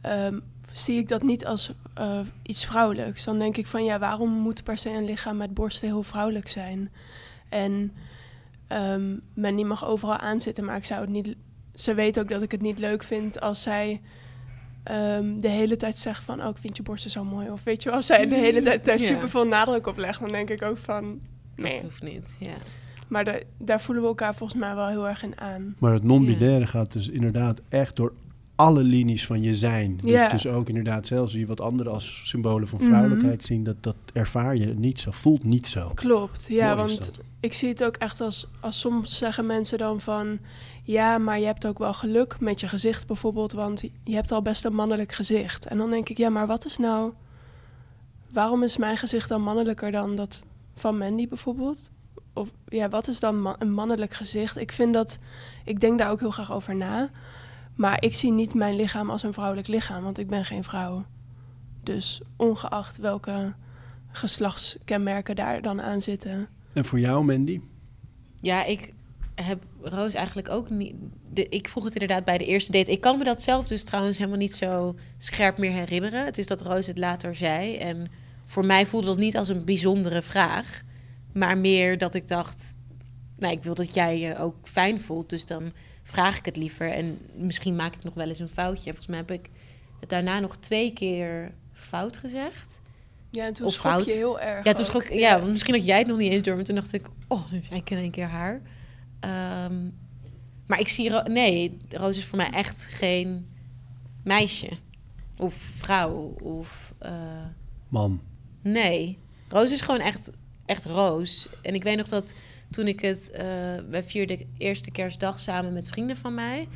ehm, 0.00 0.38
zie 0.78 0.98
ik 0.98 1.08
dat 1.08 1.22
niet 1.22 1.46
als 1.46 1.72
eh, 1.94 2.20
iets 2.42 2.64
vrouwelijks. 2.64 3.24
Dan 3.24 3.38
denk 3.38 3.56
ik 3.56 3.66
van 3.66 3.84
ja, 3.84 3.98
waarom 3.98 4.30
moet 4.30 4.64
per 4.64 4.78
se 4.78 4.90
een 4.90 5.04
lichaam 5.04 5.36
met 5.36 5.54
borsten 5.54 5.88
heel 5.88 6.02
vrouwelijk 6.02 6.48
zijn? 6.48 6.90
En 7.48 7.92
ehm 8.66 9.16
Mandy 9.34 9.62
mag 9.62 9.86
overal 9.86 10.16
aanzitten, 10.18 10.64
maar 10.64 10.76
ik 10.76 10.84
zou 10.84 11.00
het 11.00 11.10
niet. 11.10 11.34
Ze 11.74 11.94
weet 11.94 12.18
ook 12.20 12.28
dat 12.28 12.42
ik 12.42 12.50
het 12.50 12.60
niet 12.62 12.78
leuk 12.78 13.02
vind 13.02 13.40
als 13.40 13.62
zij 13.62 14.00
ehm, 14.82 15.40
de 15.40 15.48
hele 15.48 15.76
tijd 15.76 15.96
zegt 15.96 16.22
van, 16.24 16.42
oh, 16.42 16.48
ik 16.48 16.58
vind 16.58 16.76
je 16.76 16.82
borsten 16.82 17.10
zo 17.10 17.24
mooi. 17.24 17.50
Of 17.50 17.64
weet 17.64 17.82
je 17.82 17.88
wel, 17.88 17.98
als 17.98 18.06
zij 18.06 18.28
de 18.28 18.34
hele 18.34 18.62
tijd 18.62 18.84
daar 18.84 18.98
Ja. 18.98 19.04
super 19.04 19.28
veel 19.28 19.46
nadruk 19.46 19.86
op 19.86 19.96
legt, 19.96 20.20
dan 20.20 20.30
denk 20.30 20.50
ik 20.50 20.66
ook 20.68 20.78
van, 20.78 21.20
Dat 21.56 21.64
nee. 21.64 21.80
hoeft 21.82 22.02
niet, 22.02 22.34
ja. 22.38 22.54
Maar 23.08 23.24
da- 23.24 23.40
daar 23.58 23.80
voelen 23.80 24.02
we 24.02 24.08
elkaar 24.08 24.34
volgens 24.34 24.60
mij 24.60 24.74
wel 24.74 24.88
heel 24.88 25.08
erg 25.08 25.22
in 25.22 25.40
aan. 25.40 25.76
Maar 25.78 25.92
het 25.92 26.02
non-binaire 26.02 26.66
gaat 26.66 26.92
dus 26.92 27.08
inderdaad 27.08 27.60
echt 27.68 27.96
door 27.96 28.12
alle 28.56 28.82
linies 28.82 29.26
van 29.26 29.42
je 29.42 29.54
zijn. 29.54 29.96
Dus, 30.02 30.30
dus 30.30 30.46
ook 30.46 30.68
inderdaad, 30.68 31.06
zelfs 31.06 31.32
wie 31.32 31.46
wat 31.46 31.60
anderen 31.60 31.92
als 31.92 32.20
symbolen 32.24 32.68
van 32.68 32.78
Mhm. 32.78 32.88
vrouwelijkheid 32.88 33.42
zien, 33.42 33.64
dat, 33.64 33.76
dat 33.80 33.96
ervaar 34.12 34.56
je 34.56 34.66
niet 34.66 34.98
zo, 34.98 35.10
voelt 35.10 35.44
niet 35.44 35.66
zo. 35.66 35.90
Klopt, 35.94 36.46
ja, 36.48 36.74
Mooi 36.74 36.76
want 36.76 37.10
ik 37.40 37.52
zie 37.52 37.68
het 37.68 37.84
ook 37.84 37.96
echt 37.96 38.20
als, 38.20 38.48
als 38.60 38.80
soms 38.80 39.18
zeggen 39.18 39.46
mensen 39.46 39.78
dan 39.78 40.00
van, 40.00 40.38
ja, 40.82 41.18
maar 41.18 41.38
je 41.38 41.46
hebt 41.46 41.66
ook 41.66 41.78
wel 41.78 41.94
geluk 41.94 42.40
met 42.40 42.60
je 42.60 42.68
gezicht 42.68 43.06
bijvoorbeeld, 43.06 43.52
want 43.52 43.80
je 44.04 44.14
hebt 44.14 44.32
al 44.32 44.42
best 44.42 44.64
een 44.64 44.74
mannelijk 44.74 45.12
gezicht. 45.12 45.66
En 45.66 45.78
dan 45.78 45.90
denk 45.90 46.08
ik, 46.08 46.18
ja, 46.18 46.28
maar 46.28 46.46
wat 46.46 46.64
is 46.64 46.76
nou, 46.76 47.12
waarom 48.32 48.62
is 48.62 48.76
mijn 48.76 48.96
gezicht 48.96 49.28
dan 49.28 49.42
mannelijker 49.42 49.90
dan 49.92 50.16
dat 50.16 50.42
van 50.74 50.98
Mandy 50.98 51.28
bijvoorbeeld? 51.28 51.90
Of 52.32 52.48
ja, 52.68 52.88
wat 52.88 53.08
is 53.08 53.20
dan 53.20 53.54
een 53.58 53.72
mannelijk 53.72 54.14
gezicht? 54.14 54.56
Ik 54.56 54.72
vind 54.72 54.92
dat, 54.92 55.18
ik 55.64 55.80
denk 55.80 55.98
daar 55.98 56.10
ook 56.10 56.20
heel 56.20 56.30
graag 56.30 56.52
over 56.52 56.76
na. 56.76 57.10
Maar 57.76 58.02
ik 58.02 58.14
zie 58.14 58.32
niet 58.32 58.54
mijn 58.54 58.76
lichaam 58.76 59.10
als 59.10 59.22
een 59.22 59.32
vrouwelijk 59.32 59.68
lichaam, 59.68 60.02
want 60.02 60.18
ik 60.18 60.28
ben 60.28 60.44
geen 60.44 60.64
vrouw. 60.64 61.04
Dus 61.82 62.20
ongeacht 62.36 62.96
welke 62.96 63.54
geslachtskenmerken 64.10 65.36
daar 65.36 65.62
dan 65.62 65.82
aan 65.82 66.02
zitten. 66.02 66.48
En 66.72 66.84
voor 66.84 67.00
jou, 67.00 67.24
Mandy? 67.24 67.60
Ja, 68.40 68.64
ik 68.64 68.92
heb 69.34 69.64
Roos 69.82 70.14
eigenlijk 70.14 70.48
ook 70.48 70.70
niet... 70.70 70.94
De, 71.32 71.48
ik 71.48 71.68
vroeg 71.68 71.84
het 71.84 71.92
inderdaad 71.92 72.24
bij 72.24 72.38
de 72.38 72.46
eerste 72.46 72.72
date. 72.72 72.90
Ik 72.90 73.00
kan 73.00 73.18
me 73.18 73.24
dat 73.24 73.42
zelf 73.42 73.68
dus 73.68 73.84
trouwens 73.84 74.18
helemaal 74.18 74.38
niet 74.38 74.54
zo 74.54 74.96
scherp 75.18 75.58
meer 75.58 75.72
herinneren. 75.72 76.24
Het 76.24 76.38
is 76.38 76.46
dat 76.46 76.60
Roos 76.60 76.86
het 76.86 76.98
later 76.98 77.34
zei. 77.34 77.76
En 77.76 78.10
voor 78.44 78.66
mij 78.66 78.86
voelde 78.86 79.06
dat 79.06 79.16
niet 79.16 79.36
als 79.36 79.48
een 79.48 79.64
bijzondere 79.64 80.22
vraag. 80.22 80.82
Maar 81.32 81.58
meer 81.58 81.98
dat 81.98 82.14
ik 82.14 82.28
dacht... 82.28 82.76
Nou, 83.38 83.52
ik 83.52 83.62
wil 83.62 83.74
dat 83.74 83.94
jij 83.94 84.18
je 84.18 84.36
ook 84.36 84.56
fijn 84.62 85.00
voelt. 85.00 85.30
Dus 85.30 85.46
dan 85.46 85.72
vraag 86.08 86.38
ik 86.38 86.44
het 86.44 86.56
liever. 86.56 86.90
En 86.90 87.18
misschien 87.36 87.76
maak 87.76 87.94
ik 87.94 88.04
nog 88.04 88.14
wel 88.14 88.28
eens 88.28 88.38
een 88.38 88.48
foutje. 88.48 88.82
Volgens 88.84 89.06
mij 89.06 89.16
heb 89.18 89.30
ik 89.30 89.50
het 90.00 90.08
daarna 90.08 90.38
nog 90.40 90.56
twee 90.56 90.92
keer 90.92 91.52
fout 91.72 92.16
gezegd. 92.16 92.68
Ja, 93.30 93.44
en 93.46 93.52
toen 93.52 93.66
Of 93.66 93.72
schrok 93.72 93.92
fout. 93.92 94.04
je 94.04 94.12
heel 94.12 94.40
erg. 94.40 94.64
Ja, 94.64 94.72
toen 94.72 94.80
ook. 94.84 94.90
schrok 94.90 95.04
ik, 95.04 95.12
ja, 95.18 95.38
want 95.38 95.50
misschien 95.50 95.74
had 95.74 95.84
jij 95.84 95.98
het 95.98 96.06
nog 96.06 96.18
niet 96.18 96.32
eens 96.32 96.42
door, 96.42 96.54
maar 96.56 96.64
toen 96.64 96.74
dacht 96.74 96.92
ik, 96.92 97.06
oh, 97.28 97.52
nu 97.52 97.60
zei 97.68 97.80
ik 97.80 97.90
in 97.90 97.96
één 97.98 98.10
keer 98.10 98.26
haar. 98.26 98.62
Ehm, 99.20 99.84
maar 100.66 100.80
ik 100.80 100.88
zie, 100.88 101.08
Ro- 101.10 101.22
nee, 101.32 101.76
Roos 101.88 102.16
is 102.16 102.24
voor 102.24 102.36
mij 102.38 102.50
echt 102.50 102.84
geen 102.84 103.46
meisje 104.24 104.68
of 105.36 105.54
vrouw 105.54 106.36
of 106.42 106.94
eh, 106.98 107.44
Man. 107.88 108.20
nee. 108.62 109.18
Roos 109.48 109.72
is 109.72 109.80
gewoon 109.80 110.00
echt, 110.00 110.30
echt 110.66 110.84
Roos. 110.84 111.48
En 111.62 111.74
ik 111.74 111.82
weet 111.82 111.96
nog 111.96 112.08
dat 112.08 112.34
toen 112.70 112.86
ik 112.86 113.00
het, 113.00 113.30
eh 113.30 113.44
wij 113.90 114.02
vierden 114.02 114.38
de 114.38 114.46
eerste 114.58 114.90
kerstdag 114.90 115.40
samen 115.40 115.72
met 115.72 115.88
vrienden 115.88 116.16
van 116.16 116.34
mij 116.34 116.68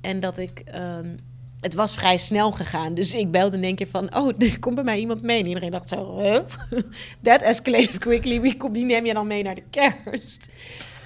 en 0.00 0.20
dat 0.20 0.38
ik 0.38 0.62
ehm, 0.64 1.16
het 1.60 1.74
was 1.74 1.94
vrij 1.94 2.16
snel 2.16 2.52
gegaan. 2.52 2.94
Dus 2.94 3.14
ik 3.14 3.30
belde 3.30 3.56
in 3.56 3.62
één 3.62 3.74
keer 3.74 3.86
van... 3.86 4.16
oh, 4.16 4.32
er 4.38 4.58
komt 4.58 4.74
bij 4.74 4.84
mij 4.84 4.98
iemand 4.98 5.22
mee. 5.22 5.40
En 5.40 5.46
iedereen 5.46 5.70
dacht 5.70 5.88
zo... 5.88 6.20
Huh? 6.20 6.40
That 7.22 7.42
escalated 7.42 7.98
quickly. 7.98 8.40
Wie, 8.40 8.56
komt, 8.56 8.74
die 8.74 8.84
neem 8.84 9.06
je 9.06 9.14
dan 9.14 9.26
mee 9.26 9.42
naar 9.42 9.54
de 9.54 9.62
kerst? 9.70 10.48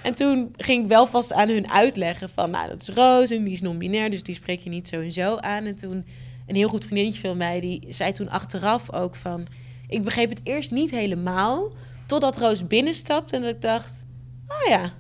En 0.03 0.15
toen 0.15 0.55
ging 0.57 0.83
ik 0.83 0.89
wel 0.89 1.07
vast 1.07 1.33
aan 1.33 1.49
hun 1.49 1.71
uitleggen 1.71 2.29
van... 2.29 2.51
nou, 2.51 2.69
dat 2.69 2.81
is 2.81 2.89
Roos 2.89 3.31
en 3.31 3.45
die 3.45 3.53
is 3.53 3.61
non-binair... 3.61 4.11
dus 4.11 4.23
die 4.23 4.35
spreek 4.35 4.61
je 4.61 4.71
niet 4.71 4.89
zo 4.89 5.01
en 5.01 5.13
zo 5.13 5.37
aan. 5.37 5.65
En 5.65 5.77
toen 5.77 6.05
een 6.47 6.55
heel 6.55 6.69
goed 6.69 6.85
vriendinnetje 6.85 7.29
van 7.29 7.37
mij... 7.37 7.61
die 7.61 7.87
zei 7.89 8.13
toen 8.13 8.31
achteraf 8.31 8.93
ook 8.93 9.17
van... 9.17 9.47
ik 9.89 10.05
begreep 10.05 10.31
het 10.31 10.41
eerst 10.45 10.71
niet 10.71 10.91
helemaal... 10.91 11.73
totdat 12.07 12.37
Roos 12.37 12.67
binnenstapte 12.67 13.37
en 13.37 13.43
dat 13.43 13.55
ik 13.55 13.63
dacht... 13.63 14.04
oh 14.49 14.69
ja... 14.69 14.93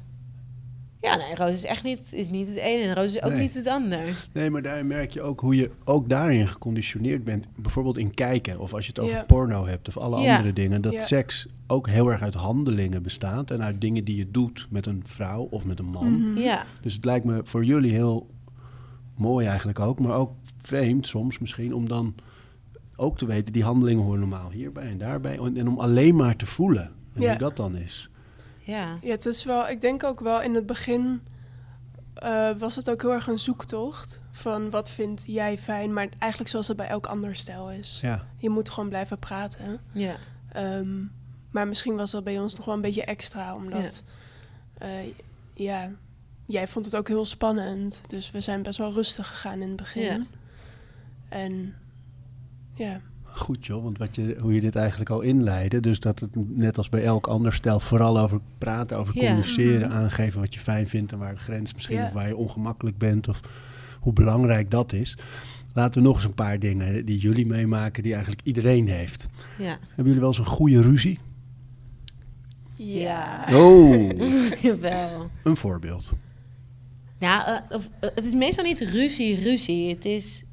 Ja, 1.00 1.16
nee, 1.16 1.34
Roos 1.34 1.50
is 1.52 1.64
echt 1.64 1.82
niet, 1.82 2.12
is 2.12 2.30
niet 2.30 2.46
het 2.48 2.56
ene 2.56 2.82
en 2.82 2.94
Roos 2.94 3.14
is 3.14 3.22
ook 3.22 3.30
Nee. 3.32 3.40
niet 3.40 3.54
het 3.54 3.66
ander. 3.66 4.26
Nee, 4.32 4.50
maar 4.50 4.62
daarin 4.62 4.86
merk 4.86 5.10
je 5.10 5.22
ook 5.22 5.40
hoe 5.40 5.56
je 5.56 5.70
ook 5.84 6.08
daarin 6.08 6.48
geconditioneerd 6.48 7.24
bent. 7.24 7.48
Bijvoorbeeld 7.56 7.98
in 7.98 8.14
kijken, 8.14 8.58
of 8.58 8.74
als 8.74 8.84
je 8.86 8.88
het 8.94 9.00
over 9.00 9.16
Ja. 9.16 9.22
porno 9.22 9.66
hebt, 9.66 9.88
of 9.88 9.96
alle 9.96 10.20
Ja. 10.20 10.36
andere 10.36 10.52
dingen. 10.52 10.80
Dat 10.82 10.92
Ja. 10.92 11.00
seks 11.00 11.46
ook 11.66 11.88
heel 11.88 12.08
erg 12.12 12.22
uit 12.22 12.34
handelingen 12.34 13.02
bestaat. 13.02 13.50
En 13.50 13.62
uit 13.62 13.80
dingen 13.80 14.04
die 14.04 14.16
je 14.16 14.30
doet 14.30 14.66
met 14.70 14.86
een 14.86 15.02
vrouw 15.06 15.46
of 15.50 15.64
met 15.66 15.78
een 15.78 15.86
man. 15.86 16.20
Mhm. 16.30 16.38
Ja, 16.38 16.64
Dus 16.80 16.94
het 16.94 17.04
lijkt 17.04 17.24
me 17.24 17.40
voor 17.44 17.64
jullie 17.64 17.92
heel 17.92 18.30
mooi 19.16 19.46
eigenlijk 19.46 19.80
ook. 19.80 19.98
Maar 20.00 20.16
ook 20.16 20.32
vreemd 20.62 21.06
soms 21.06 21.38
misschien 21.38 21.74
om 21.74 21.88
dan 21.88 22.14
ook 22.96 23.18
te 23.18 23.26
weten... 23.26 23.52
die 23.52 23.64
handelingen 23.64 24.02
horen 24.04 24.20
normaal 24.20 24.50
hierbij 24.50 24.88
en 24.88 24.98
daarbij. 24.98 25.38
En, 25.38 25.56
en 25.56 25.68
om 25.68 25.78
alleen 25.78 26.16
maar 26.16 26.36
te 26.36 26.46
voelen. 26.46 26.90
En 27.14 27.22
Ja. 27.22 27.28
hoe 27.28 27.38
dat 27.38 27.56
dan 27.56 27.76
is. 27.78 28.08
Ja. 28.64 28.98
Ja, 29.02 29.10
het 29.10 29.26
is 29.26 29.44
wel, 29.44 29.68
ik 29.68 29.80
denk 29.80 30.04
ook 30.04 30.20
wel 30.20 30.42
in 30.42 30.54
het 30.54 30.66
begin 30.66 31.22
eh, 32.14 32.50
was 32.58 32.76
het 32.76 32.90
ook 32.90 33.02
heel 33.02 33.12
erg 33.12 33.26
een 33.26 33.38
zoektocht 33.38 34.20
van 34.30 34.70
wat 34.70 34.90
vind 34.90 35.24
jij 35.26 35.58
fijn, 35.58 35.92
maar 35.92 36.08
eigenlijk 36.18 36.50
zoals 36.50 36.68
het 36.68 36.76
bij 36.76 36.88
elk 36.88 37.06
ander 37.06 37.36
stijl 37.36 37.70
is. 37.70 37.98
Ja. 38.02 38.26
Je 38.36 38.50
moet 38.50 38.70
gewoon 38.70 38.88
blijven 38.88 39.18
praten. 39.18 39.80
ja. 39.92 40.16
Ehm, 40.52 41.02
maar 41.50 41.68
misschien 41.68 41.96
was 41.96 42.10
dat 42.10 42.24
bij 42.24 42.40
ons 42.40 42.54
nog 42.54 42.64
wel 42.64 42.74
een 42.74 42.80
beetje 42.80 43.04
extra, 43.04 43.54
omdat 43.54 44.02
eh, 44.78 44.90
ja, 45.52 45.90
jij 46.46 46.68
vond 46.68 46.84
het 46.84 46.96
ook 46.96 47.08
heel 47.08 47.24
spannend. 47.24 48.02
Dus 48.06 48.30
we 48.30 48.40
zijn 48.40 48.62
best 48.62 48.78
wel 48.78 48.92
rustig 48.92 49.28
gegaan 49.28 49.60
in 49.60 49.68
het 49.68 49.76
begin. 49.76 50.02
Ja. 50.02 50.22
En 51.28 51.74
ja, 52.74 53.00
Goed 53.36 53.66
joh, 53.66 53.82
want 53.82 53.98
wat 53.98 54.14
je, 54.14 54.36
hoe 54.40 54.54
je 54.54 54.60
dit 54.60 54.76
eigenlijk 54.76 55.10
al 55.10 55.20
inleidde, 55.20 55.80
dus 55.80 56.00
dat 56.00 56.20
het 56.20 56.56
net 56.56 56.76
als 56.78 56.88
bij 56.88 57.02
elk 57.04 57.26
ander 57.26 57.52
stel 57.52 57.80
vooral 57.80 58.18
over 58.18 58.40
praten, 58.58 58.96
over 58.98 59.14
Ja. 59.16 59.20
communiceren, 59.26 59.88
Mhm. 59.88 59.96
aangeven 59.96 60.40
wat 60.40 60.54
je 60.54 60.60
fijn 60.60 60.88
vindt 60.88 61.12
en 61.12 61.18
waar 61.18 61.34
de 61.34 61.40
grens 61.40 61.74
misschien 61.74 61.96
Ja. 61.96 62.06
of 62.06 62.12
waar 62.12 62.28
je 62.28 62.36
ongemakkelijk 62.36 62.98
bent 62.98 63.28
of 63.28 63.40
hoe 64.00 64.12
belangrijk 64.12 64.70
dat 64.70 64.92
is. 64.92 65.16
Laten 65.72 66.00
we 66.02 66.06
nog 66.06 66.16
eens 66.16 66.24
een 66.24 66.34
paar 66.34 66.58
dingen 66.58 67.04
die 67.04 67.18
jullie 67.18 67.46
meemaken 67.46 68.02
die 68.02 68.12
eigenlijk 68.12 68.42
iedereen 68.46 68.88
heeft. 68.88 69.26
ja. 69.58 69.64
Hebben 69.86 70.04
jullie 70.04 70.20
wel 70.20 70.28
eens 70.28 70.38
een 70.38 70.44
goede 70.44 70.82
ruzie? 70.82 71.18
Ja. 72.76 73.44
Oh, 73.52 74.10
Jawel. 74.62 75.30
een 75.44 75.56
voorbeeld. 75.56 76.12
Nou, 77.18 77.46
eh, 77.46 77.76
of, 77.76 77.88
eh, 78.00 78.10
het 78.14 78.24
is 78.24 78.34
meestal 78.34 78.64
niet 78.64 78.80
ruzie, 78.80 79.40
ruzie. 79.40 79.88
Het 79.94 80.04
is, 80.04 80.44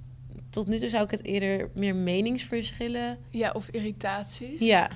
tot 0.52 0.68
nu 0.68 0.80
toe 0.80 0.90
zou 0.90 1.04
ik 1.04 1.12
het 1.12 1.24
eerder 1.24 1.70
meer 1.74 1.96
meningsverschillen. 1.96 3.18
ja 3.30 3.52
of 3.52 3.68
irritaties. 3.72 4.60
Ja. 4.60 4.90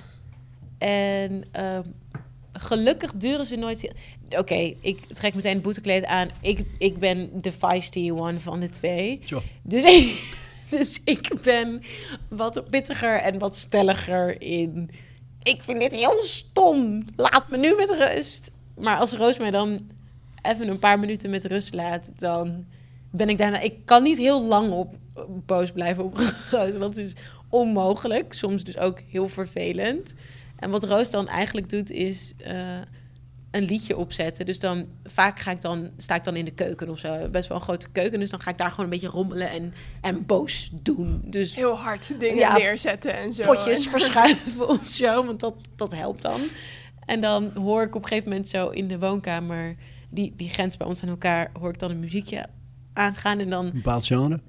En 0.78 1.44
eh, 1.52 1.78
gelukkig 2.52 3.12
duren 3.12 3.46
ze 3.46 3.56
nooit... 3.56 3.80
heel- 3.80 3.92
Oké, 4.40 4.74
ik 4.80 5.04
trek 5.06 5.34
meteen 5.34 5.52
het 5.54 5.62
boetekleed 5.62 6.04
aan. 6.04 6.28
Ik, 6.40 6.64
ik 6.78 6.98
ben 6.98 7.30
de 7.40 7.52
feisty 7.52 8.10
one 8.10 8.40
van 8.40 8.60
de 8.60 8.68
twee. 8.70 9.18
Dus 9.62 9.84
ik, 9.84 10.34
dus 10.78 11.00
ik 11.04 11.40
ben 11.42 11.82
wat 12.28 12.64
pittiger 12.70 13.14
en 13.20 13.38
wat 13.38 13.56
stelliger 13.56 14.40
in... 14.40 14.90
Ik 15.42 15.62
vind 15.62 15.80
dit 15.80 15.92
heel 15.94 16.22
stom. 16.22 17.04
Laat 17.16 17.50
me 17.50 17.56
nu 17.56 17.74
met 17.74 17.90
rust. 17.90 18.50
Maar 18.78 18.96
als 18.98 19.12
Roos 19.12 19.38
mij 19.38 19.50
dan 19.50 19.90
even 20.42 20.68
een 20.68 20.78
paar 20.78 20.98
minuten 20.98 21.30
met 21.30 21.44
rust 21.44 21.74
laat... 21.74 22.12
dan 22.16 22.64
ben 23.10 23.28
ik 23.28 23.38
daarna... 23.38 23.60
Ik 23.60 23.74
kan 23.84 24.02
niet 24.02 24.18
heel 24.18 24.42
lang 24.44 24.72
op 24.72 24.94
boos 25.46 25.72
blijven 25.72 26.04
op 26.04 26.16
Roos. 26.50 26.76
Dat 26.78 26.96
is 26.96 27.12
onmogelijk. 27.48 28.32
Soms 28.32 28.64
dus 28.64 28.78
ook 28.78 29.00
heel 29.10 29.28
vervelend. 29.28 30.14
En 30.56 30.70
wat 30.70 30.84
Roos 30.84 31.10
dan 31.10 31.28
eigenlijk 31.28 31.70
doet, 31.70 31.90
is 31.90 32.32
eh, 32.38 32.78
een 33.50 33.62
liedje 33.62 33.96
opzetten. 33.96 34.46
Dus 34.46 34.58
dan 34.60 34.86
vaak 35.04 35.40
ga 35.40 35.50
ik 35.50 35.60
dan, 35.60 35.90
sta 35.96 36.14
ik 36.14 36.24
dan 36.24 36.36
in 36.36 36.44
de 36.44 36.50
keuken 36.50 36.88
of 36.88 36.98
zo. 36.98 37.28
Best 37.30 37.48
wel 37.48 37.56
een 37.56 37.62
grote 37.62 37.90
keuken. 37.92 38.18
Dus 38.18 38.30
dan 38.30 38.40
ga 38.40 38.50
ik 38.50 38.58
daar 38.58 38.70
gewoon 38.70 38.84
een 38.84 38.90
beetje 38.90 39.06
rommelen 39.08 39.50
en, 39.50 39.74
en 40.00 40.26
boos 40.26 40.70
doen. 40.82 41.20
Dus 41.24 41.54
Heel 41.54 41.76
hard 41.78 42.10
dingen 42.20 42.36
Ja, 42.36 42.56
neerzetten 42.56 43.16
en 43.16 43.32
zo. 43.32 43.42
potjes 43.42 43.84
En- 43.84 43.90
verschuiven 44.00 44.68
of 44.68 44.88
zo, 44.88 45.24
want 45.24 45.40
dat, 45.40 45.54
dat 45.76 45.94
helpt 45.94 46.22
dan. 46.22 46.40
En 47.06 47.20
dan 47.20 47.50
hoor 47.54 47.82
ik 47.82 47.94
op 47.94 48.02
een 48.02 48.08
gegeven 48.08 48.28
moment 48.30 48.48
zo 48.48 48.68
in 48.68 48.88
de 48.88 48.98
woonkamer, 48.98 49.76
die, 50.10 50.32
die 50.36 50.48
grens 50.48 50.76
bij 50.76 50.86
ons 50.86 51.02
aan 51.02 51.08
elkaar, 51.08 51.50
hoor 51.60 51.68
ik 51.70 51.78
dan 51.78 51.90
een 51.90 52.00
muziekje 52.00 52.46
aangaan. 52.92 53.38
En 53.38 53.50
dan 53.50 53.64
Een 53.66 53.72
bepaald 53.72 54.06
genre? 54.06 54.40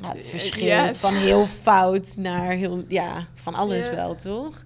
Nou, 0.00 0.14
het 0.14 0.24
Ja, 0.24 0.30
verschilt 0.30 0.86
het- 0.86 0.98
van 0.98 1.14
heel 1.14 1.46
fout 1.46 2.14
naar 2.16 2.50
heel, 2.50 2.84
ja, 2.88 3.26
van 3.34 3.54
alles 3.54 3.84
Ja. 3.86 3.94
wel, 3.94 4.14
toch? 4.14 4.56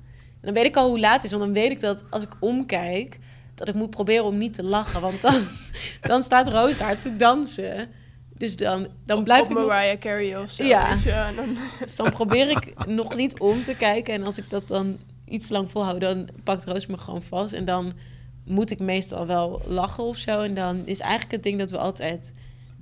En 0.41 0.49
dan 0.49 0.55
weet 0.55 0.65
ik 0.65 0.77
al 0.77 0.89
hoe 0.89 1.01
laat 1.01 1.15
het 1.15 1.25
is, 1.25 1.31
want 1.31 1.43
dan 1.43 1.53
weet 1.53 1.71
ik 1.71 1.81
dat 1.81 2.03
als 2.11 2.23
ik 2.23 2.31
omkijk, 2.41 3.19
dat 3.55 3.69
ik 3.69 3.75
moet 3.75 3.91
proberen 3.91 4.25
om 4.25 4.39
niet 4.39 4.55
te 4.55 4.63
lachen, 4.65 5.01
want 5.01 5.21
dan, 5.21 5.35
dan 6.01 6.23
staat 6.23 6.49
Roos 6.49 6.79
daar 6.79 6.99
te 6.99 7.17
dansen. 7.17 7.89
Dus 8.37 8.57
dan, 8.57 8.87
dan 9.07 9.25
blijf 9.25 9.43
Op 9.45 9.51
ik 9.51 9.57
nog, 9.57 9.67
Mariah 9.67 9.99
Carey 9.99 10.39
of 10.39 10.51
zo. 10.51 10.65
Ja. 10.65 10.95
je, 11.05 11.33
dan, 11.37 11.57
dus 11.81 11.97
dan 11.97 12.11
probeer 12.11 12.51
ik 12.51 12.87
nog 12.87 13.17
niet 13.17 13.39
om 13.41 13.63
te 13.63 13.75
kijken. 13.75 14.15
En 14.15 14.23
als 14.25 14.39
ik 14.39 14.51
dat 14.51 14.69
dan 14.69 14.99
iets 15.27 15.49
lang 15.49 15.71
volhoud, 15.71 16.01
dan 16.01 16.29
pakt 16.45 16.65
Roos 16.65 16.87
me 16.87 16.97
gewoon 16.99 17.23
vast. 17.23 17.53
En 17.53 17.65
dan 17.65 17.93
moet 18.45 18.71
ik 18.71 18.79
meestal 18.79 19.27
wel 19.27 19.63
lachen 19.67 20.05
of 20.05 20.17
zo. 20.17 20.41
En 20.41 20.55
dan 20.55 20.87
is 20.87 21.01
eigenlijk 21.01 21.33
het 21.33 21.43
ding 21.43 21.59
dat 21.59 21.71
we 21.71 21.79
altijd 21.79 22.33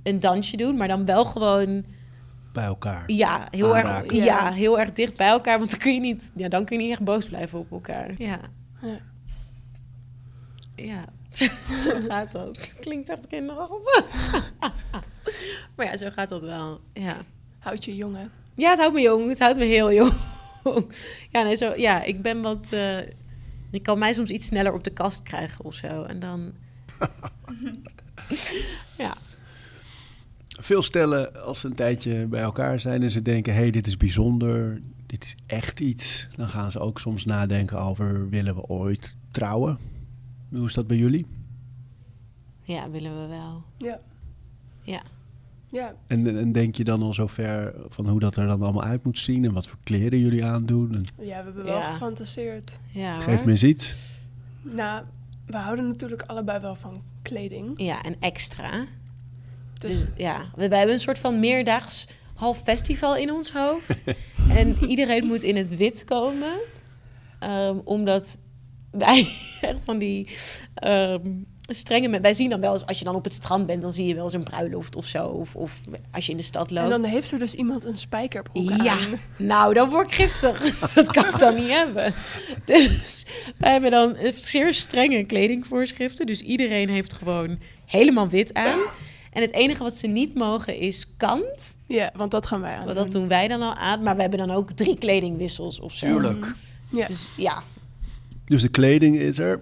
een 0.03 0.19
dansje 0.19 0.57
doen, 0.57 0.77
maar 0.77 0.87
dan 0.87 1.05
wel 1.05 1.25
gewoon 1.25 1.85
Bij 2.53 2.63
elkaar. 2.63 3.03
ja, 3.11 3.47
heel 3.51 3.77
erg, 3.77 3.85
Aanraken. 3.87 4.15
ja. 4.15 4.23
Ja. 4.23 4.51
heel 4.51 4.79
erg 4.79 4.91
dicht 4.93 5.15
bij 5.17 5.27
elkaar. 5.27 5.57
Want 5.57 5.69
dan 5.69 5.79
kun 5.79 5.93
je 5.93 5.99
niet, 5.99 6.31
ja, 6.35 6.49
dan 6.49 6.65
kun 6.65 6.77
je 6.77 6.83
niet 6.83 6.91
echt 6.91 7.03
boos 7.03 7.25
blijven 7.25 7.59
op 7.59 7.71
elkaar. 7.71 8.13
Ja. 8.17 8.39
Ja. 8.81 8.99
Ja, 10.75 11.05
zo, 11.31 11.47
gaat 12.09 12.31
dat. 12.31 12.73
Klinkt 12.79 13.09
echt 13.09 13.27
kinderachtig. 13.27 14.05
maar 15.75 15.85
ja, 15.85 15.97
zo 15.97 16.09
gaat 16.09 16.29
dat 16.29 16.41
wel. 16.41 16.81
Ja. 16.93 17.17
houd 17.59 17.85
je 17.85 17.95
jong, 17.95 18.15
hè? 18.15 18.25
ja, 18.55 18.69
het 18.69 18.79
houdt 18.79 18.93
me 18.93 19.01
jong. 19.01 19.27
Het 19.29 19.39
houdt 19.39 19.57
me 19.57 19.65
heel 19.65 19.93
jong. 19.93 20.13
ja, 21.31 21.43
nee, 21.43 21.55
zo, 21.55 21.73
ja, 21.75 22.03
ik 22.03 22.21
ben 22.21 22.41
wat... 22.41 22.67
eh, 22.71 22.97
ik 23.71 23.83
kan 23.83 23.99
mij 23.99 24.13
soms 24.13 24.29
iets 24.29 24.45
sneller 24.45 24.73
op 24.73 24.83
de 24.83 24.89
kast 24.93 25.23
krijgen 25.23 25.65
of 25.65 25.73
zo. 25.73 26.03
En 26.03 26.19
dan... 26.19 26.53
ja. 28.97 29.17
Veel 30.61 30.81
stellen 30.81 31.43
als 31.43 31.59
ze 31.59 31.67
een 31.67 31.73
tijdje 31.75 32.25
bij 32.27 32.41
elkaar 32.41 32.79
zijn 32.79 33.01
en 33.03 33.09
ze 33.09 33.21
denken: 33.21 33.53
hé, 33.53 33.59
hey, 33.59 33.71
dit 33.71 33.87
is 33.87 33.97
bijzonder, 33.97 34.81
dit 35.05 35.23
is 35.25 35.35
echt 35.45 35.79
iets. 35.79 36.27
Dan 36.35 36.49
gaan 36.49 36.71
ze 36.71 36.79
ook 36.79 36.99
soms 36.99 37.25
nadenken 37.25 37.79
over: 37.79 38.29
willen 38.29 38.55
we 38.55 38.63
ooit 38.67 39.15
trouwen? 39.31 39.77
Hoe 40.51 40.65
is 40.65 40.73
dat 40.73 40.87
bij 40.87 40.97
jullie? 40.97 41.25
ja, 42.63 42.89
willen 42.89 43.21
we 43.21 43.27
wel. 43.27 43.63
Ja. 43.77 43.99
Ja. 44.81 45.01
Ja, 45.67 45.93
En, 46.07 46.37
en 46.37 46.51
denk 46.51 46.75
je 46.75 46.83
dan 46.83 47.01
al 47.01 47.13
zover 47.13 47.73
van 47.87 48.07
hoe 48.09 48.19
dat 48.19 48.35
er 48.35 48.47
dan 48.47 48.61
allemaal 48.61 48.83
uit 48.83 49.03
moet 49.03 49.17
zien 49.19 49.45
en 49.45 49.53
wat 49.53 49.67
voor 49.67 49.77
kleren 49.83 50.19
jullie 50.19 50.45
aandoen? 50.45 50.93
En 50.95 51.05
ja 51.17 51.23
we 51.25 51.43
hebben 51.43 51.63
wel 51.63 51.77
Ja. 51.77 51.91
gefantaseerd. 51.91 52.79
ja 52.89 53.19
geef 53.19 53.35
hoor. 53.35 53.45
me 53.45 53.51
eens 53.51 53.63
iets. 53.63 53.95
Nou, 54.61 55.05
we 55.45 55.57
houden 55.57 55.87
natuurlijk 55.87 56.21
allebei 56.21 56.59
wel 56.59 56.75
van 56.75 57.01
kleding. 57.21 57.73
Ja, 57.81 58.03
en 58.03 58.15
extra. 58.19 58.85
Dus, 59.81 59.99
Dus 59.99 60.05
ja, 60.15 60.41
we, 60.55 60.67
wij 60.67 60.77
hebben 60.77 60.95
een 60.95 61.01
soort 61.01 61.19
van 61.19 61.39
meerdaags 61.39 62.07
half 62.35 62.61
festival 62.63 63.15
in 63.15 63.31
ons 63.31 63.51
hoofd. 63.51 64.01
en 64.59 64.77
iedereen 64.87 65.25
moet 65.25 65.43
in 65.43 65.55
het 65.55 65.77
wit 65.77 66.03
komen. 66.03 66.59
Ehm, 67.39 67.77
omdat 67.83 68.37
wij 68.91 69.27
echt 69.61 69.83
van 69.83 69.97
die 69.97 70.27
ehm, 70.73 71.29
strenge... 71.61 72.19
Wij 72.19 72.33
zien 72.33 72.49
dan 72.49 72.59
wel 72.59 72.73
eens, 72.73 72.85
als 72.85 72.99
je 72.99 73.05
dan 73.05 73.15
op 73.15 73.23
het 73.23 73.33
strand 73.33 73.65
bent... 73.65 73.81
dan 73.81 73.91
zie 73.91 74.05
je 74.07 74.15
wel 74.15 74.23
eens 74.23 74.33
een 74.33 74.43
bruiloft 74.43 74.95
of 74.95 75.05
zo. 75.05 75.25
Of, 75.25 75.55
of 75.55 75.79
als 76.11 76.25
je 76.25 76.31
in 76.31 76.37
de 76.37 76.43
stad 76.43 76.69
en 76.69 76.75
loopt. 76.75 76.89
dan 76.89 77.03
heeft 77.03 77.31
er 77.31 77.39
dus 77.39 77.53
iemand 77.55 77.83
een 77.85 77.97
spijkerbroek 77.97 78.83
Ja, 78.83 78.91
aan. 78.91 79.19
nou, 79.37 79.73
dan 79.73 79.89
word 79.89 80.07
ik 80.07 80.13
giftig. 80.13 80.79
Dat 80.93 81.11
kan 81.11 81.25
ik 81.25 81.39
dan 81.39 81.55
niet 81.55 81.69
hebben. 81.69 82.13
Dus 82.65 83.25
wij 83.57 83.71
hebben 83.71 83.91
dan 83.91 84.17
zeer 84.33 84.73
strenge 84.73 85.23
kledingvoorschriften. 85.23 86.25
Dus 86.25 86.41
iedereen 86.41 86.89
heeft 86.89 87.13
gewoon 87.13 87.59
helemaal 87.85 88.29
wit 88.29 88.53
aan. 88.53 88.79
En 89.31 89.41
het 89.41 89.51
enige 89.53 89.83
wat 89.83 89.95
ze 89.95 90.07
niet 90.07 90.35
mogen 90.35 90.77
is 90.77 91.07
kant. 91.17 91.75
Ja, 91.85 92.11
want 92.15 92.31
dat 92.31 92.45
gaan 92.45 92.61
wij 92.61 92.75
aan 92.75 92.83
Want 92.85 92.97
dat 92.97 93.11
doen. 93.11 93.27
wij 93.27 93.47
dan 93.47 93.61
al 93.61 93.73
aan. 93.73 94.03
Maar 94.03 94.15
we 94.15 94.21
hebben 94.21 94.39
dan 94.39 94.51
ook 94.51 94.71
drie 94.71 94.97
kledingwissels 94.97 95.79
of 95.79 95.93
zo. 95.93 96.05
Tuurlijk. 96.07 96.53
Ja. 96.89 97.05
Dus 97.05 97.29
ja, 97.37 97.63
Dus 98.45 98.61
de 98.61 98.67
kleding 98.69 99.15
is 99.17 99.39
er. 99.39 99.61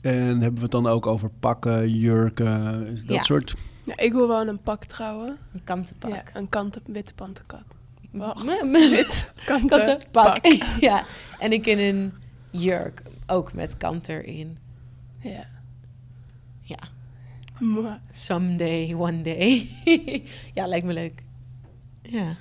En 0.00 0.12
hebben 0.28 0.54
we 0.54 0.60
het 0.62 0.70
dan 0.70 0.86
ook 0.86 1.06
over 1.06 1.30
pakken, 1.40 1.90
jurken, 1.90 2.84
dat 3.06 3.16
Ja. 3.16 3.22
soort? 3.22 3.54
Ja, 3.84 3.96
ik 3.96 4.12
wil 4.12 4.28
wel 4.28 4.48
een 4.48 4.58
pak 4.62 4.84
trouwen. 4.84 5.36
een 5.52 5.64
kantenpak. 5.64 6.10
Ja, 6.10 6.22
een 6.32 6.48
kanten, 6.48 6.82
witte 6.86 7.14
pantenkap. 7.14 7.64
Wacht, 8.10 8.42
Wit 8.44 8.90
wit 8.90 9.32
kanten, 9.46 9.68
kantenpak. 9.68 10.40
pak. 10.42 10.44
ja, 10.80 11.04
en 11.38 11.52
ik 11.52 11.66
in 11.66 11.78
een 11.78 12.12
jurk. 12.50 13.02
Ook 13.26 13.52
met 13.52 13.76
kant 13.76 14.08
erin. 14.08 14.58
Ja. 15.20 15.46
Ja. 16.60 16.78
Someday, 18.10 18.94
one 18.94 19.20
day. 19.20 19.68
ja, 20.54 20.66
lijkt 20.66 20.84
me 20.84 20.92
leuk. 20.92 21.22
Ja. 22.02 22.36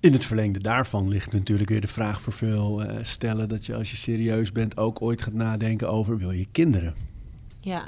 In 0.00 0.12
het 0.12 0.24
verlengde 0.24 0.60
daarvan 0.60 1.08
ligt 1.08 1.32
natuurlijk 1.32 1.70
weer 1.70 1.80
de 1.80 1.86
vraag 1.86 2.20
voor 2.20 2.32
veel 2.32 2.82
eh, 2.82 2.98
stellen 3.02 3.48
dat 3.48 3.66
je 3.66 3.74
als 3.74 3.90
je 3.90 3.96
serieus 3.96 4.52
bent 4.52 4.76
ook 4.76 5.02
ooit 5.02 5.22
gaat 5.22 5.32
nadenken 5.32 5.88
over 5.88 6.18
wil 6.18 6.30
je 6.30 6.46
kinderen? 6.52 6.94
Ja, 7.60 7.84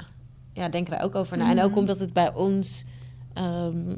ja 0.53 0.69
denken 0.69 0.93
wij 0.93 1.03
ook 1.03 1.15
over 1.15 1.37
na. 1.37 1.49
En 1.49 1.61
ook 1.61 1.75
omdat 1.75 1.99
het 1.99 2.13
bij 2.13 2.33
ons 2.33 2.85
ehm, 3.33 3.95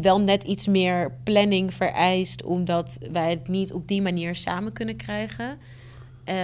wel 0.00 0.20
net 0.20 0.42
iets 0.42 0.66
meer 0.66 1.12
planning 1.24 1.74
vereist, 1.74 2.44
omdat 2.44 2.98
wij 3.12 3.30
het 3.30 3.48
niet 3.48 3.72
op 3.72 3.88
die 3.88 4.02
manier 4.02 4.34
samen 4.34 4.72
kunnen 4.72 4.96
krijgen. 4.96 5.58
Eh, 6.24 6.36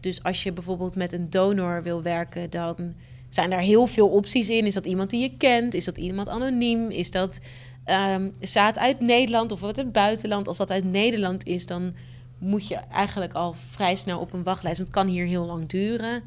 dus 0.00 0.22
als 0.22 0.42
je 0.42 0.52
bijvoorbeeld 0.52 0.96
met 0.96 1.12
een 1.12 1.30
donor 1.30 1.82
wil 1.82 2.02
werken, 2.02 2.50
dan 2.50 2.94
zijn 3.34 3.50
daar 3.50 3.60
heel 3.60 3.86
veel 3.86 4.08
opties 4.08 4.48
in. 4.50 4.66
Is 4.66 4.74
dat 4.74 4.86
iemand 4.86 5.10
die 5.10 5.20
je 5.20 5.36
kent? 5.36 5.74
Is 5.74 5.84
dat 5.84 5.98
iemand 5.98 6.28
anoniem? 6.28 6.90
Is 6.90 7.10
dat 7.10 7.38
ehm 7.84 8.30
zaad 8.40 8.78
uit 8.78 9.00
Nederland 9.00 9.52
of 9.52 9.64
uit 9.64 9.76
het 9.76 9.92
buitenland? 9.92 10.48
Als 10.48 10.56
dat 10.56 10.70
uit 10.70 10.84
Nederland 10.84 11.46
is, 11.46 11.66
dan 11.66 11.94
moet 12.38 12.68
je 12.68 12.74
eigenlijk 12.74 13.32
al 13.32 13.52
vrij 13.52 13.96
snel 13.96 14.20
op 14.20 14.32
een 14.32 14.42
wachtlijst. 14.42 14.76
Want 14.76 14.88
het 14.88 14.98
kan 14.98 15.06
hier 15.06 15.26
heel 15.26 15.44
lang 15.44 15.68
duren. 15.68 16.22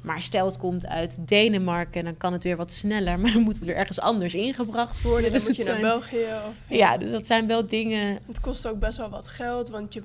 Maar 0.00 0.22
stel 0.22 0.46
het 0.46 0.58
komt 0.58 0.86
uit 0.86 1.28
Denemarken, 1.28 2.04
dan 2.04 2.16
kan 2.16 2.32
het 2.32 2.42
weer 2.42 2.56
wat 2.56 2.72
sneller. 2.72 3.18
Maar 3.20 3.32
dan 3.32 3.42
moet 3.42 3.54
het 3.54 3.64
weer 3.64 3.76
ergens 3.76 4.00
anders 4.00 4.34
ingebracht 4.34 5.02
worden. 5.02 5.24
Ja, 5.24 5.30
dan 5.30 5.38
dus 5.38 5.46
moet 5.46 5.56
je 5.56 5.64
naar 5.64 5.72
zijn, 5.72 5.86
België. 5.86 6.26
Of, 6.48 6.54
ja, 6.68 6.96
dus 6.96 7.10
dat 7.10 7.26
zijn 7.26 7.46
wel 7.46 7.66
dingen. 7.66 8.18
Het 8.26 8.40
kost 8.40 8.66
ook 8.66 8.78
best 8.78 8.98
wel 8.98 9.10
wat 9.10 9.26
geld, 9.26 9.68
want 9.68 9.94
je 9.94 10.02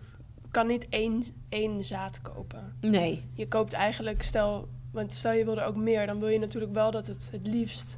kan 0.52 0.68
niet 0.68 0.90
één, 0.90 1.24
één 1.50 1.84
zaad 1.84 2.22
kopen. 2.22 2.76
Nee. 2.82 3.24
Je 3.34 3.48
koopt 3.48 3.74
eigenlijk, 3.74 4.22
stel, 4.22 4.68
want 4.92 5.14
stel 5.14 5.32
je 5.34 5.46
wil 5.46 5.58
er 5.58 5.66
ook 5.66 5.76
meer, 5.76 6.06
dan 6.06 6.20
wil 6.20 6.28
je 6.30 6.40
natuurlijk 6.40 6.74
wel 6.74 6.92
dat 6.92 7.08
het 7.08 7.30
het 7.32 7.48
liefst 7.48 7.98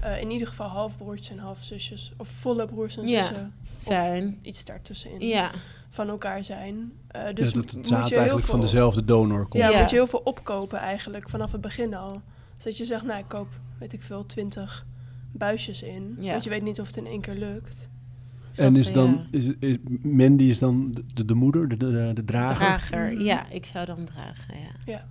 eh, 0.00 0.20
in 0.20 0.30
ieder 0.30 0.48
geval 0.48 0.68
halfbroertjes 0.68 1.30
en 1.30 1.38
halfzusjes, 1.38 2.12
of 2.16 2.28
volle 2.28 2.66
broers 2.66 2.96
en 2.96 3.06
Ja. 3.08 3.22
zussen, 3.22 3.52
Zijn. 3.78 4.38
iets 4.42 4.64
daartussenin, 4.64 5.20
Ja. 5.28 5.50
van 5.90 6.08
elkaar 6.08 6.44
zijn. 6.44 6.92
Eh, 7.08 7.22
dus 7.24 7.30
ja, 7.30 7.44
dat 7.44 7.54
moet 7.54 7.70
het 7.72 7.80
je 7.88 7.94
zaad 7.94 8.12
eigenlijk 8.12 8.46
van 8.46 8.60
dezelfde 8.60 9.04
donor 9.04 9.42
komt. 9.48 9.62
Ja, 9.62 9.68
Ja. 9.70 9.80
moet 9.80 9.90
je 9.90 9.96
heel 9.96 10.06
veel 10.06 10.20
opkopen 10.24 10.78
eigenlijk, 10.78 11.28
vanaf 11.30 11.52
het 11.52 11.60
begin 11.60 11.94
al. 11.94 12.20
Dus 12.54 12.64
dat 12.64 12.76
je 12.76 12.84
zegt, 12.84 13.04
nou, 13.04 13.18
ik 13.18 13.28
koop, 13.28 13.48
weet 13.78 13.92
ik 13.92 14.02
veel, 14.02 14.26
twintig 14.26 14.86
buisjes 15.32 15.82
in. 15.82 16.16
Ja. 16.20 16.30
Want 16.30 16.44
je 16.44 16.50
weet 16.50 16.62
niet 16.62 16.80
of 16.80 16.86
het 16.86 16.96
in 16.96 17.06
één 17.06 17.20
keer 17.20 17.34
lukt. 17.34 17.90
Dus 18.50 18.58
en 18.66 18.76
is 18.76 18.92
dan, 18.92 19.26
is, 19.30 19.44
is- 19.58 19.76
Mandy 20.02 20.44
is 20.44 20.58
dan 20.58 20.90
de, 20.92 21.04
de, 21.14 21.24
de 21.24 21.34
moeder, 21.34 21.68
de, 21.68 21.76
de, 21.76 22.10
de 22.14 22.24
drager? 22.24 22.56
Drager. 22.56 23.12
Mhm. 23.12 23.22
Ja, 23.22 23.48
ik 23.48 23.66
zou 23.66 23.86
dan 23.86 24.04
dragen, 24.04 24.54
ja. 24.84 25.06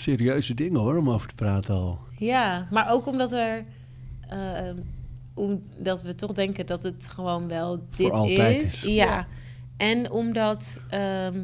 Serieuze 0.00 0.54
dingen 0.54 0.80
hoor, 0.80 0.96
om 0.96 1.10
over 1.10 1.28
te 1.28 1.34
praten 1.34 1.74
al. 1.74 1.98
Ja, 2.18 2.68
maar 2.70 2.90
ook 2.90 3.06
omdat 3.06 3.32
er... 3.32 3.64
eh, 4.28 4.70
omdat 5.34 6.02
we 6.02 6.14
toch 6.14 6.32
denken 6.32 6.66
dat 6.66 6.82
het 6.82 7.08
gewoon 7.08 7.48
wel 7.48 7.86
dit 7.96 8.10
altijd 8.10 8.62
is. 8.62 8.72
is. 8.72 8.94
Ja. 8.94 9.26
En 9.76 10.10
omdat... 10.10 10.80
ehm, 10.88 11.38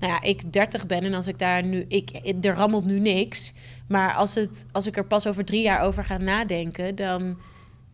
nou 0.00 0.12
ja, 0.12 0.22
ik 0.22 0.52
30 0.52 0.86
ben 0.86 1.02
en 1.04 1.14
als 1.14 1.26
ik 1.26 1.38
daar 1.38 1.64
nu, 1.64 1.84
ik, 1.88 2.10
er 2.40 2.54
rammelt 2.54 2.84
nu 2.84 2.98
niks. 3.00 3.52
Maar 3.88 4.14
als, 4.14 4.34
het, 4.34 4.66
als 4.72 4.86
ik 4.86 4.96
er 4.96 5.06
pas 5.06 5.26
over 5.26 5.44
drie 5.44 5.62
jaar 5.62 5.80
over 5.80 6.04
ga 6.04 6.16
nadenken, 6.16 6.94
dan. 6.94 7.38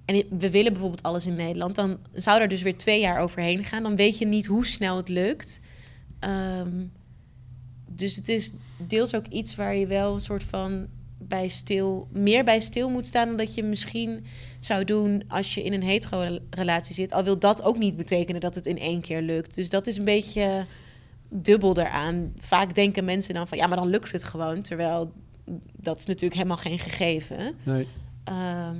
En 0.04 0.22
we 0.38 0.50
willen 0.50 0.72
bijvoorbeeld 0.72 1.02
alles 1.02 1.26
in 1.26 1.34
Nederland, 1.34 1.74
dan 1.74 1.98
zou 2.12 2.40
er 2.40 2.48
dus 2.48 2.62
weer 2.62 2.76
twee 2.76 3.00
jaar 3.00 3.18
overheen 3.20 3.64
gaan. 3.64 3.82
Dan 3.82 3.96
weet 3.96 4.18
je 4.18 4.26
niet 4.26 4.46
hoe 4.46 4.66
snel 4.66 4.96
het 4.96 5.08
lukt. 5.08 5.60
Ehm, 6.18 6.70
dus 7.96 8.16
het 8.16 8.28
is 8.28 8.52
deels 8.76 9.14
ook 9.14 9.26
iets 9.26 9.54
waar 9.54 9.76
je 9.76 9.86
wel 9.86 10.14
een 10.14 10.20
soort 10.20 10.42
van 10.44 10.86
bij 11.18 11.48
stil, 11.48 12.08
meer 12.12 12.44
bij 12.44 12.60
stil 12.60 12.90
moet 12.90 13.06
staan 13.06 13.26
dan 13.28 13.36
dat 13.36 13.54
je 13.54 13.62
misschien 13.62 14.24
zou 14.58 14.84
doen 14.84 15.22
als 15.28 15.54
je 15.54 15.62
in 15.62 15.72
een 15.72 15.82
hetero-relatie 15.82 16.94
zit. 16.94 17.12
Al 17.12 17.24
wil 17.24 17.38
dat 17.38 17.62
ook 17.62 17.78
niet 17.78 17.96
betekenen 17.96 18.40
dat 18.40 18.54
het 18.54 18.66
in 18.66 18.78
één 18.78 19.00
keer 19.00 19.22
lukt. 19.22 19.54
Dus 19.54 19.70
dat 19.70 19.86
is 19.86 19.96
een 19.96 20.04
beetje 20.04 20.64
dubbel 21.28 21.78
eraan. 21.78 22.32
Vaak 22.38 22.74
denken 22.74 23.04
mensen 23.04 23.34
dan 23.34 23.48
van 23.48 23.58
ja, 23.58 23.66
maar 23.66 23.76
dan 23.76 23.88
lukt 23.88 24.12
het 24.12 24.24
gewoon. 24.24 24.62
Terwijl 24.62 25.12
dat 25.76 25.98
is 25.98 26.06
natuurlijk 26.06 26.34
helemaal 26.34 26.56
geen 26.56 26.78
gegeven. 26.78 27.54
Nee. 27.62 27.86
Ehm, 28.24 28.76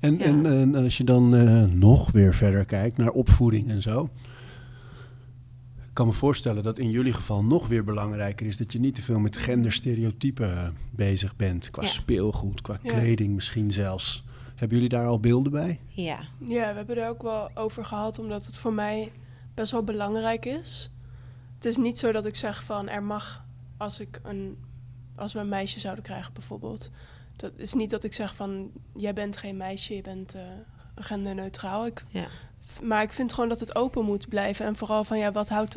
En, 0.00 0.18
Ja. 0.18 0.24
en, 0.24 0.46
en 0.46 0.74
als 0.74 0.96
je 0.96 1.04
dan 1.04 1.34
eh, 1.36 1.64
nog 1.64 2.10
weer 2.10 2.34
verder 2.34 2.64
kijkt 2.64 2.96
naar 2.96 3.10
opvoeding 3.10 3.68
en 3.68 3.82
zo. 3.82 4.08
Ik 5.94 6.00
kan 6.00 6.08
me 6.08 6.16
voorstellen 6.18 6.62
dat 6.62 6.78
in 6.78 6.90
jullie 6.90 7.12
geval 7.12 7.44
nog 7.44 7.68
weer 7.68 7.84
belangrijker 7.84 8.46
is 8.46 8.56
dat 8.56 8.72
je 8.72 8.78
niet 8.80 8.94
te 8.94 9.02
veel 9.02 9.18
met 9.18 9.36
genderstereotypen 9.36 10.56
eh, 10.56 10.68
bezig 10.90 11.36
bent. 11.36 11.70
Qua 11.70 11.82
Ja. 11.82 11.88
speelgoed, 11.88 12.60
qua 12.60 12.78
Ja. 12.82 12.92
kleding 12.92 13.34
misschien 13.34 13.70
zelfs. 13.70 14.24
Hebben 14.54 14.76
jullie 14.76 14.88
daar 14.92 15.06
al 15.06 15.20
beelden 15.20 15.52
bij? 15.52 15.80
ja. 15.88 16.18
Ja, 16.38 16.70
we 16.70 16.76
hebben 16.76 16.96
er 16.96 17.08
ook 17.08 17.22
wel 17.22 17.50
over 17.56 17.84
gehad, 17.84 18.18
omdat 18.18 18.46
het 18.46 18.56
voor 18.56 18.72
mij 18.72 19.12
best 19.54 19.72
wel 19.72 19.84
belangrijk 19.84 20.44
is. 20.46 20.90
Het 21.54 21.64
is 21.64 21.76
niet 21.76 21.98
zo 21.98 22.12
dat 22.12 22.24
ik 22.24 22.36
zeg 22.36 22.64
van 22.64 22.88
er 22.88 23.02
mag, 23.02 23.44
als 23.76 24.00
ik 24.00 24.20
een, 24.22 24.56
als 25.16 25.32
we 25.32 25.38
een 25.38 25.48
meisje 25.48 25.80
zouden 25.80 26.04
krijgen 26.04 26.32
bijvoorbeeld. 26.32 26.90
Dat 27.36 27.52
is 27.56 27.72
niet 27.74 27.90
dat 27.90 28.04
ik 28.04 28.12
zeg 28.12 28.34
van 28.34 28.70
jij 28.96 29.12
bent 29.14 29.36
geen 29.36 29.56
meisje, 29.56 29.94
je 29.94 30.02
bent 30.02 30.34
eh, 30.34 30.42
genderneutraal. 30.94 31.86
Ik, 31.86 32.04
Ja. 32.08 32.26
Maar 32.82 33.02
ik 33.02 33.12
vind 33.12 33.32
gewoon 33.32 33.48
dat 33.48 33.60
het 33.60 33.76
open 33.76 34.04
moet 34.04 34.28
blijven. 34.28 34.66
En 34.66 34.76
vooral 34.76 35.04
van 35.04 35.18
ja, 35.18 35.32
wat 35.32 35.48
houdt. 35.48 35.76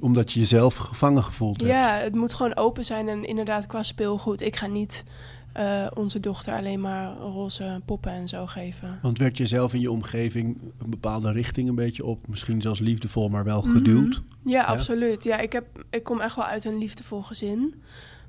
Omdat 0.00 0.32
je 0.32 0.40
jezelf 0.40 0.76
gevangen 0.76 1.22
gevoeld 1.22 1.60
hebt. 1.60 1.72
Ja, 1.72 1.98
het 1.98 2.14
moet 2.14 2.32
gewoon 2.32 2.56
open 2.56 2.84
zijn. 2.84 3.08
En 3.08 3.24
inderdaad, 3.24 3.66
qua 3.66 3.82
speelgoed. 3.82 4.40
Ik 4.40 4.56
ga 4.56 4.66
niet 4.66 5.04
eh, 5.52 5.86
onze 5.94 6.20
dochter 6.20 6.54
alleen 6.54 6.80
maar 6.80 7.16
roze 7.16 7.80
poppen 7.84 8.12
en 8.12 8.28
zo 8.28 8.46
geven. 8.46 8.98
Want 9.02 9.18
werd 9.18 9.36
je 9.36 9.46
zelf 9.46 9.74
in 9.74 9.80
je 9.80 9.90
omgeving 9.90 10.58
een 10.78 10.90
bepaalde 10.90 11.32
richting 11.32 11.68
een 11.68 11.74
beetje 11.74 12.04
op, 12.04 12.28
misschien 12.28 12.60
zelfs 12.60 12.80
liefdevol, 12.80 13.28
maar 13.28 13.44
wel 13.44 13.62
geduwd? 13.62 14.22
Mhm. 14.42 14.50
Ja, 14.50 14.64
absoluut. 14.64 15.24
Ja, 15.24 15.38
ik, 15.38 15.52
heb, 15.52 15.66
ik 15.90 16.02
kom 16.02 16.20
echt 16.20 16.36
wel 16.36 16.44
uit 16.44 16.64
een 16.64 16.78
liefdevol 16.78 17.22
gezin, 17.22 17.82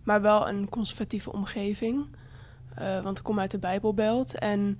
maar 0.03 0.21
wel 0.21 0.49
een 0.49 0.69
conservatieve 0.69 1.31
omgeving. 1.31 2.05
Eh, 2.75 3.01
want 3.01 3.17
ik 3.17 3.23
kom 3.23 3.39
uit 3.39 3.51
de 3.51 3.59
Bijbelbelt. 3.59 4.37
En 4.37 4.79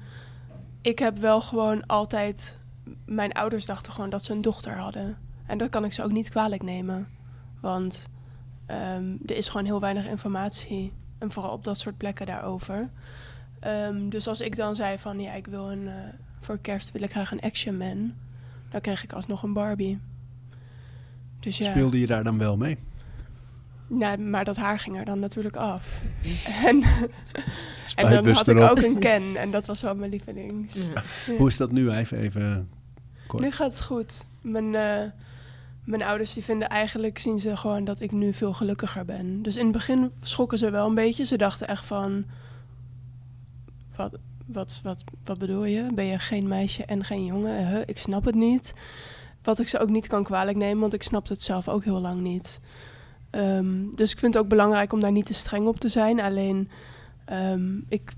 ik 0.82 1.00
heb 1.00 1.18
wel 1.18 1.42
gewoon 1.42 1.86
altijd. 1.86 2.58
Mijn 3.06 3.32
ouders 3.34 3.66
dachten 3.66 3.94
gewoon 3.94 4.10
dat 4.10 4.26
ze 4.26 4.32
een 4.32 4.42
dochter 4.42 4.78
hadden. 4.78 5.18
En 5.46 5.58
dat 5.58 5.70
kan 5.70 5.86
ik 5.86 5.94
ze 5.94 6.04
ook 6.04 6.12
niet 6.12 6.30
kwalijk 6.30 6.64
nemen. 6.64 7.08
Want 7.62 8.08
ehm, 8.66 9.16
er 9.26 9.36
is 9.36 9.48
gewoon 9.50 9.66
heel 9.66 9.80
weinig 9.80 10.06
informatie. 10.08 10.94
En 11.18 11.32
vooral 11.32 11.52
op 11.52 11.64
dat 11.64 11.78
soort 11.78 11.98
plekken 11.98 12.26
daarover. 12.26 12.90
Ehm, 13.60 14.10
dus 14.10 14.28
als 14.28 14.42
ik 14.42 14.56
dan 14.56 14.76
zei 14.76 14.98
van 14.98 15.20
ja, 15.20 15.34
ik 15.34 15.48
wil 15.48 15.72
een. 15.72 15.88
eh, 15.88 15.94
voor 16.40 16.58
kerst 16.60 16.92
wil 16.92 17.02
ik 17.02 17.12
graag 17.12 17.32
een 17.32 17.42
Action 17.42 17.78
Man. 17.78 18.14
Dan 18.70 18.82
kreeg 18.82 19.04
ik 19.04 19.14
alsnog 19.14 19.44
een 19.44 19.54
Barbie. 19.54 20.00
Dus 21.40 21.58
ja. 21.58 21.70
Speelde 21.72 22.00
je 22.00 22.08
daar 22.08 22.24
dan 22.24 22.38
wel 22.38 22.58
mee? 22.58 22.78
Nou, 23.88 24.18
maar 24.18 24.46
dat 24.46 24.56
haar 24.56 24.80
ging 24.80 24.98
er 24.98 25.06
dan 25.06 25.20
natuurlijk 25.20 25.56
af. 25.56 26.02
en, 26.68 26.84
en 27.96 28.12
dan 28.24 28.34
had 28.34 28.48
ik 28.48 28.58
erop. 28.58 28.70
ook 28.70 28.82
een 28.84 29.00
Ken. 29.00 29.36
En 29.36 29.52
dat 29.52 29.66
was 29.66 29.82
wel 29.82 29.96
mijn 29.96 30.12
lievelings. 30.12 30.76
Ja. 30.76 31.04
Ja. 31.26 31.36
Hoe 31.38 31.48
is 31.48 31.58
dat 31.58 31.72
nu? 31.72 31.90
Even, 31.92 32.18
even 32.18 32.70
Nu 33.38 33.52
gaat 33.52 33.72
het 33.72 33.82
goed. 33.82 34.26
Mijn, 34.42 34.76
eh, 34.76 35.04
mijn 35.84 36.04
ouders 36.04 36.34
die 36.34 36.44
vinden 36.44 36.70
eigenlijk, 36.70 37.20
zien 37.20 37.40
ze 37.40 37.58
gewoon 37.58 37.84
dat 37.84 38.00
ik 38.00 38.12
nu 38.12 38.34
veel 38.34 38.54
gelukkiger 38.54 39.06
ben. 39.06 39.42
Dus 39.42 39.56
in 39.56 39.64
het 39.64 39.74
begin 39.74 40.12
schrokken 40.22 40.58
ze 40.58 40.70
wel 40.70 40.88
een 40.88 40.96
beetje. 40.96 41.26
Ze 41.26 41.38
dachten 41.38 41.68
echt 41.68 41.86
van, 41.86 42.26
wat, 43.96 44.12
wat, 44.46 44.80
wat, 44.84 45.04
wat 45.24 45.40
bedoel 45.40 45.66
je? 45.66 45.94
Ben 45.94 46.06
je 46.06 46.20
geen 46.20 46.48
meisje 46.48 46.86
en 46.86 47.04
geen 47.04 47.26
jongen? 47.26 47.68
Huh, 47.68 47.82
ik 47.86 47.98
snap 47.98 48.26
het 48.26 48.36
niet. 48.36 48.74
Wat 49.44 49.60
ik 49.60 49.68
ze 49.68 49.80
ook 49.80 49.90
niet 49.90 50.08
kan 50.08 50.24
kwalijk 50.24 50.58
nemen, 50.58 50.80
want 50.80 50.94
ik 50.94 51.04
snapte 51.04 51.34
het 51.34 51.44
zelf 51.44 51.68
ook 51.68 51.84
heel 51.84 52.00
lang 52.00 52.22
niet. 52.22 52.60
Ehm, 53.30 53.96
dus 53.96 54.12
ik 54.12 54.20
vind 54.20 54.34
het 54.34 54.44
ook 54.44 54.50
belangrijk 54.50 54.94
om 54.94 55.00
daar 55.00 55.12
niet 55.12 55.26
te 55.26 55.34
streng 55.34 55.68
op 55.68 55.80
te 55.80 55.90
zijn. 55.90 56.20
Alleen, 56.20 56.70
ehm, 57.26 57.78
ik, 57.88 58.12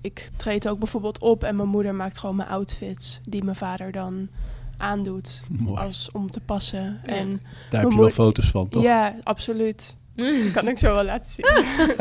ik 0.00 0.28
treed 0.36 0.68
ook 0.68 0.78
bijvoorbeeld 0.78 1.18
op 1.18 1.44
en 1.44 1.56
mijn 1.56 1.68
moeder 1.68 1.94
maakt 1.94 2.18
gewoon 2.18 2.36
mijn 2.36 2.48
outfits 2.48 3.20
die 3.28 3.44
mijn 3.44 3.56
vader 3.56 3.92
dan 3.92 4.28
aandoet 4.76 5.42
Mooi. 5.48 5.80
als 5.80 6.08
om 6.12 6.30
te 6.30 6.40
passen. 6.40 7.00
Ja. 7.06 7.12
En 7.12 7.42
Daar 7.70 7.82
heb 7.82 7.90
je 7.90 7.98
wel 7.98 8.10
foto's 8.10 8.50
van, 8.50 8.68
toch? 8.68 8.82
ja, 8.82 9.14
absoluut. 9.22 9.96
Kan 10.52 10.68
ik 10.68 10.78
zo 10.78 10.94
wel 10.94 11.04
laten 11.04 11.30
zien. 11.30 11.46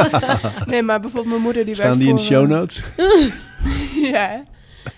nee, 0.72 0.82
maar 0.82 1.00
bijvoorbeeld 1.00 1.32
mijn 1.32 1.42
moeder 1.42 1.66
die 1.66 1.74
Staan 1.74 1.88
werkt 1.88 2.00
die 2.02 2.10
in 2.10 2.16
de 2.16 2.22
voor, 2.22 2.32
show 2.32 2.48
notes? 2.48 2.84
ja. 4.12 4.44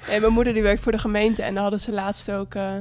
Nee, 0.08 0.20
mijn 0.20 0.34
moeder 0.34 0.54
die 0.54 0.62
werkt 0.62 0.82
voor 0.82 0.92
de 0.92 0.98
gemeente 0.98 1.44
en 1.44 1.54
dan 1.54 1.62
hadden 1.62 1.80
ze 1.80 1.92
laatst 1.92 2.32
ook 2.32 2.56
eh 2.56 2.74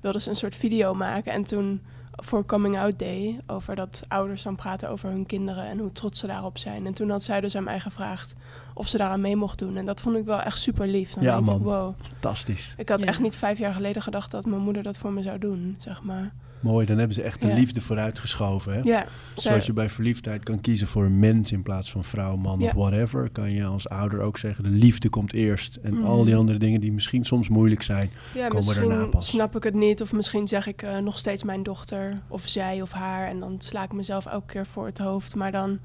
wilden 0.00 0.22
ze 0.22 0.30
een 0.30 0.36
soort 0.36 0.56
video 0.56 0.94
maken 0.94 1.32
en 1.32 1.44
toen 1.44 1.82
voor 2.10 2.46
Coming 2.46 2.78
Out 2.78 2.98
Day 2.98 3.40
over 3.46 3.76
dat 3.76 4.02
ouders 4.08 4.42
dan 4.42 4.56
praten 4.56 4.90
over 4.90 5.10
hun 5.10 5.26
kinderen 5.26 5.66
en 5.66 5.78
hoe 5.78 5.92
trots 5.92 6.20
ze 6.20 6.26
daarop 6.26 6.58
zijn. 6.58 6.86
En 6.86 6.92
toen 6.94 7.10
had 7.10 7.22
zij 7.22 7.40
dus 7.40 7.56
aan 7.56 7.64
mij 7.64 7.80
gevraagd 7.80 8.34
of 8.78 8.88
ze 8.88 8.96
daaraan 8.98 9.20
mee 9.20 9.36
mocht 9.36 9.58
doen 9.58 9.76
en 9.76 9.86
dat 9.86 10.00
vond 10.00 10.16
ik 10.16 10.24
wel 10.24 10.40
echt 10.40 10.58
super 10.58 10.86
lief. 10.88 11.12
Dan 11.12 11.22
Ja, 11.22 11.34
denk 11.34 11.46
man. 11.46 11.56
ik, 11.56 11.62
wow. 11.62 11.94
Fantastisch. 12.02 12.74
Ik 12.76 12.88
had 12.88 13.00
Ja. 13.00 13.06
echt 13.06 13.20
niet 13.20 13.36
vijf 13.36 13.58
jaar 13.58 13.74
geleden 13.74 14.02
gedacht 14.02 14.30
dat 14.30 14.46
mijn 14.46 14.62
moeder 14.62 14.82
dat 14.82 14.98
voor 14.98 15.12
me 15.12 15.22
zou 15.22 15.38
doen, 15.38 15.76
zeg 15.78 16.02
maar. 16.02 16.32
Mooi, 16.60 16.86
dan 16.86 16.98
hebben 16.98 17.14
ze 17.16 17.22
echt 17.22 17.40
de 17.42 17.48
Ja. 17.48 17.54
liefde 17.54 17.80
vooruitgeschoven. 17.80 18.72
Hè? 18.72 18.78
Ja, 18.78 19.00
zij- 19.00 19.06
Zoals 19.34 19.66
je 19.66 19.72
bij 19.72 19.88
verliefdheid 19.88 20.42
kan 20.42 20.60
kiezen 20.60 20.86
voor 20.86 21.04
een 21.04 21.18
mens 21.18 21.52
in 21.52 21.62
plaats 21.62 21.90
van 21.90 22.04
vrouw, 22.04 22.36
man 22.36 22.58
Ja. 22.60 22.66
of 22.66 22.72
whatever, 22.72 23.30
kan 23.30 23.50
je 23.50 23.64
als 23.64 23.88
ouder 23.88 24.20
ook 24.20 24.38
zeggen: 24.38 24.64
de 24.64 24.70
liefde 24.70 25.08
komt 25.08 25.32
eerst. 25.32 25.76
En 25.76 25.94
Mhm. 25.94 26.04
al 26.04 26.24
die 26.24 26.36
andere 26.36 26.58
dingen 26.58 26.80
die 26.80 26.92
misschien 26.92 27.24
soms 27.24 27.48
moeilijk 27.48 27.82
zijn. 27.82 28.10
Ja, 28.34 28.48
komen 28.48 28.66
daarna 28.74 28.86
misschien 28.88 29.10
pas. 29.10 29.28
snap 29.28 29.56
ik 29.56 29.62
het 29.62 29.74
niet. 29.74 30.02
Of 30.02 30.12
misschien 30.12 30.48
zeg 30.48 30.66
ik 30.66 30.82
eh, 30.82 30.98
nog 30.98 31.18
steeds 31.18 31.42
mijn 31.42 31.62
dochter. 31.62 32.20
Of 32.28 32.46
zij 32.48 32.82
of 32.82 32.92
haar. 32.92 33.28
En 33.28 33.40
dan 33.40 33.54
sla 33.58 33.82
ik 33.82 33.92
mezelf 33.92 34.26
elke 34.26 34.52
keer 34.52 34.66
voor 34.66 34.86
het 34.86 34.98
hoofd. 34.98 35.34
Maar 35.34 35.52
dan, 35.52 35.78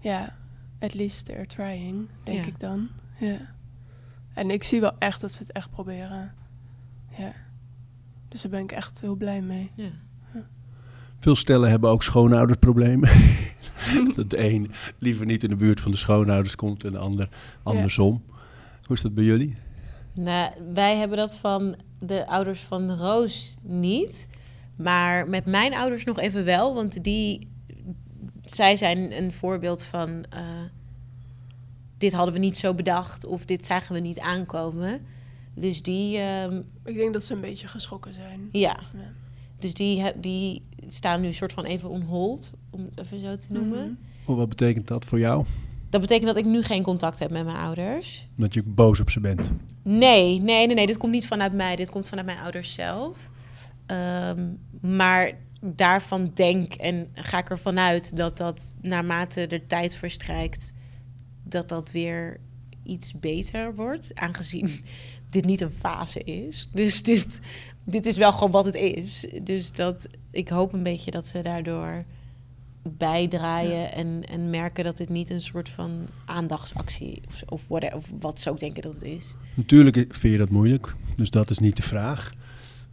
ja, 0.00 0.34
at 0.84 0.94
least 0.94 1.24
they're 1.24 1.46
trying, 1.46 2.06
denk 2.22 2.38
Ja. 2.38 2.46
ik 2.46 2.60
dan. 2.60 2.88
Ja. 3.18 3.38
En 4.34 4.50
ik 4.50 4.62
zie 4.64 4.80
wel 4.80 4.98
echt 4.98 5.20
dat 5.20 5.32
ze 5.32 5.38
het 5.42 5.52
echt 5.52 5.70
proberen. 5.70 6.34
Ja. 7.18 7.32
Dus 8.28 8.42
daar 8.42 8.50
ben 8.50 8.60
ik 8.60 8.72
echt 8.72 9.00
heel 9.00 9.14
blij 9.16 9.40
mee. 9.42 9.70
Ja. 9.74 9.90
Veel 11.18 11.36
stellen 11.36 11.70
hebben 11.70 11.90
ook 11.90 12.02
schoonouderproblemen. 12.02 13.10
dat 14.14 14.30
de 14.30 14.48
een 14.52 14.70
liever 14.98 15.26
niet 15.26 15.42
in 15.44 15.50
de 15.50 15.56
buurt 15.56 15.80
van 15.80 15.90
de 15.90 15.96
schoonouders 15.96 16.54
komt 16.56 16.84
en 16.84 16.92
de 16.92 16.98
ander 16.98 17.28
andersom. 17.62 18.22
Hoe 18.86 18.96
is 18.96 19.02
dat 19.02 19.14
bij 19.14 19.24
jullie? 19.24 19.56
Nou, 20.14 20.50
wij 20.74 20.96
hebben 20.96 21.16
dat 21.18 21.36
van 21.36 21.76
de 21.98 22.26
ouders 22.26 22.60
van 22.60 22.90
Roos 22.90 23.56
niet. 23.62 24.28
Maar 24.76 25.28
met 25.28 25.44
mijn 25.46 25.74
ouders 25.74 26.04
nog 26.04 26.18
even 26.18 26.44
wel. 26.44 26.74
Want 26.74 27.04
die, 27.04 27.48
zij 28.44 28.76
zijn 28.76 29.12
een 29.22 29.32
voorbeeld 29.32 29.82
van... 29.84 30.24
eh, 30.30 30.40
dit 31.98 32.12
hadden 32.12 32.34
we 32.34 32.40
niet 32.40 32.58
zo 32.58 32.74
bedacht 32.74 33.26
of 33.26 33.44
dit 33.44 33.64
zagen 33.64 33.94
we 33.94 34.00
niet 34.00 34.18
aankomen. 34.20 35.00
Dus 35.54 35.82
die, 35.82 36.18
ehm, 36.18 36.60
Ik 36.84 36.96
denk 36.96 37.12
dat 37.12 37.24
ze 37.24 37.32
een 37.34 37.40
beetje 37.40 37.68
geschrokken 37.68 38.14
zijn. 38.14 38.48
ja. 38.52 38.80
Ja. 38.98 39.12
Dus 39.58 39.74
die, 39.74 40.02
die 40.20 40.62
staan 40.88 41.20
nu 41.20 41.32
soort 41.32 41.52
van 41.52 41.64
even 41.64 41.88
on 41.88 42.00
hold, 42.02 42.52
om 42.70 42.84
het 42.84 42.98
even 42.98 43.20
zo 43.20 43.38
te 43.38 43.52
noemen. 43.52 43.98
Oh, 44.24 44.36
wat 44.36 44.48
betekent 44.48 44.86
dat 44.88 45.04
voor 45.04 45.18
jou? 45.18 45.44
Dat 45.90 46.00
betekent 46.00 46.26
dat 46.26 46.36
ik 46.36 46.44
nu 46.44 46.62
geen 46.62 46.82
contact 46.82 47.18
heb 47.18 47.30
met 47.30 47.44
mijn 47.44 47.56
ouders. 47.56 48.26
Dat 48.36 48.54
je 48.54 48.62
boos 48.62 49.00
op 49.00 49.10
ze 49.10 49.20
bent. 49.20 49.50
Nee, 49.82 50.38
nee, 50.40 50.66
nee, 50.66 50.74
nee. 50.74 50.86
Dit 50.86 50.96
komt 50.96 51.12
niet 51.12 51.26
vanuit 51.26 51.52
mij. 51.52 51.76
Dit 51.76 51.90
komt 51.90 52.06
vanuit 52.06 52.26
mijn 52.26 52.38
ouders 52.38 52.72
zelf. 52.72 53.30
Ehm, 53.86 54.46
maar 54.80 55.32
daarvan 55.72 56.30
denk 56.34 56.74
en 56.74 57.08
ga 57.14 57.38
ik 57.38 57.50
ervan 57.50 57.78
uit 57.78 58.16
dat 58.16 58.36
dat 58.36 58.74
naarmate 58.80 59.46
de 59.46 59.66
tijd 59.66 59.96
verstrijkt, 59.96 60.72
dat 61.42 61.68
dat 61.68 61.92
weer 61.92 62.40
iets 62.82 63.18
beter 63.20 63.74
wordt. 63.74 64.10
Aangezien 64.14 64.84
dit 65.30 65.44
niet 65.44 65.60
een 65.60 65.74
fase 65.78 66.20
is. 66.24 66.68
Dus 66.72 67.02
dit, 67.02 67.40
dit 67.84 68.06
is 68.06 68.16
wel 68.16 68.32
gewoon 68.32 68.50
wat 68.50 68.64
het 68.64 68.74
is. 68.74 69.26
Dus 69.42 69.72
dat, 69.72 70.08
ik 70.30 70.48
hoop 70.48 70.72
een 70.72 70.82
beetje 70.82 71.10
dat 71.10 71.26
ze 71.26 71.40
daardoor 71.40 72.04
bijdraaien 72.82 73.92
en, 73.92 74.24
en 74.28 74.50
merken 74.50 74.84
dat 74.84 74.96
dit 74.96 75.08
niet 75.08 75.30
een 75.30 75.40
soort 75.40 75.68
van 75.68 76.06
aandachtsactie 76.24 77.20
of, 77.28 77.42
of, 77.48 77.62
whatever, 77.68 77.96
of 77.96 78.12
wat 78.20 78.40
ze 78.40 78.50
ook 78.50 78.58
denken 78.58 78.82
dat 78.82 78.94
het 78.94 79.02
is. 79.02 79.34
Natuurlijk 79.54 79.96
vind 79.96 80.32
je 80.32 80.38
dat 80.38 80.48
moeilijk, 80.48 80.94
dus 81.16 81.30
dat 81.30 81.50
is 81.50 81.58
niet 81.58 81.76
de 81.76 81.82
vraag. 81.82 82.32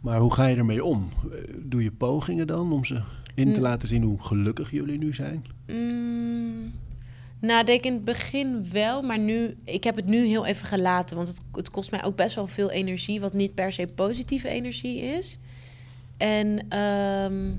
Maar 0.02 0.18
hoe 0.20 0.32
ga 0.34 0.46
je 0.46 0.56
ermee 0.56 0.84
om? 0.84 1.08
Eh, 1.32 1.54
Doe 1.62 1.82
je 1.82 1.92
pogingen 1.92 2.46
dan 2.46 2.72
om 2.72 2.84
ze 2.84 3.00
In 3.34 3.52
te 3.52 3.58
Mm. 3.60 3.66
laten 3.66 3.88
zien 3.88 4.02
hoe 4.02 4.22
gelukkig 4.22 4.70
jullie 4.70 4.98
nu 4.98 5.14
zijn? 5.14 5.44
Mm, 5.66 6.72
nou, 7.40 7.64
ik 7.72 7.84
in 7.86 7.92
het 7.92 8.04
begin 8.04 8.68
wel, 8.72 9.02
maar 9.02 9.18
nu, 9.18 9.56
ik 9.64 9.84
heb 9.84 9.96
het 9.96 10.06
nu 10.06 10.26
heel 10.26 10.46
even 10.46 10.66
gelaten, 10.66 11.16
want 11.16 11.28
het, 11.28 11.40
het 11.52 11.70
kost 11.70 11.90
mij 11.90 12.04
ook 12.04 12.16
best 12.16 12.34
wel 12.34 12.46
veel 12.46 12.70
energie, 12.70 13.20
wat 13.20 13.32
niet 13.32 13.54
per 13.54 13.72
se 13.72 13.86
positieve 13.94 14.48
energie 14.48 15.00
is. 15.00 15.38
En 16.16 16.68
ehm, 16.68 17.50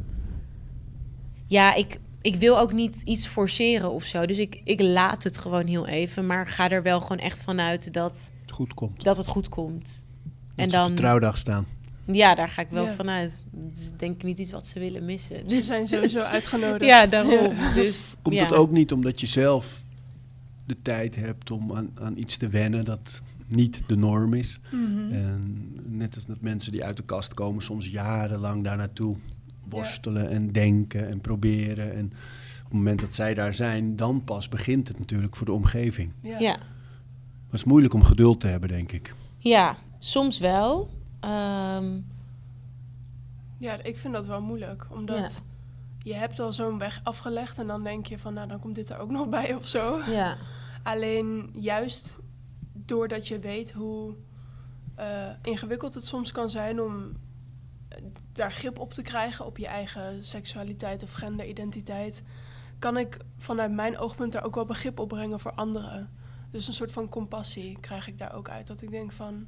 ja, 1.47 1.75
ik, 1.75 1.99
ik 2.21 2.35
wil 2.35 2.59
ook 2.59 2.73
niet 2.73 3.01
iets 3.05 3.27
forceren 3.27 3.91
of 3.91 4.03
zo, 4.03 4.25
dus 4.25 4.37
ik, 4.37 4.61
ik 4.63 4.81
laat 4.81 5.23
het 5.23 5.37
gewoon 5.37 5.65
heel 5.65 5.87
even, 5.87 6.25
maar 6.25 6.47
ga 6.47 6.69
er 6.69 6.83
wel 6.83 7.01
gewoon 7.01 7.19
echt 7.19 7.41
vanuit 7.41 7.93
dat, 7.93 8.31
Het 8.41 8.51
goed 8.51 8.73
komt. 8.73 9.03
dat 9.03 9.17
het 9.17 9.27
goed 9.27 9.49
komt. 9.49 10.03
Dat 10.55 10.65
En 10.65 10.71
ze 10.71 10.77
op 10.77 10.81
de 10.83 10.87
dan, 10.87 10.95
trouwdag 10.95 11.37
staan. 11.37 11.65
Ja, 12.05 12.35
daar 12.35 12.49
ga 12.49 12.61
ik 12.61 12.69
wel 12.69 12.85
Ja. 12.85 12.91
vanuit. 12.93 13.45
Het 13.67 13.77
is 13.77 13.91
denk 13.97 14.15
ik 14.15 14.23
niet 14.23 14.39
iets 14.39 14.51
wat 14.51 14.65
ze 14.65 14.79
willen 14.79 15.05
missen. 15.05 15.49
Ze 15.49 15.63
zijn 15.63 15.87
sowieso 15.87 16.17
Dus- 16.17 16.27
uitgenodigd. 16.29 16.85
Ja, 16.85 17.05
daarom. 17.05 17.55
Dus, 17.75 18.13
Komt 18.21 18.35
ja. 18.35 18.47
dat 18.47 18.57
ook 18.57 18.71
niet 18.71 18.91
omdat 18.91 19.19
je 19.21 19.27
zelf 19.27 19.83
de 20.65 20.75
tijd 20.81 21.15
hebt 21.15 21.51
om 21.51 21.75
aan, 21.75 21.89
aan 22.01 22.17
iets 22.17 22.37
te 22.37 22.47
wennen 22.47 22.85
dat 22.85 23.21
niet 23.47 23.83
de 23.87 23.95
norm 23.97 24.33
is? 24.33 24.59
Mhm. 24.71 25.11
En 25.11 25.71
net 25.87 26.15
als 26.15 26.25
dat 26.25 26.41
mensen 26.41 26.71
die 26.71 26.83
uit 26.83 26.97
de 26.97 27.03
kast 27.03 27.33
komen 27.33 27.63
soms 27.63 27.87
jarenlang 27.87 28.63
daar 28.63 28.77
naartoe 28.77 29.15
worstelen 29.69 30.29
en 30.29 30.51
denken 30.51 31.09
en 31.09 31.21
proberen. 31.21 31.93
En 31.95 32.05
op 32.57 32.63
het 32.63 32.73
moment 32.73 32.99
dat 32.99 33.13
zij 33.13 33.33
daar 33.33 33.53
zijn, 33.53 33.95
dan 33.95 34.23
pas 34.23 34.49
begint 34.49 34.87
het 34.87 34.99
natuurlijk 34.99 35.35
voor 35.35 35.45
de 35.45 35.51
omgeving. 35.51 36.11
Ja. 36.21 36.39
Ja. 36.39 36.55
Maar 36.55 36.65
het 37.45 37.53
is 37.59 37.63
moeilijk 37.63 37.93
om 37.93 38.03
geduld 38.03 38.39
te 38.39 38.47
hebben, 38.47 38.69
denk 38.69 38.91
ik. 38.91 39.13
Ja, 39.37 39.77
soms 39.99 40.39
wel. 40.39 40.89
Ehm, 41.23 41.99
Ja, 43.57 43.81
ik 43.83 43.97
vind 43.97 44.13
dat 44.13 44.25
wel 44.25 44.41
moeilijk. 44.41 44.85
Omdat 44.89 45.43
je 45.99 46.13
hebt 46.13 46.39
al 46.39 46.53
zo'n 46.53 46.77
weg 46.77 46.99
afgelegd 47.03 47.57
en 47.57 47.67
dan 47.67 47.83
denk 47.83 48.05
je 48.05 48.19
van, 48.19 48.33
nou, 48.33 48.47
dan 48.47 48.59
komt 48.59 48.75
dit 48.75 48.89
er 48.89 48.97
ook 48.97 49.11
nog 49.11 49.29
bij 49.29 49.53
of 49.55 49.67
zo. 49.67 50.01
ja. 50.05 50.37
Alleen 50.83 51.49
juist 51.53 52.17
doordat 52.73 53.27
je 53.27 53.39
weet 53.39 53.71
hoe 53.71 54.15
eh, 54.95 55.29
ingewikkeld 55.41 55.93
het 55.93 56.05
soms 56.05 56.31
kan 56.31 56.49
zijn 56.49 56.81
om 56.81 57.11
eh, 57.87 57.97
daar 58.31 58.51
grip 58.51 58.79
op 58.79 58.93
te 58.93 59.01
krijgen 59.01 59.45
op 59.45 59.57
je 59.57 59.67
eigen 59.67 60.23
seksualiteit 60.23 61.03
of 61.03 61.11
genderidentiteit, 61.11 62.23
kan 62.79 62.97
ik 62.97 63.17
vanuit 63.37 63.71
mijn 63.71 63.97
oogpunt 63.97 64.31
daar 64.31 64.43
ook 64.43 64.55
wel 64.55 64.65
begrip 64.65 64.99
op 64.99 65.07
brengen 65.07 65.39
voor 65.39 65.53
anderen. 65.53 66.09
Dus 66.51 66.67
een 66.67 66.73
soort 66.73 66.91
van 66.91 67.09
compassie 67.09 67.77
krijg 67.79 68.07
ik 68.07 68.17
daar 68.17 68.33
ook 68.33 68.49
uit. 68.49 68.67
Dat 68.67 68.81
ik 68.81 68.91
denk 68.91 69.11
van, 69.11 69.47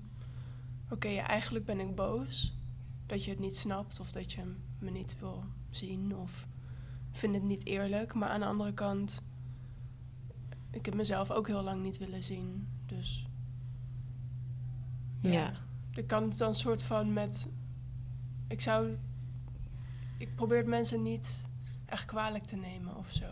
oké, 0.89 1.07
ja, 1.07 1.27
eigenlijk 1.27 1.65
ben 1.65 1.79
ik 1.79 1.95
boos 1.95 2.57
dat 3.05 3.23
je 3.23 3.29
het 3.31 3.39
niet 3.39 3.57
snapt 3.57 3.99
of 3.99 4.11
dat 4.11 4.31
je 4.33 4.41
me 4.79 4.91
niet 4.91 5.15
wil 5.19 5.43
zien 5.69 6.15
of 6.15 6.47
vind 7.11 7.33
het 7.33 7.43
niet 7.43 7.65
eerlijk. 7.65 8.13
Maar 8.13 8.29
aan 8.29 8.39
de 8.39 8.45
andere 8.45 8.73
kant, 8.73 9.21
ik 10.71 10.85
heb 10.85 10.93
mezelf 10.95 11.31
ook 11.31 11.47
heel 11.47 11.61
lang 11.63 11.81
niet 11.81 11.97
willen 11.97 12.23
zien. 12.23 12.67
Dus 12.85 13.27
Ja. 15.21 15.51
ik 15.93 16.07
kan 16.07 16.23
het 16.23 16.37
dan 16.37 16.55
soort 16.55 16.83
van 16.83 17.13
met, 17.13 17.47
ik 18.47 18.61
zou, 18.61 18.97
ik 20.17 20.35
probeer 20.35 20.57
het 20.57 20.67
mensen 20.67 21.03
niet 21.03 21.43
echt 21.85 22.05
kwalijk 22.05 22.43
te 22.45 22.55
nemen 22.55 22.97
of 22.97 23.11
zo. 23.11 23.25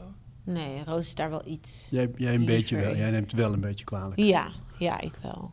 Nee, 0.44 0.84
Roos 0.84 1.08
is 1.08 1.16
daar 1.16 1.30
wel 1.30 1.48
iets. 1.48 1.88
Jij, 1.90 2.12
jij, 2.16 2.36
een 2.36 2.46
beetje 2.46 2.76
wel, 2.76 2.96
jij 2.96 3.12
neemt 3.12 3.32
wel 3.32 3.54
een 3.54 3.60
beetje 3.62 3.86
kwalijk. 3.86 4.20
Ja, 4.20 4.50
ja, 4.80 5.00
ik 5.00 5.16
wel. 5.22 5.52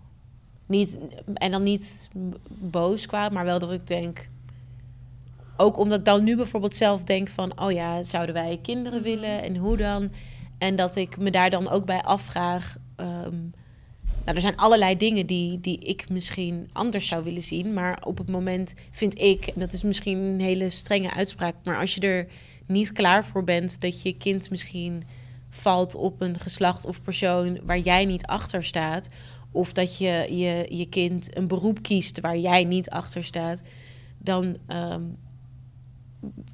Niet, 0.71 0.99
en 1.35 1.51
dan 1.51 1.63
niet 1.63 2.09
boos 2.49 3.07
kwaad, 3.07 3.33
maar 3.33 3.45
wel 3.45 3.59
dat 3.59 3.73
ik 3.73 3.87
denk... 3.87 4.29
Ook 5.57 5.79
omdat 5.79 5.99
ik 5.99 6.05
dan 6.05 6.25
nu 6.25 6.37
bijvoorbeeld 6.37 6.75
zelf 6.75 7.05
denk 7.05 7.29
van... 7.29 7.61
oh 7.61 7.73
ja, 7.73 8.03
zouden 8.03 8.35
wij 8.35 8.59
kinderen 8.63 9.03
willen 9.03 9.43
en 9.43 9.57
hoe 9.57 9.77
dan? 9.77 10.13
En 10.59 10.77
dat 10.77 10.97
ik 10.97 11.19
me 11.19 11.31
daar 11.31 11.51
dan 11.51 11.69
ook 11.69 11.85
bij 11.85 12.03
afvraag... 12.03 12.77
ehm, 12.97 13.37
nou, 14.25 14.37
er 14.37 14.41
zijn 14.41 14.57
allerlei 14.57 14.97
dingen 14.97 15.27
die, 15.27 15.61
die 15.61 15.79
ik 15.79 16.09
misschien 16.09 16.69
anders 16.73 17.07
zou 17.07 17.25
willen 17.25 17.43
zien. 17.43 17.75
Maar 17.75 17.99
op 18.05 18.19
het 18.19 18.31
moment 18.31 18.75
vind 18.91 19.19
ik, 19.21 19.47
en 19.47 19.61
dat 19.61 19.73
is 19.73 19.83
misschien 19.83 20.19
een 20.19 20.41
hele 20.41 20.71
strenge 20.71 21.15
uitspraak... 21.15 21.55
maar 21.65 21.79
als 21.79 21.95
je 21.95 22.01
er 22.01 22.27
niet 22.67 22.93
klaar 22.93 23.25
voor 23.25 23.45
bent 23.45 23.81
dat 23.81 24.03
je 24.03 24.17
kind 24.17 24.51
misschien 24.51 25.03
valt 25.49 25.95
op 25.95 26.21
een 26.21 26.39
geslacht 26.39 26.85
of 26.85 27.03
persoon 27.03 27.59
waar 27.63 27.79
jij 27.79 28.05
niet 28.05 28.27
achter 28.27 28.65
staat. 28.65 29.09
Of 29.53 29.73
dat 29.73 29.99
je 29.99 30.27
je, 30.31 30.77
je 30.77 30.87
kind 30.89 31.37
een 31.37 31.49
beroep 31.49 31.83
kiest 31.83 32.21
waar 32.21 32.39
jij 32.39 32.65
niet 32.65 32.91
achter 32.91 33.25
staat. 33.25 33.63
Dan 34.19 34.57
ehm, 34.67 35.03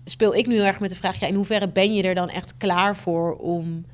speel 0.05 0.34
ik 0.34 0.47
nu 0.47 0.55
heel 0.55 0.64
erg 0.64 0.80
met 0.80 0.90
de 0.90 0.97
vraag: 0.97 1.20
ja, 1.20 1.26
in 1.26 1.34
hoeverre 1.34 1.68
ben 1.68 1.94
je 1.94 2.03
er 2.03 2.14
dan 2.14 2.28
echt 2.28 2.57
klaar 2.57 2.97
voor 2.97 3.36
om 3.36 3.84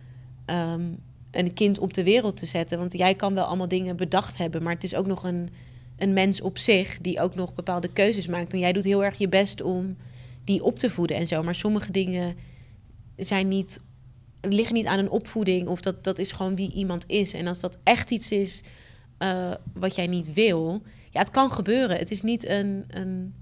ehm, 0.44 0.82
een 1.30 1.54
kind 1.54 1.78
op 1.78 1.94
de 1.94 2.02
wereld 2.02 2.36
te 2.36 2.46
zetten? 2.46 2.78
Want 2.78 2.92
jij 2.92 3.14
kan 3.14 3.34
wel 3.34 3.44
allemaal 3.44 3.68
dingen 3.68 3.96
bedacht 3.96 4.38
hebben, 4.38 4.62
maar 4.62 4.74
het 4.74 4.84
is 4.84 4.94
ook 4.94 5.06
nog 5.06 5.24
een, 5.24 5.50
een 5.96 6.12
mens 6.12 6.40
op 6.40 6.58
zich 6.58 6.98
die 7.00 7.20
ook 7.20 7.34
nog 7.34 7.54
bepaalde 7.54 7.88
keuzes 7.88 8.26
maakt. 8.26 8.52
En 8.52 8.58
jij 8.58 8.72
doet 8.72 8.84
heel 8.84 9.04
erg 9.04 9.18
je 9.18 9.28
best 9.28 9.62
om 9.62 9.96
die 10.44 10.64
op 10.64 10.78
te 10.78 10.90
voeden 10.90 11.16
en 11.16 11.26
zo. 11.26 11.42
Maar 11.42 11.54
sommige 11.54 11.92
dingen 11.92 12.34
zijn 13.16 13.48
niet 13.48 13.80
liggen 14.40 14.74
niet 14.74 14.86
aan 14.86 14.98
een 14.98 15.10
opvoeding 15.10 15.68
of 15.68 15.80
dat, 15.80 16.04
dat 16.04 16.18
is 16.18 16.32
gewoon 16.32 16.56
wie 16.56 16.72
iemand 16.72 17.04
is. 17.06 17.34
En 17.34 17.46
als 17.46 17.60
dat 17.60 17.78
echt 17.82 18.10
iets 18.10 18.30
is 18.30 18.62
eh, 19.22 19.50
wat 19.74 19.94
jij 19.94 20.06
niet 20.06 20.32
wil, 20.32 20.82
ja, 21.10 21.20
het 21.20 21.30
kan 21.30 21.50
gebeuren. 21.50 21.98
Het 21.98 22.10
is 22.10 22.22
niet 22.22 22.48
een, 22.48 22.84
een. 22.88 23.34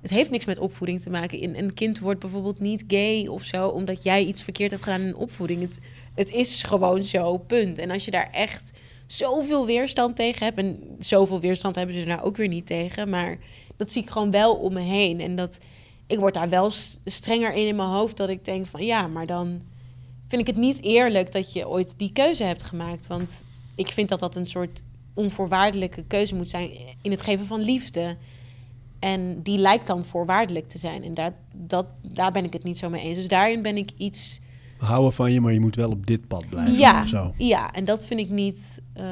Het 0.00 0.10
heeft 0.10 0.30
niks 0.30 0.44
met 0.44 0.58
opvoeding 0.58 1.00
te 1.00 1.10
maken. 1.10 1.58
Een, 1.58 1.74
kind 1.74 1.98
wordt 1.98 2.20
bijvoorbeeld 2.20 2.58
niet 2.60 2.84
gay 2.88 3.26
of 3.26 3.42
zo, 3.42 3.68
omdat 3.68 4.02
jij 4.02 4.24
iets 4.24 4.42
verkeerd 4.42 4.70
hebt 4.70 4.82
gedaan 4.82 5.00
in 5.00 5.16
opvoeding. 5.16 5.60
Het, 5.60 5.78
het 6.14 6.30
is 6.30 6.62
gewoon 6.62 7.04
zo, 7.04 7.38
punt. 7.38 7.78
En 7.78 7.90
als 7.90 8.04
je 8.04 8.10
daar 8.10 8.30
echt 8.32 8.70
zoveel 9.06 9.66
weerstand 9.66 10.16
tegen 10.16 10.44
hebt, 10.44 10.58
en 10.58 10.96
zoveel 10.98 11.40
weerstand 11.40 11.76
hebben 11.76 11.94
ze 11.94 12.04
nou 12.04 12.20
ook 12.20 12.36
weer 12.36 12.48
niet 12.48 12.66
tegen, 12.66 13.08
maar 13.08 13.38
dat 13.76 13.90
zie 13.92 14.02
ik 14.02 14.10
gewoon 14.10 14.30
wel 14.30 14.54
om 14.54 14.72
me 14.72 14.80
heen. 14.80 15.20
En 15.20 15.36
dat 15.36 15.58
ik 16.06 16.18
word 16.18 16.34
daar 16.34 16.48
wel 16.48 16.70
strenger 17.04 17.52
in 17.52 17.66
in 17.66 17.76
mijn 17.76 17.88
hoofd 17.88 18.16
dat 18.16 18.28
ik 18.28 18.44
denk 18.44 18.66
van 18.66 18.84
ja, 18.84 19.06
maar 19.06 19.26
dan 19.26 19.62
vind 20.28 20.40
ik 20.40 20.46
het 20.46 20.56
niet 20.56 20.82
eerlijk 20.82 21.32
dat 21.32 21.52
je 21.52 21.68
ooit 21.68 21.94
die 21.96 22.12
keuze 22.12 22.42
hebt 22.42 22.62
gemaakt. 22.62 23.06
Want 23.06 23.44
ik 23.74 23.88
vind 23.88 24.08
dat 24.08 24.20
dat 24.20 24.36
een 24.36 24.46
soort 24.46 24.82
onvoorwaardelijke 25.14 26.02
keuze 26.06 26.34
moet 26.34 26.48
zijn 26.50 26.70
in 27.02 27.10
het 27.10 27.20
geven 27.22 27.46
van 27.46 27.60
liefde. 27.60 28.16
En 28.98 29.42
die 29.42 29.58
lijkt 29.58 29.86
dan 29.86 30.04
voorwaardelijk 30.04 30.68
te 30.68 30.78
zijn. 30.78 31.02
En 31.04 31.14
daar, 31.14 31.32
dat, 31.54 31.86
daar 32.02 32.32
ben 32.32 32.44
ik 32.44 32.52
het 32.52 32.62
niet 32.62 32.78
zo 32.78 32.88
mee 32.90 33.02
eens. 33.02 33.16
Dus 33.16 33.28
daarin 33.28 33.62
ben 33.62 33.76
ik 33.76 33.90
iets. 33.96 34.40
We 34.78 34.84
houden 34.86 35.12
van 35.12 35.32
je, 35.32 35.40
maar 35.40 35.52
je 35.52 35.60
moet 35.60 35.76
wel 35.76 35.90
op 35.90 36.06
dit 36.06 36.28
pad 36.28 36.48
blijven. 36.48 36.74
Ja, 36.78 37.04
Zo. 37.06 37.34
ja, 37.38 37.72
en 37.72 37.84
dat 37.84 38.06
vind 38.06 38.20
ik 38.20 38.28
niet. 38.30 38.80
eh, 38.92 39.04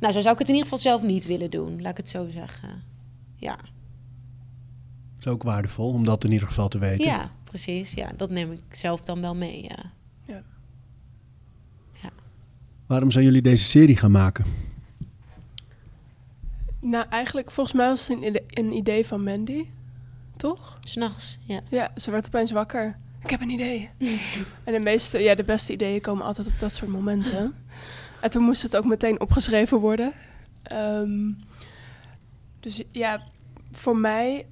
nou, 0.00 0.12
zo 0.12 0.20
zou 0.20 0.32
ik 0.32 0.38
het 0.38 0.48
in 0.48 0.54
ieder 0.54 0.62
geval 0.62 0.78
zelf 0.78 1.02
niet 1.02 1.26
willen 1.26 1.50
doen, 1.50 1.80
laat 1.82 1.90
ik 1.90 1.96
het 1.96 2.08
zo 2.08 2.28
zeggen. 2.28 2.82
Ja, 3.36 3.58
is 5.18 5.26
ook 5.26 5.42
waardevol 5.42 5.92
om 5.92 6.04
dat 6.04 6.24
in 6.24 6.32
ieder 6.32 6.48
geval 6.48 6.68
te 6.68 6.78
weten. 6.78 7.04
ja 7.06 7.30
precies. 7.44 7.92
Ja, 7.92 8.10
dat 8.16 8.30
neem 8.30 8.52
ik 8.52 8.62
zelf 8.70 9.00
dan 9.00 9.20
wel 9.20 9.34
mee. 9.34 9.62
Ja. 9.68 9.92
Waarom 12.86 13.10
zijn 13.10 13.24
jullie 13.24 13.42
deze 13.42 13.64
serie 13.64 13.96
gaan 13.96 14.10
maken? 14.10 14.44
Nou, 16.84 17.06
eigenlijk, 17.08 17.50
volgens 17.50 17.76
mij 17.76 17.88
was 17.88 18.08
het 18.08 18.16
een 18.16 18.24
idee, 18.26 18.44
een 18.48 18.72
idee 18.72 19.06
van 19.06 19.22
Mandy, 19.22 19.66
toch? 20.36 20.78
S'nachts, 20.80 21.38
ja. 21.44 21.60
Ja, 21.68 21.90
ze 21.96 22.10
werd 22.10 22.26
opeens 22.26 22.50
wakker. 22.50 22.96
Ik 23.24 23.30
heb 23.30 23.40
een 23.40 23.50
idee. 23.50 23.90
en 24.64 24.72
de 24.72 24.78
meeste, 24.78 25.18
ja, 25.18 25.34
de 25.34 25.44
beste 25.44 25.72
ideeën 25.72 26.00
komen 26.00 26.24
altijd 26.24 26.46
op 26.46 26.58
dat 26.58 26.72
soort 26.72 26.90
momenten. 26.90 27.54
En 28.20 28.30
toen 28.30 28.42
moest 28.42 28.62
het 28.62 28.76
ook 28.76 28.84
meteen 28.84 29.20
opgeschreven 29.20 29.78
worden. 29.78 30.12
Ehm, 30.62 31.30
dus 32.60 32.82
ja, 32.92 33.22
voor 33.72 33.96
mij 33.96 34.46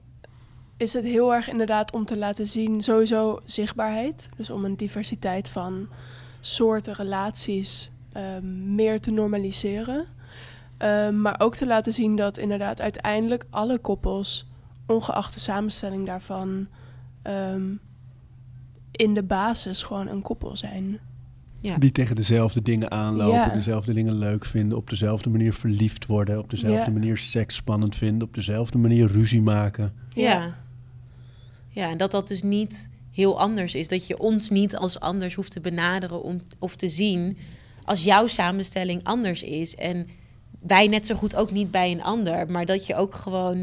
is 0.77 0.93
het 0.93 1.05
heel 1.05 1.35
erg 1.35 1.49
inderdaad 1.49 1.93
om 1.93 2.05
te 2.05 2.19
laten 2.19 2.47
zien, 2.47 2.83
sowieso 2.83 3.41
zichtbaarheid. 3.45 4.29
Dus 4.37 4.51
om 4.51 4.65
een 4.65 4.77
diversiteit 4.77 5.49
van 5.49 5.89
soorten 6.41 6.95
relaties 6.95 7.91
ehm, 8.13 8.75
meer 8.75 9.01
te 9.01 9.11
normaliseren. 9.11 10.07
Ehm, 10.81 11.21
maar 11.21 11.41
ook 11.41 11.55
te 11.55 11.67
laten 11.67 11.93
zien 11.93 12.17
dat 12.17 12.39
inderdaad 12.39 12.81
uiteindelijk 12.81 13.45
alle 13.51 13.79
koppels, 13.79 14.47
ongeacht 14.87 15.35
de 15.35 15.41
samenstelling 15.41 16.07
daarvan, 16.07 16.69
ehm, 17.23 17.63
in 18.91 19.15
de 19.15 19.23
basis 19.23 19.83
gewoon 19.83 20.09
een 20.09 20.23
koppel 20.23 20.57
zijn. 20.57 20.99
Ja. 21.61 21.79
Die 21.79 21.93
tegen 21.93 22.17
dezelfde 22.17 22.63
dingen 22.63 22.91
aanlopen, 22.91 23.35
Ja. 23.39 23.49
dezelfde 23.49 23.93
dingen 23.93 24.15
leuk 24.19 24.45
vinden, 24.45 24.79
op 24.79 24.91
dezelfde 24.91 25.31
manier 25.31 25.53
verliefd 25.55 26.07
worden, 26.07 26.39
op 26.39 26.51
dezelfde 26.51 26.91
Ja. 26.91 26.99
manier 26.99 27.19
seks 27.19 27.55
spannend 27.55 27.97
vinden, 27.97 28.29
op 28.29 28.35
dezelfde 28.35 28.79
manier 28.79 29.07
ruzie 29.07 29.43
maken. 29.43 29.93
Ja. 30.15 30.55
Ja, 31.69 31.91
en 31.91 31.97
dat 31.97 32.11
dat 32.11 32.29
dus 32.29 32.43
niet 32.43 32.91
heel 33.11 33.39
anders 33.41 33.75
is. 33.75 33.89
Dat 33.89 34.07
je 34.07 34.19
ons 34.19 34.51
niet 34.51 34.77
als 34.77 35.01
anders 35.01 35.35
hoeft 35.35 35.53
te 35.53 35.61
benaderen 35.61 36.23
om, 36.23 36.41
of 36.59 36.77
te 36.77 36.89
zien 36.89 37.39
als 37.85 38.05
jouw 38.05 38.27
samenstelling 38.27 39.05
anders 39.05 39.43
is. 39.43 39.77
En 39.77 40.07
wij 40.61 40.87
net 40.87 41.07
zo 41.07 41.15
goed 41.15 41.37
ook 41.37 41.51
niet 41.51 41.71
bij 41.71 41.91
een 41.91 42.03
ander. 42.03 42.51
Maar 42.51 42.67
dat 42.67 42.87
je 42.87 42.95
ook 42.95 43.15
gewoon... 43.15 43.59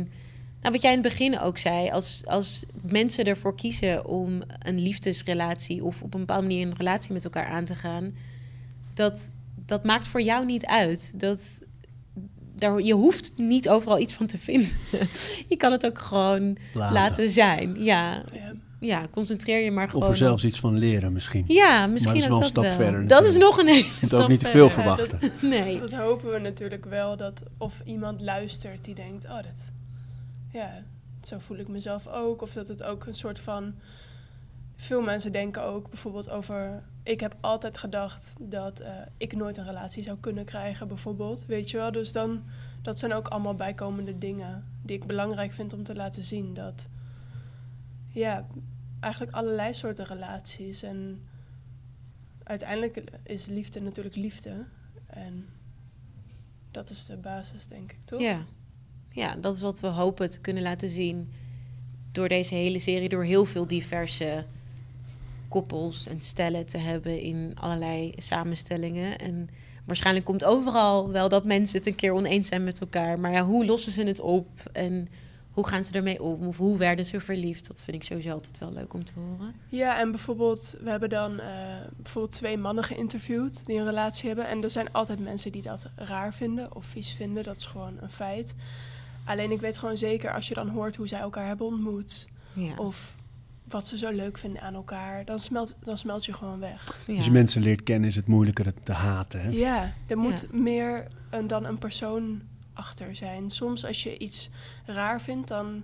Nou, 0.62 0.72
wat 0.72 0.82
jij 0.82 0.94
in 0.94 1.04
het 1.04 1.08
begin 1.08 1.40
ook 1.40 1.58
zei, 1.58 1.90
als, 1.90 2.24
als 2.26 2.66
mensen 2.82 3.26
ervoor 3.26 3.56
kiezen 3.56 4.06
om 4.06 4.42
een 4.60 4.80
liefdesrelatie 4.80 5.84
of 5.84 6.02
op 6.02 6.14
een 6.14 6.20
bepaalde 6.20 6.48
manier 6.48 6.68
een 6.68 6.78
relatie 6.78 7.14
met 7.14 7.24
elkaar 7.24 7.48
aan 7.48 7.66
te 7.66 7.76
gaan, 7.76 8.16
dat, 8.94 9.32
dat 9.66 9.84
maakt 9.84 10.08
voor 10.08 10.22
jou 10.22 10.46
niet 10.46 10.66
uit. 10.66 11.20
Dat, 11.20 11.62
daar, 12.56 12.82
je 12.82 12.94
hoeft 12.94 13.34
niet 13.38 13.70
overal 13.70 14.00
iets 14.00 14.14
van 14.14 14.28
te 14.28 14.38
vinden. 14.38 14.70
je 15.50 15.58
kan 15.58 15.72
het 15.72 15.86
ook 15.86 16.00
gewoon 16.00 16.58
Laten. 16.74 16.94
laten, 16.94 17.30
zijn. 17.30 17.84
Ja, 17.84 18.24
Ja. 18.34 18.54
Ja, 18.80 19.06
concentreer 19.12 19.64
je 19.64 19.72
maar 19.72 19.90
gewoon. 19.90 20.04
Of 20.04 20.10
er 20.10 20.18
zelfs 20.18 20.46
iets 20.46 20.60
van 20.60 20.78
leren 20.78 21.14
misschien. 21.14 21.44
Ja, 21.48 21.88
misschien 21.88 22.14
dat 22.14 22.24
is 22.24 22.28
wel 22.28 22.38
een 22.38 22.44
dat 22.44 22.52
stap 22.52 22.64
wel. 22.64 22.74
verder 22.74 23.08
dat 23.08 23.26
is 23.26 23.38
nog 23.38 23.58
een 23.58 23.68
hele 23.68 23.78
Je 23.84 23.98
moet 24.00 24.10
stap 24.10 24.22
ook 24.22 24.28
niet 24.30 24.40
te 24.40 24.46
veel 24.46 24.70
verder. 24.70 24.92
Ja, 24.92 24.96
verwachten. 24.96 25.32
Nee. 25.50 25.80
Dat 25.80 25.94
hopen 25.94 26.32
we 26.32 26.40
natuurlijk 26.40 26.86
wel. 26.86 27.18
Dat 27.18 27.44
of 27.58 27.82
iemand 27.84 28.22
luistert 28.22 28.86
die 28.86 28.96
denkt, 28.96 29.26
oh, 29.26 29.36
dat, 29.36 29.72
ja, 30.52 30.84
zo 31.24 31.38
voel 31.40 31.58
ik 31.58 31.68
mezelf 31.68 32.08
ook. 32.08 32.42
Of 32.42 32.54
dat 32.54 32.68
het 32.68 32.84
ook 32.84 33.06
een 33.06 33.14
soort 33.14 33.40
van... 33.40 33.74
Veel 34.76 35.02
mensen 35.02 35.32
denken 35.32 35.64
ook 35.64 35.90
bijvoorbeeld 35.90 36.30
over... 36.30 36.84
Ik 37.04 37.20
heb 37.20 37.36
altijd 37.40 37.78
gedacht 37.78 38.34
dat 38.40 38.80
eh, 38.80 38.92
ik 39.18 39.36
nooit 39.36 39.58
een 39.58 39.66
relatie 39.66 40.04
zou 40.04 40.18
kunnen 40.20 40.46
krijgen, 40.46 40.88
bijvoorbeeld. 40.88 41.46
Weet 41.48 41.70
je 41.70 41.78
wel? 41.78 41.92
Dus 41.92 42.12
dan, 42.12 42.44
dat 42.82 43.00
zijn 43.00 43.14
ook 43.14 43.28
allemaal 43.28 43.56
bijkomende 43.56 44.18
dingen 44.18 44.66
die 44.82 44.98
ik 44.98 45.06
belangrijk 45.06 45.54
vind 45.54 45.74
om 45.74 45.84
te 45.84 45.96
laten 45.96 46.24
zien. 46.24 46.54
Dat, 46.54 46.88
ja, 48.18 48.48
eigenlijk 49.00 49.36
allerlei 49.36 49.74
soorten 49.74 50.06
relaties. 50.06 50.84
En 50.84 51.28
uiteindelijk 52.44 53.04
is 53.24 53.46
liefde 53.46 53.82
natuurlijk 53.82 54.16
liefde. 54.16 54.66
En 55.08 55.46
dat 56.72 56.90
is 56.90 57.06
de 57.06 57.18
basis, 57.18 57.68
denk 57.68 57.92
ik, 57.92 58.04
toch? 58.04 58.22
Ja. 58.22 58.46
ja, 59.10 59.36
dat 59.36 59.56
is 59.56 59.62
wat 59.62 59.80
we 59.80 59.88
hopen 59.88 60.32
te 60.32 60.40
kunnen 60.40 60.64
laten 60.64 60.90
zien 60.90 61.32
door 62.12 62.28
deze 62.28 62.56
hele 62.56 62.80
serie, 62.80 63.10
door 63.10 63.24
heel 63.24 63.46
veel 63.46 63.68
diverse 63.68 64.46
koppels 65.48 66.08
en 66.08 66.22
stellen 66.22 66.66
te 66.66 66.78
hebben 66.78 67.22
in 67.22 67.52
allerlei 67.56 68.14
samenstellingen. 68.16 69.18
En 69.18 69.50
waarschijnlijk 69.86 70.26
komt 70.26 70.44
overal 70.44 71.12
wel 71.12 71.30
dat 71.30 71.46
mensen 71.46 71.78
het 71.78 71.88
een 71.88 71.96
keer 71.96 72.14
oneens 72.14 72.48
zijn 72.48 72.64
met 72.64 72.82
elkaar. 72.82 73.20
Maar 73.20 73.32
ja, 73.32 73.46
hoe 73.46 73.66
lossen 73.66 73.92
ze 73.92 74.04
het 74.04 74.20
op 74.20 74.50
en 74.72 75.08
hoe 75.58 75.68
gaan 75.68 75.84
ze 75.84 75.92
ermee 75.92 76.22
om? 76.24 76.48
Of 76.48 76.58
hoe 76.58 76.78
werden 76.78 77.06
ze 77.06 77.20
verliefd? 77.22 77.68
Dat 77.68 77.84
vind 77.84 77.98
ik 77.98 78.04
sowieso 78.04 78.32
altijd 78.32 78.58
wel 78.60 78.72
leuk 78.74 78.94
om 78.94 79.04
te 79.06 79.14
horen. 79.16 79.54
Ja, 79.70 80.00
en 80.00 80.12
bijvoorbeeld, 80.12 80.76
we 80.82 80.90
hebben 80.90 81.10
dan 81.10 81.40
eh, 81.40 81.48
bijvoorbeeld 81.98 82.36
twee 82.36 82.58
mannen 82.58 82.84
geïnterviewd 82.84 83.66
die 83.66 83.78
een 83.78 83.86
relatie 83.86 84.28
hebben. 84.28 84.48
En 84.48 84.64
er 84.64 84.70
zijn 84.70 84.92
altijd 84.92 85.20
mensen 85.20 85.52
die 85.52 85.62
dat 85.62 85.90
raar 85.96 86.34
vinden 86.34 86.76
of 86.76 86.86
vies 86.86 87.12
vinden. 87.14 87.44
Dat 87.44 87.56
is 87.56 87.66
gewoon 87.66 87.98
een 88.02 88.10
feit. 88.12 88.56
Alleen 89.26 89.52
ik 89.52 89.60
weet 89.60 89.78
gewoon 89.78 89.98
zeker, 89.98 90.34
als 90.34 90.48
je 90.48 90.54
dan 90.54 90.70
hoort 90.70 90.96
hoe 90.96 91.08
zij 91.08 91.20
elkaar 91.20 91.48
hebben 91.48 91.66
ontmoet... 91.66 92.28
Ja. 92.54 92.76
of 92.76 93.16
wat 93.70 93.88
ze 93.88 93.98
zo 93.98 94.12
leuk 94.12 94.38
vinden 94.38 94.62
aan 94.62 94.74
elkaar, 94.74 95.26
dan 95.26 95.40
smelt, 95.40 95.76
dan 95.84 95.98
smelt 95.98 96.26
je 96.26 96.34
gewoon 96.34 96.60
weg. 96.60 97.04
ja. 97.08 97.16
Als 97.16 97.26
je 97.26 97.32
mensen 97.32 97.62
leert 97.62 97.84
kennen, 97.84 98.10
is 98.10 98.16
het 98.16 98.28
moeilijker 98.28 98.66
het 98.66 98.86
te 98.86 98.92
haten. 98.92 99.42
Hè? 99.42 99.50
Ja, 99.50 99.94
er 100.08 100.18
moet 100.18 100.48
Ja. 100.52 100.58
meer 100.58 101.08
een, 101.30 101.48
dan 101.48 101.66
een 101.66 101.78
persoon 101.78 102.42
achter 102.78 103.16
zijn. 103.16 103.50
Soms 103.50 103.86
als 103.86 104.04
je 104.04 104.18
iets 104.18 104.50
raar 104.86 105.22
vindt, 105.22 105.48
dan 105.48 105.84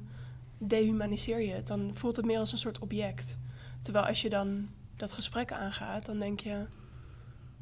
dehumaniseer 0.57 1.41
je 1.41 1.51
het. 1.53 1.67
Dan 1.67 1.91
voelt 1.93 2.15
het 2.15 2.25
meer 2.25 2.39
als 2.39 2.51
een 2.51 2.57
soort 2.57 2.79
object. 2.79 3.37
Terwijl 3.81 4.05
als 4.05 4.21
je 4.21 4.29
dan 4.29 4.67
dat 4.97 5.11
gesprek 5.11 5.51
aangaat, 5.51 6.05
dan 6.05 6.19
denk 6.19 6.39
je... 6.39 6.65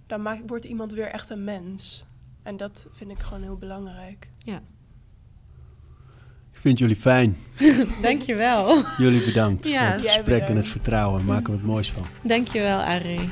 dan 0.07 0.21
maakt, 0.21 0.41
wordt 0.45 0.65
iemand 0.65 0.91
weer 0.93 1.07
echt 1.07 1.29
een 1.29 1.43
mens. 1.43 2.03
En 2.43 2.57
dat 2.57 2.87
vind 2.91 3.11
ik 3.11 3.19
gewoon 3.19 3.43
heel 3.43 3.57
belangrijk. 3.57 4.29
Ik 6.53 6.59
vind 6.67 6.79
jullie 6.79 6.95
fijn. 6.95 7.37
Dankjewel. 8.01 8.83
Jullie 8.97 9.25
bedankt 9.25 9.67
Ja. 9.67 9.83
voor 9.85 9.91
het 10.01 10.11
gesprek 10.11 10.41
en 10.41 10.55
het 10.55 10.67
vertrouwen. 10.67 11.25
Maken 11.25 11.45
we 11.51 11.57
het 11.57 11.65
moois 11.67 11.91
van. 11.91 12.03
Dankjewel, 12.23 12.79
Arie. 12.79 13.29